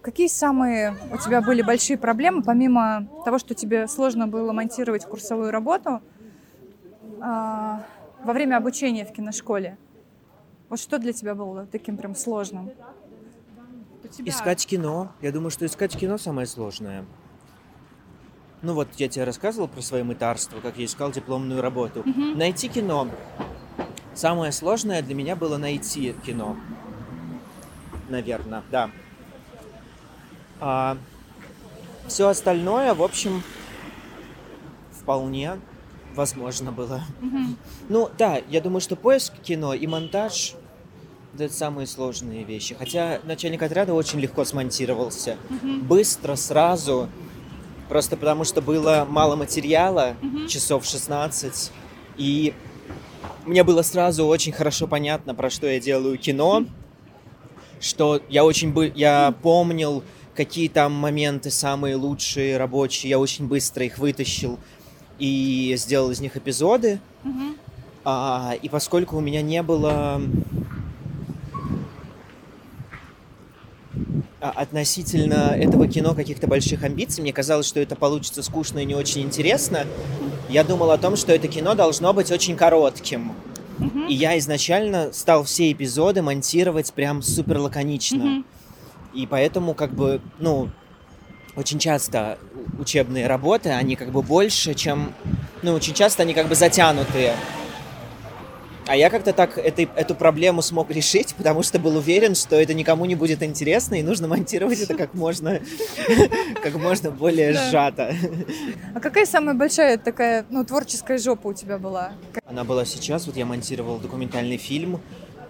Какие 0.02 0.28
самые 0.28 0.96
у 1.12 1.18
тебя 1.18 1.40
были 1.40 1.62
большие 1.62 1.98
проблемы, 1.98 2.42
помимо 2.42 3.08
того, 3.24 3.38
что 3.38 3.54
тебе 3.54 3.88
сложно 3.88 4.28
было 4.28 4.52
монтировать 4.52 5.04
курсовую 5.04 5.50
работу 5.50 6.00
а, 7.20 7.84
во 8.22 8.32
время 8.32 8.56
обучения 8.56 9.04
в 9.04 9.12
киношколе? 9.12 9.78
Вот 10.68 10.78
что 10.78 10.98
для 10.98 11.12
тебя 11.12 11.34
было 11.34 11.66
таким 11.66 11.96
прям 11.96 12.14
сложным? 12.14 12.70
Тебя- 14.12 14.30
Искать 14.30 14.64
кино. 14.66 15.10
Я 15.20 15.32
думаю, 15.32 15.50
что 15.50 15.66
искать 15.66 15.96
кино 15.96 16.18
самое 16.18 16.46
сложное. 16.46 17.04
Ну 18.62 18.74
вот 18.74 18.88
я 18.96 19.08
тебе 19.08 19.24
рассказывал 19.24 19.68
про 19.68 19.82
свои 19.82 20.02
мытарства, 20.02 20.60
как 20.60 20.78
я 20.78 20.86
искал 20.86 21.12
дипломную 21.12 21.60
работу. 21.60 22.02
Мгм. 22.04 22.38
Найти 22.38 22.68
кино. 22.68 23.08
Самое 24.14 24.50
сложное 24.50 25.02
для 25.02 25.14
меня 25.14 25.36
было 25.36 25.58
найти 25.58 26.14
кино. 26.24 26.56
Наверное, 28.08 28.62
да. 28.70 28.90
А 30.58 30.96
все 32.08 32.28
остальное, 32.28 32.94
в 32.94 33.02
общем, 33.02 33.42
вполне 34.92 35.60
возможно 36.14 36.72
было. 36.72 37.02
Мгм. 37.20 37.56
Ну 37.90 38.10
да, 38.16 38.40
я 38.48 38.60
думаю, 38.62 38.80
что 38.80 38.96
поиск 38.96 39.34
кино 39.42 39.74
и 39.74 39.86
монтаж 39.86 40.54
это 41.34 41.52
самые 41.52 41.86
сложные 41.86 42.44
вещи. 42.44 42.74
Хотя 42.74 43.20
начальник 43.24 43.62
отряда 43.62 43.92
очень 43.92 44.18
легко 44.20 44.44
смонтировался. 44.46 45.36
Мгм. 45.50 45.80
Быстро, 45.86 46.34
сразу. 46.36 47.08
Просто 47.88 48.16
потому 48.16 48.44
что 48.44 48.60
было 48.60 49.06
мало 49.08 49.36
материала, 49.36 50.16
Мгм. 50.22 50.48
часов 50.48 50.84
16. 50.84 51.70
И 52.16 52.52
мне 53.44 53.62
было 53.62 53.82
сразу 53.82 54.26
очень 54.26 54.52
хорошо 54.52 54.86
понятно, 54.86 55.34
про 55.34 55.50
что 55.50 55.66
я 55.66 55.78
делаю 55.80 56.18
кино. 56.18 56.64
Что 57.80 58.20
я 58.28 58.44
очень 58.44 58.72
бы... 58.72 58.92
Я 58.94 59.34
помнил, 59.42 60.02
какие 60.34 60.68
там 60.68 60.92
моменты 60.92 61.50
самые 61.50 61.94
лучшие, 61.96 62.56
рабочие. 62.56 63.10
Я 63.10 63.18
очень 63.18 63.46
быстро 63.46 63.84
их 63.84 63.98
вытащил 63.98 64.58
и 65.18 65.74
сделал 65.78 66.10
из 66.10 66.20
них 66.20 66.36
эпизоды. 66.36 66.98
Мгм. 67.22 67.56
А, 68.04 68.54
и 68.60 68.68
поскольку 68.68 69.16
у 69.16 69.20
меня 69.20 69.42
не 69.42 69.62
было 69.62 70.20
относительно 74.50 75.54
этого 75.56 75.88
кино 75.88 76.14
каких-то 76.14 76.46
больших 76.46 76.82
амбиций, 76.84 77.22
мне 77.22 77.32
казалось, 77.32 77.66
что 77.66 77.80
это 77.80 77.96
получится 77.96 78.42
скучно 78.42 78.80
и 78.80 78.84
не 78.84 78.94
очень 78.94 79.22
интересно. 79.22 79.86
Я 80.48 80.64
думал 80.64 80.90
о 80.90 80.98
том, 80.98 81.16
что 81.16 81.32
это 81.32 81.48
кино 81.48 81.74
должно 81.74 82.12
быть 82.12 82.30
очень 82.30 82.56
коротким. 82.56 83.32
И 84.08 84.14
я 84.14 84.38
изначально 84.38 85.12
стал 85.12 85.44
все 85.44 85.70
эпизоды 85.72 86.22
монтировать 86.22 86.92
прям 86.92 87.22
супер 87.22 87.58
лаконично. 87.58 88.44
И 89.12 89.26
поэтому, 89.26 89.74
как 89.74 89.92
бы, 89.92 90.20
ну, 90.38 90.70
очень 91.56 91.78
часто 91.78 92.38
учебные 92.78 93.26
работы, 93.26 93.70
они 93.70 93.96
как 93.96 94.12
бы 94.12 94.22
больше, 94.22 94.74
чем... 94.74 95.12
Ну, 95.62 95.72
очень 95.72 95.94
часто 95.94 96.22
они 96.22 96.34
как 96.34 96.48
бы 96.48 96.54
затянутые. 96.54 97.34
А 98.86 98.94
я 98.94 99.10
как-то 99.10 99.32
так 99.32 99.58
этой, 99.58 99.88
эту 99.96 100.14
проблему 100.14 100.62
смог 100.62 100.90
решить, 100.90 101.34
потому 101.34 101.64
что 101.64 101.80
был 101.80 101.96
уверен, 101.96 102.36
что 102.36 102.54
это 102.54 102.72
никому 102.72 103.04
не 103.04 103.16
будет 103.16 103.42
интересно, 103.42 103.96
и 103.96 104.02
нужно 104.02 104.28
монтировать 104.28 104.80
это 104.80 104.94
как 104.94 105.14
можно, 105.14 105.60
как 106.62 106.74
можно 106.76 107.10
более 107.10 107.52
сжато. 107.52 108.14
А 108.94 109.00
какая 109.00 109.26
самая 109.26 109.56
большая 109.56 109.98
такая, 109.98 110.46
ну, 110.50 110.64
творческая 110.64 111.18
жопа 111.18 111.48
у 111.48 111.52
тебя 111.52 111.78
была? 111.78 112.12
Она 112.44 112.62
была 112.62 112.84
сейчас, 112.84 113.26
вот 113.26 113.36
я 113.36 113.44
монтировал 113.44 113.98
документальный 113.98 114.56
фильм 114.56 115.00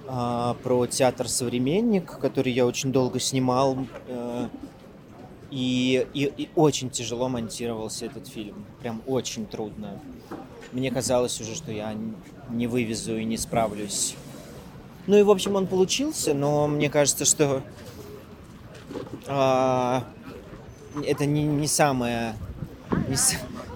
а, 0.09 0.55
про 0.63 0.87
театр 0.87 1.29
«Современник», 1.29 2.19
который 2.19 2.53
я 2.53 2.65
очень 2.65 2.91
долго 2.91 3.21
снимал, 3.21 3.77
э, 4.09 4.49
и, 5.51 6.07
и, 6.15 6.33
и 6.37 6.49
очень 6.55 6.89
тяжело 6.89 7.29
монтировался 7.29 8.07
этот 8.07 8.29
фильм, 8.29 8.65
прям 8.81 9.03
очень 9.07 9.47
трудно. 9.47 10.01
Мне 10.73 10.91
казалось 10.91 11.41
уже, 11.41 11.55
что 11.55 11.71
я 11.71 11.95
не 12.51 12.67
вывезу 12.67 13.17
и 13.17 13.25
не 13.25 13.37
справлюсь. 13.37 14.17
Ну 15.07 15.17
и, 15.17 15.23
в 15.23 15.31
общем, 15.31 15.57
он 15.57 15.67
получился, 15.67 16.35
но 16.35 16.67
мне 16.67 16.91
кажется, 16.91 17.25
что 17.25 17.63
а, 19.27 20.05
это 21.05 21.27
не, 21.27 21.45
не 21.45 21.69
самое... 21.69 22.35
не 23.09 23.17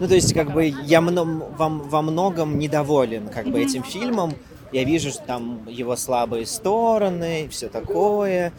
ну, 0.00 0.08
то 0.08 0.14
есть, 0.14 0.32
как 0.32 0.52
бы, 0.52 0.64
я 0.64 1.00
мно- 1.00 1.50
во, 1.56 1.68
во 1.68 2.02
многом 2.02 2.58
недоволен, 2.58 3.28
как 3.28 3.46
бы, 3.46 3.60
этим 3.60 3.82
фильмом. 3.82 4.34
Я 4.72 4.84
вижу, 4.84 5.10
что 5.10 5.22
там 5.22 5.68
его 5.68 5.96
слабые 5.96 6.46
стороны, 6.46 7.48
все 7.50 7.68
такое. 7.68 8.52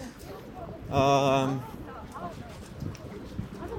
А, 0.89 1.49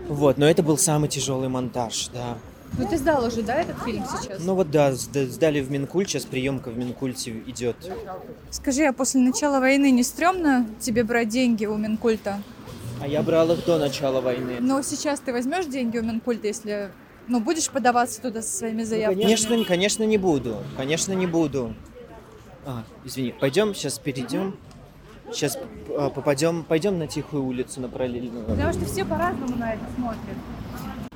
вот, 0.08 0.38
но 0.38 0.46
это 0.46 0.62
был 0.62 0.76
самый 0.76 1.08
тяжелый 1.08 1.48
монтаж, 1.48 2.08
да. 2.08 2.36
Ну, 2.78 2.88
ты 2.88 2.96
сдал 2.96 3.24
уже, 3.26 3.42
да, 3.42 3.56
этот 3.56 3.76
фильм 3.84 4.02
сейчас? 4.06 4.38
Ну 4.40 4.54
вот 4.54 4.70
да, 4.70 4.92
сда- 4.92 5.26
сдали 5.26 5.60
в 5.60 5.70
Минкульт, 5.70 6.08
сейчас 6.08 6.24
приемка 6.24 6.70
в 6.70 6.78
Минкульте 6.78 7.30
идет. 7.46 7.76
Скажи, 8.50 8.84
а 8.84 8.92
после 8.92 9.20
начала 9.20 9.60
войны 9.60 9.90
не 9.90 10.02
стрёмно 10.02 10.66
тебе 10.80 11.04
брать 11.04 11.28
деньги 11.28 11.66
у 11.66 11.76
Минкульта? 11.76 12.42
А 13.00 13.06
я 13.06 13.22
брал 13.22 13.52
их 13.52 13.64
до 13.66 13.78
начала 13.78 14.20
войны. 14.20 14.56
Но 14.60 14.80
сейчас 14.82 15.20
ты 15.20 15.32
возьмешь 15.32 15.66
деньги 15.66 15.98
у 15.98 16.02
Минкульта, 16.02 16.46
если 16.46 16.90
ну, 17.28 17.40
будешь 17.40 17.68
подаваться 17.68 18.20
туда 18.22 18.42
со 18.42 18.48
своими 18.56 18.82
заявками? 18.84 19.16
Ну, 19.16 19.22
Конечно, 19.22 19.54
не- 19.54 19.64
конечно, 19.64 20.02
не 20.04 20.18
буду. 20.18 20.56
Конечно, 20.76 21.12
не 21.12 21.26
буду. 21.26 21.74
А, 22.64 22.84
извини, 23.04 23.34
пойдем, 23.38 23.74
сейчас 23.74 23.98
перейдем. 23.98 24.56
Сейчас 25.30 25.58
попадем, 26.14 26.64
пойдем 26.64 26.98
на 26.98 27.06
тихую 27.06 27.44
улицу, 27.44 27.80
на 27.80 27.88
параллельную. 27.88 28.44
Потому 28.46 28.72
что 28.72 28.84
все 28.86 29.04
по-разному 29.04 29.56
на 29.56 29.74
это 29.74 29.82
смотрят. 29.96 30.36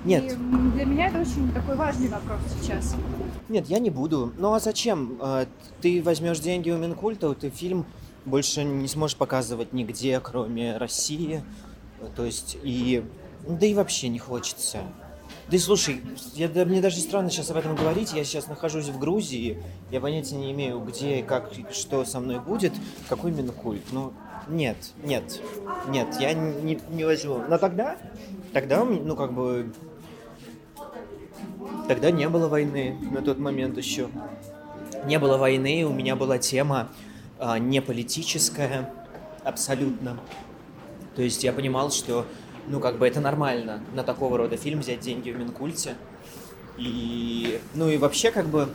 И 0.07 0.09
Нет, 0.09 0.33
м, 0.35 0.71
для 0.73 0.85
меня 0.85 1.09
это 1.09 1.21
очень 1.21 1.51
такой 1.53 1.75
важный 1.75 2.09
вопрос 2.09 2.39
сейчас. 2.63 2.95
нет, 3.49 3.67
я 3.67 3.81
не 3.81 3.91
буду. 3.91 4.33
Ну 4.39 4.55
а 4.55 4.61
зачем? 4.61 5.19
А, 5.21 5.47
Ты 5.81 6.01
возьмешь 6.01 6.39
деньги 6.39 6.71
у 6.71 6.79
Минкульта, 6.79 7.35
ты 7.35 7.51
фильм 7.51 7.85
больше 8.25 8.63
не 8.63 8.87
сможешь 8.87 9.17
показывать 9.17 9.73
нигде, 9.73 10.21
кроме 10.21 10.77
России. 10.77 11.43
То 12.15 12.25
есть 12.25 12.57
и... 12.63 13.05
Да 13.49 13.67
и 13.67 13.75
вообще 13.75 14.09
не 14.09 14.19
хочется. 14.21 14.79
Да 15.49 15.57
и 15.57 15.59
слушай, 15.59 16.01
я, 16.35 16.49
да, 16.49 16.65
мне 16.65 16.81
даже 16.81 16.99
странно 16.99 17.31
сейчас 17.31 17.51
об 17.51 17.57
этом 17.57 17.75
говорить. 17.75 18.13
Я 18.13 18.23
сейчас 18.25 18.47
нахожусь 18.47 18.87
в 18.89 18.99
Грузии. 18.99 19.61
Я 19.91 20.01
понятия 20.01 20.37
не 20.37 20.53
имею, 20.53 20.81
где, 20.81 21.21
и 21.21 21.23
как, 21.23 21.57
и 21.59 21.65
что 21.73 22.05
со 22.05 22.21
мной 22.21 22.39
будет. 22.41 22.73
Какой 23.09 23.33
Минкульт? 23.33 23.83
Ну, 23.93 24.13
нет, 24.49 24.77
нет, 25.05 25.41
нет, 25.89 26.09
я 26.21 26.33
не, 26.33 26.79
не 26.91 27.05
возьму. 27.05 27.43
Но 27.49 27.59
тогда, 27.59 27.97
тогда, 28.53 28.85
ну, 28.85 29.15
как 29.17 29.33
бы, 29.33 29.73
тогда 31.89 32.11
не 32.11 32.29
было 32.29 32.49
войны 32.49 32.97
на 33.13 33.23
тот 33.23 33.39
момент 33.39 33.77
еще. 33.79 34.09
Не 35.07 35.19
было 35.19 35.37
войны, 35.37 35.85
у 35.85 35.93
меня 35.93 36.17
была 36.17 36.39
тема 36.39 36.89
а, 37.39 37.59
не 37.59 37.81
политическая 37.81 38.91
абсолютно. 39.45 40.19
То 41.15 41.23
есть 41.23 41.45
я 41.45 41.53
понимал, 41.53 41.91
что, 41.91 42.27
ну, 42.67 42.81
как 42.81 42.99
бы 42.99 43.07
это 43.07 43.21
нормально 43.21 43.81
на 43.95 44.03
такого 44.03 44.37
рода 44.39 44.57
фильм 44.57 44.81
взять 44.81 45.01
деньги 45.01 45.31
в 45.31 45.39
Минкульте. 45.39 45.95
И, 46.77 47.61
ну, 47.75 47.89
и 47.89 47.97
вообще, 47.97 48.31
как 48.31 48.47
бы, 48.47 48.69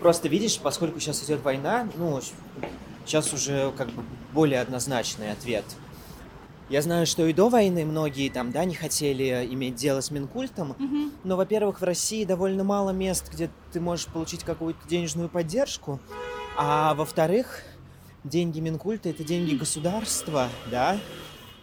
просто 0.00 0.28
видишь, 0.28 0.58
поскольку 0.58 1.00
сейчас 1.00 1.24
идет 1.24 1.42
война, 1.42 1.88
ну, 1.96 2.20
сейчас 3.04 3.32
уже, 3.32 3.72
как 3.76 3.88
бы, 3.88 4.02
более 4.32 4.60
однозначный 4.60 5.32
ответ. 5.32 5.64
Я 6.70 6.80
знаю, 6.80 7.06
что 7.06 7.26
и 7.26 7.32
до 7.32 7.50
войны 7.50 7.84
многие 7.84 8.30
там, 8.30 8.50
да, 8.50 8.64
не 8.64 8.74
хотели 8.74 9.46
иметь 9.50 9.74
дело 9.74 10.00
с 10.00 10.10
Минкультом, 10.10 10.76
но, 11.22 11.36
во-первых, 11.36 11.80
в 11.80 11.84
России 11.84 12.24
довольно 12.24 12.64
мало 12.64 12.90
мест, 12.90 13.30
где 13.32 13.50
ты 13.72 13.80
можешь 13.80 14.06
получить 14.06 14.44
какую-то 14.44 14.88
денежную 14.88 15.28
поддержку, 15.28 16.00
а 16.56 16.94
во-вторых, 16.94 17.62
деньги 18.24 18.60
Минкульта– 18.60 19.08
это 19.10 19.24
деньги 19.24 19.54
государства, 19.54 20.48
да, 20.70 20.98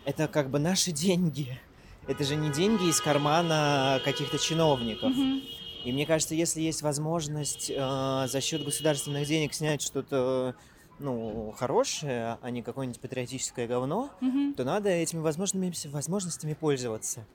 это 0.05 0.27
как 0.27 0.49
бы 0.49 0.59
наши 0.59 0.91
деньги. 0.91 1.59
Это 2.07 2.23
же 2.23 2.35
не 2.35 2.51
деньги 2.51 2.89
из 2.89 2.99
кармана 2.99 4.01
каких-то 4.03 4.39
чиновников. 4.39 5.11
Мгм. 5.11 5.41
И 5.85 5.91
мне 5.91 6.05
кажется, 6.05 6.35
если 6.35 6.61
есть 6.61 6.81
возможность 6.81 7.71
э, 7.73 8.27
за 8.27 8.41
счет 8.41 8.63
государственных 8.63 9.27
денег 9.27 9.53
снять 9.53 9.81
что-то 9.81 10.55
ну, 11.01 11.51
хорошее, 11.51 12.37
а 12.41 12.49
не 12.49 12.63
какое-нибудь 12.63 13.01
патриотическое 13.01 13.67
говно, 13.67 14.11
Мгм. 14.21 14.55
то 14.55 14.63
надо 14.63 14.89
этими 14.89 15.19
возможными, 15.19 15.73
возможностями 15.89 16.53
пользоваться. 16.53 17.27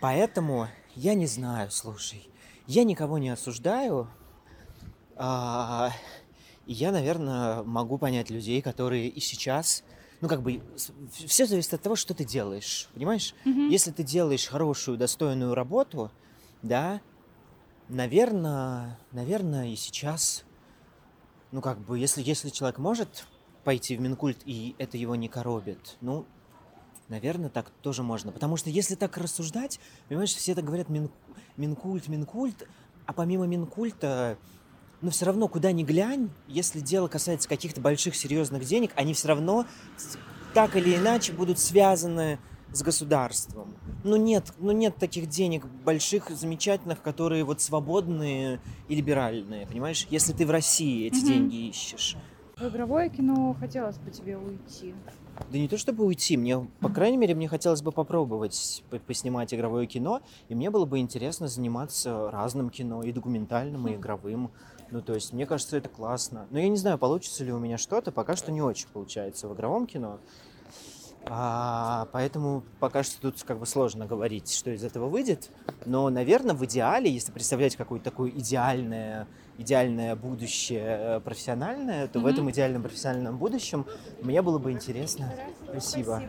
Поэтому 0.00 0.68
я 0.94 1.14
не 1.14 1.26
знаю, 1.26 1.70
слушай, 1.70 2.28
я 2.66 2.84
никого 2.84 3.18
не 3.18 3.30
осуждаю. 3.30 4.08
а, 5.16 5.90
и 6.64 6.72
я, 6.72 6.92
наверное, 6.92 7.62
могу 7.64 7.98
понять 7.98 8.30
людей, 8.30 8.62
которые 8.62 9.08
и 9.08 9.20
сейчас, 9.20 9.84
ну, 10.20 10.28
как 10.28 10.42
бы, 10.42 10.62
все 11.10 11.46
зависит 11.46 11.74
от 11.74 11.82
того, 11.82 11.96
что 11.96 12.14
ты 12.14 12.24
делаешь, 12.24 12.88
понимаешь? 12.94 13.34
Мгм. 13.44 13.70
Если 13.70 13.90
ты 13.92 14.02
делаешь 14.04 14.46
хорошую, 14.46 14.96
достойную 14.96 15.54
работу, 15.54 16.12
да, 16.62 17.02
наверное, 17.88 18.98
наверное, 19.10 19.68
и 19.68 19.76
сейчас, 19.76 20.44
ну, 21.52 21.60
как 21.60 21.78
бы, 21.78 21.98
если, 21.98 22.22
если 22.22 22.48
человек 22.48 22.78
может 22.78 23.26
пойти 23.62 23.96
в 23.96 24.00
Минкульт, 24.00 24.38
и 24.44 24.74
это 24.78 24.96
его 24.96 25.14
не 25.14 25.28
коробит, 25.28 25.96
ну, 26.00 26.26
наверное, 27.08 27.50
так 27.50 27.70
тоже 27.82 28.02
можно. 28.02 28.32
Потому 28.32 28.56
что 28.56 28.70
если 28.70 28.94
так 28.94 29.16
рассуждать, 29.18 29.78
понимаешь, 30.08 30.34
все 30.34 30.54
так 30.54 30.64
говорят 30.64 30.88
Мин, 30.88 31.10
Минкульт, 31.56 32.08
Минкульт, 32.08 32.66
а 33.06 33.12
помимо 33.12 33.46
Минкульта, 33.46 34.38
ну, 35.02 35.10
все 35.10 35.26
равно, 35.26 35.46
куда 35.46 35.72
ни 35.72 35.84
глянь, 35.84 36.30
если 36.48 36.80
дело 36.80 37.08
касается 37.08 37.48
каких-то 37.48 37.80
больших 37.80 38.16
серьезных 38.16 38.64
денег, 38.64 38.92
они 38.96 39.12
все 39.12 39.28
равно 39.28 39.66
так 40.54 40.74
или 40.76 40.96
иначе 40.96 41.32
будут 41.32 41.58
связаны 41.58 42.38
с 42.72 42.82
государством. 42.82 43.74
Ну 44.02 44.16
нет, 44.16 44.52
ну 44.58 44.72
нет 44.72 44.96
таких 44.96 45.28
денег 45.28 45.64
больших, 45.84 46.30
замечательных, 46.30 47.02
которые 47.02 47.44
вот 47.44 47.60
свободные 47.60 48.60
и 48.88 48.94
либеральные, 48.94 49.66
понимаешь? 49.66 50.06
Если 50.10 50.32
ты 50.32 50.46
в 50.46 50.50
России 50.50 51.06
эти 51.06 51.18
Мгм. 51.18 51.26
деньги 51.26 51.68
ищешь. 51.68 52.16
В 52.58 52.68
игровое 52.68 53.08
кино 53.10 53.56
хотелось 53.58 53.98
бы 53.98 54.10
тебе 54.10 54.36
уйти. 54.36 54.94
Да 55.50 55.58
не 55.58 55.68
то 55.68 55.76
чтобы 55.76 56.04
уйти, 56.04 56.36
мне, 56.36 56.60
по 56.80 56.88
крайней 56.88 57.16
мере, 57.16 57.34
мне 57.34 57.48
хотелось 57.48 57.82
бы 57.82 57.90
попробовать 57.92 58.84
по- 58.90 58.98
поснимать 58.98 59.52
игровое 59.52 59.86
кино, 59.86 60.20
и 60.48 60.54
мне 60.54 60.70
было 60.70 60.84
бы 60.84 60.98
интересно 60.98 61.48
заниматься 61.48 62.30
разным 62.30 62.70
кино, 62.70 63.02
и 63.02 63.12
документальным, 63.12 63.88
и 63.88 63.94
игровым. 63.94 64.50
Ну, 64.90 65.00
то 65.02 65.14
есть, 65.14 65.32
мне 65.32 65.46
кажется, 65.46 65.76
это 65.76 65.88
классно. 65.88 66.46
Но 66.50 66.58
я 66.58 66.68
не 66.68 66.76
знаю, 66.76 66.98
получится 66.98 67.44
ли 67.44 67.52
у 67.52 67.58
меня 67.58 67.78
что-то, 67.78 68.12
пока 68.12 68.36
что 68.36 68.52
не 68.52 68.62
очень 68.62 68.88
получается 68.92 69.48
в 69.48 69.54
игровом 69.54 69.86
кино. 69.86 70.20
А, 71.24 72.06
поэтому 72.12 72.68
пока 72.78 73.02
что 73.04 73.20
тут 73.20 73.42
как 73.44 73.58
бы 73.60 73.66
сложно 73.66 74.06
говорить, 74.06 74.52
что 74.52 74.70
из 74.70 74.82
этого 74.84 75.08
выйдет. 75.08 75.52
Но, 75.84 76.10
наверное, 76.10 76.54
в 76.54 76.64
идеале, 76.64 77.10
если 77.10 77.32
представлять 77.32 77.76
какое-то 77.76 78.04
такое 78.04 78.30
идеальное, 78.30 79.28
идеальное 79.56 80.16
будущее 80.16 81.16
э, 81.18 81.20
профессиональное, 81.20 82.08
то 82.08 82.20
в 82.20 82.24
Мгм. 82.24 82.30
этом 82.32 82.50
идеальном 82.50 82.82
профессиональном 82.82 83.38
будущем 83.38 83.86
мне 84.20 84.42
было 84.42 84.58
бы 84.58 84.72
интересно. 84.72 85.34
Спасибо. 85.68 86.22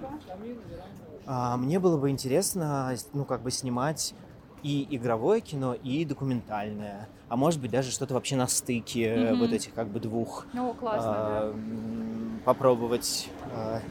А, 1.25 1.57
мне 1.57 1.79
было 1.79 1.97
бы 1.97 2.09
интересно, 2.09 2.95
ну, 3.13 3.25
как 3.25 3.43
бы 3.43 3.51
снимать 3.51 4.15
и 4.61 4.95
игровое 4.95 5.41
кино, 5.41 5.73
и 5.73 6.05
документальное. 6.05 7.09
А 7.27 7.35
может 7.35 7.61
быть, 7.61 7.71
даже 7.71 7.91
что-то 7.91 8.13
вообще 8.13 8.35
на 8.35 8.47
стыке 8.47 9.31
Мгм. 9.31 9.39
вот 9.39 9.53
этих 9.53 9.73
как 9.73 9.91
бы 9.91 9.99
двух 9.99 10.47
Ну, 10.53 10.73
классно, 10.73 11.11
а, 11.11 11.49
м, 11.51 12.41
попробовать. 12.43 13.29
а. 13.45 13.81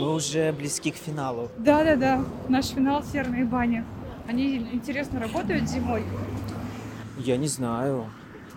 Мы 0.00 0.14
уже 0.14 0.50
близки 0.52 0.90
к 0.92 0.96
финалу. 0.96 1.50
да. 1.58 1.84
Да-да-да, 1.84 2.24
наш 2.48 2.68
финал 2.68 3.02
«Серные 3.04 3.44
бани». 3.44 3.84
Они 4.26 4.56
интересно 4.56 5.20
работают 5.20 5.68
зимой. 5.68 6.04
Я 7.18 7.36
не 7.36 7.48
знаю. 7.48 8.06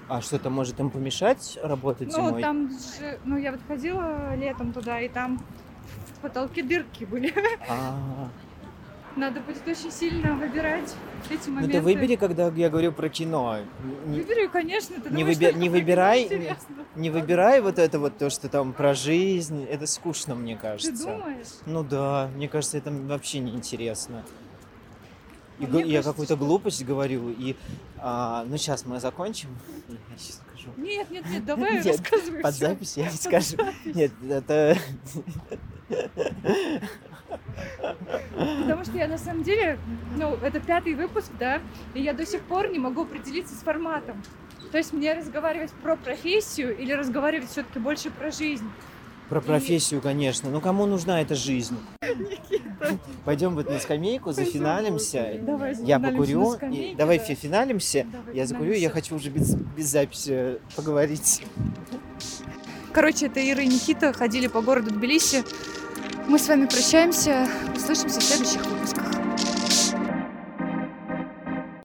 А 0.07 0.21
что-то 0.21 0.49
может 0.49 0.79
им 0.79 0.89
помешать 0.89 1.57
работать 1.61 2.15
Ну, 2.15 2.27
зимой? 2.27 2.41
там 2.41 2.69
же, 2.69 3.19
ну, 3.25 3.37
я 3.37 3.51
вот 3.51 3.59
ходила 3.67 4.35
летом 4.35 4.71
туда, 4.71 5.01
и 5.01 5.09
там 5.09 5.41
в 6.15 6.19
потолке 6.21 6.63
дырки 6.63 7.03
были. 7.03 7.33
А, 7.69 7.97
Надо 9.15 9.41
будет 9.41 9.67
очень 9.67 9.91
сильно 9.91 10.33
выбирать 10.33 10.93
эти 11.29 11.47
ну 11.47 11.53
моменты. 11.55 11.73
ты 11.77 11.81
выбери, 11.81 12.15
когда 12.15 12.47
я 12.47 12.69
говорю 12.69 12.91
про 12.91 13.09
кино. 13.09 13.59
Не, 14.05 14.21
Выбери, 14.21 14.47
конечно. 14.47 14.95
Ты 14.99 15.09
не 15.11 15.17
думаешь, 15.23 15.37
выби- 15.37 15.53
не 15.57 15.69
выбирай, 15.69 16.23
интересно? 16.23 16.75
не 16.95 17.09
выбирай 17.11 17.61
вот 17.61 17.77
это 17.77 17.99
вот 17.99 18.17
то, 18.17 18.29
что 18.31 18.49
там 18.49 18.73
про 18.73 18.95
жизнь. 18.95 19.65
Это 19.69 19.85
скучно, 19.85 20.33
мне 20.33 20.55
Ты 20.55 20.61
кажется. 20.61 21.05
думаешь? 21.05 21.47
Ну 21.67 21.83
да, 21.83 22.29
мне 22.35 22.47
кажется, 22.49 22.77
это 22.79 22.91
вообще 22.91 23.39
неинтересно. 23.39 24.23
И 25.59 25.67
г- 25.67 25.83
я 25.83 26.01
какую-то 26.01 26.33
что- 26.35 26.43
глупость 26.43 26.83
говорю, 26.83 27.29
и 27.29 27.55
а, 27.99 28.43
ну 28.47 28.57
сейчас 28.57 28.83
мы 28.87 28.99
закончим, 28.99 29.49
я 29.87 30.17
сейчас 30.17 30.41
скажу. 30.49 30.69
Нет, 30.77 31.11
нет, 31.11 31.23
нет, 31.29 31.45
давай 31.45 31.75
Нет, 31.75 31.85
рассказывай 31.85 32.41
Под 32.41 32.55
всё. 32.55 32.67
запись 32.67 32.97
я 32.97 33.03
не 33.03 33.17
скажу. 33.17 33.57
Нет, 33.85 34.11
это 34.27 34.75
Потому 38.35 38.83
что 38.83 38.97
я 38.97 39.07
на 39.07 39.17
самом 39.17 39.43
деле, 39.43 39.77
ну, 40.17 40.35
это 40.41 40.59
пятый 40.59 40.93
выпуск, 40.95 41.31
да, 41.39 41.61
и 41.93 42.01
я 42.01 42.13
до 42.13 42.25
сих 42.25 42.41
пор 42.41 42.69
не 42.71 42.79
могу 42.79 43.03
определиться 43.03 43.55
с 43.55 43.59
форматом. 43.59 44.21
То 44.71 44.77
есть 44.77 44.91
мне 44.93 45.13
разговаривать 45.13 45.71
про 45.83 45.95
профессию 45.95 46.75
или 46.77 46.93
разговаривать 46.93 47.49
все-таки 47.49 47.79
больше 47.79 48.09
про 48.09 48.31
жизнь. 48.31 48.65
про 49.29 49.39
профессию, 49.41 50.01
конечно. 50.01 50.49
Ну 50.49 50.61
кому 50.61 50.85
нужна 50.85 51.21
эта 51.21 51.35
жизнь? 51.35 51.77
Пойдем 53.23 53.55
вот 53.55 53.69
на 53.69 53.79
скамейку, 53.79 54.31
зафиналимся. 54.31 55.39
Давай 55.41 55.75
Я 55.83 55.99
покурю. 55.99 56.55
и- 56.71 56.95
Давай 56.95 57.17
да. 57.19 57.23
фи- 57.23 57.35
финалимся. 57.35 58.05
Давай 58.11 58.35
Я 58.35 58.45
закурю, 58.45 58.73
я 58.73 58.89
хочу 58.89 59.15
уже 59.15 59.29
без, 59.29 59.55
без 59.55 59.85
записи 59.87 60.59
поговорить. 60.75 61.43
Короче, 62.91 63.27
это 63.27 63.39
Ира 63.49 63.61
и 63.61 63.67
Никита 63.67 64.11
ходили 64.13 64.47
по 64.47 64.61
городу 64.61 64.91
Тбилиси. 64.91 65.43
Мы 66.27 66.39
с 66.39 66.47
вами 66.47 66.65
прощаемся. 66.65 67.47
Услышимся 67.75 68.19
в 68.19 68.23
следующих 68.23 68.65
выпусках. 68.65 69.22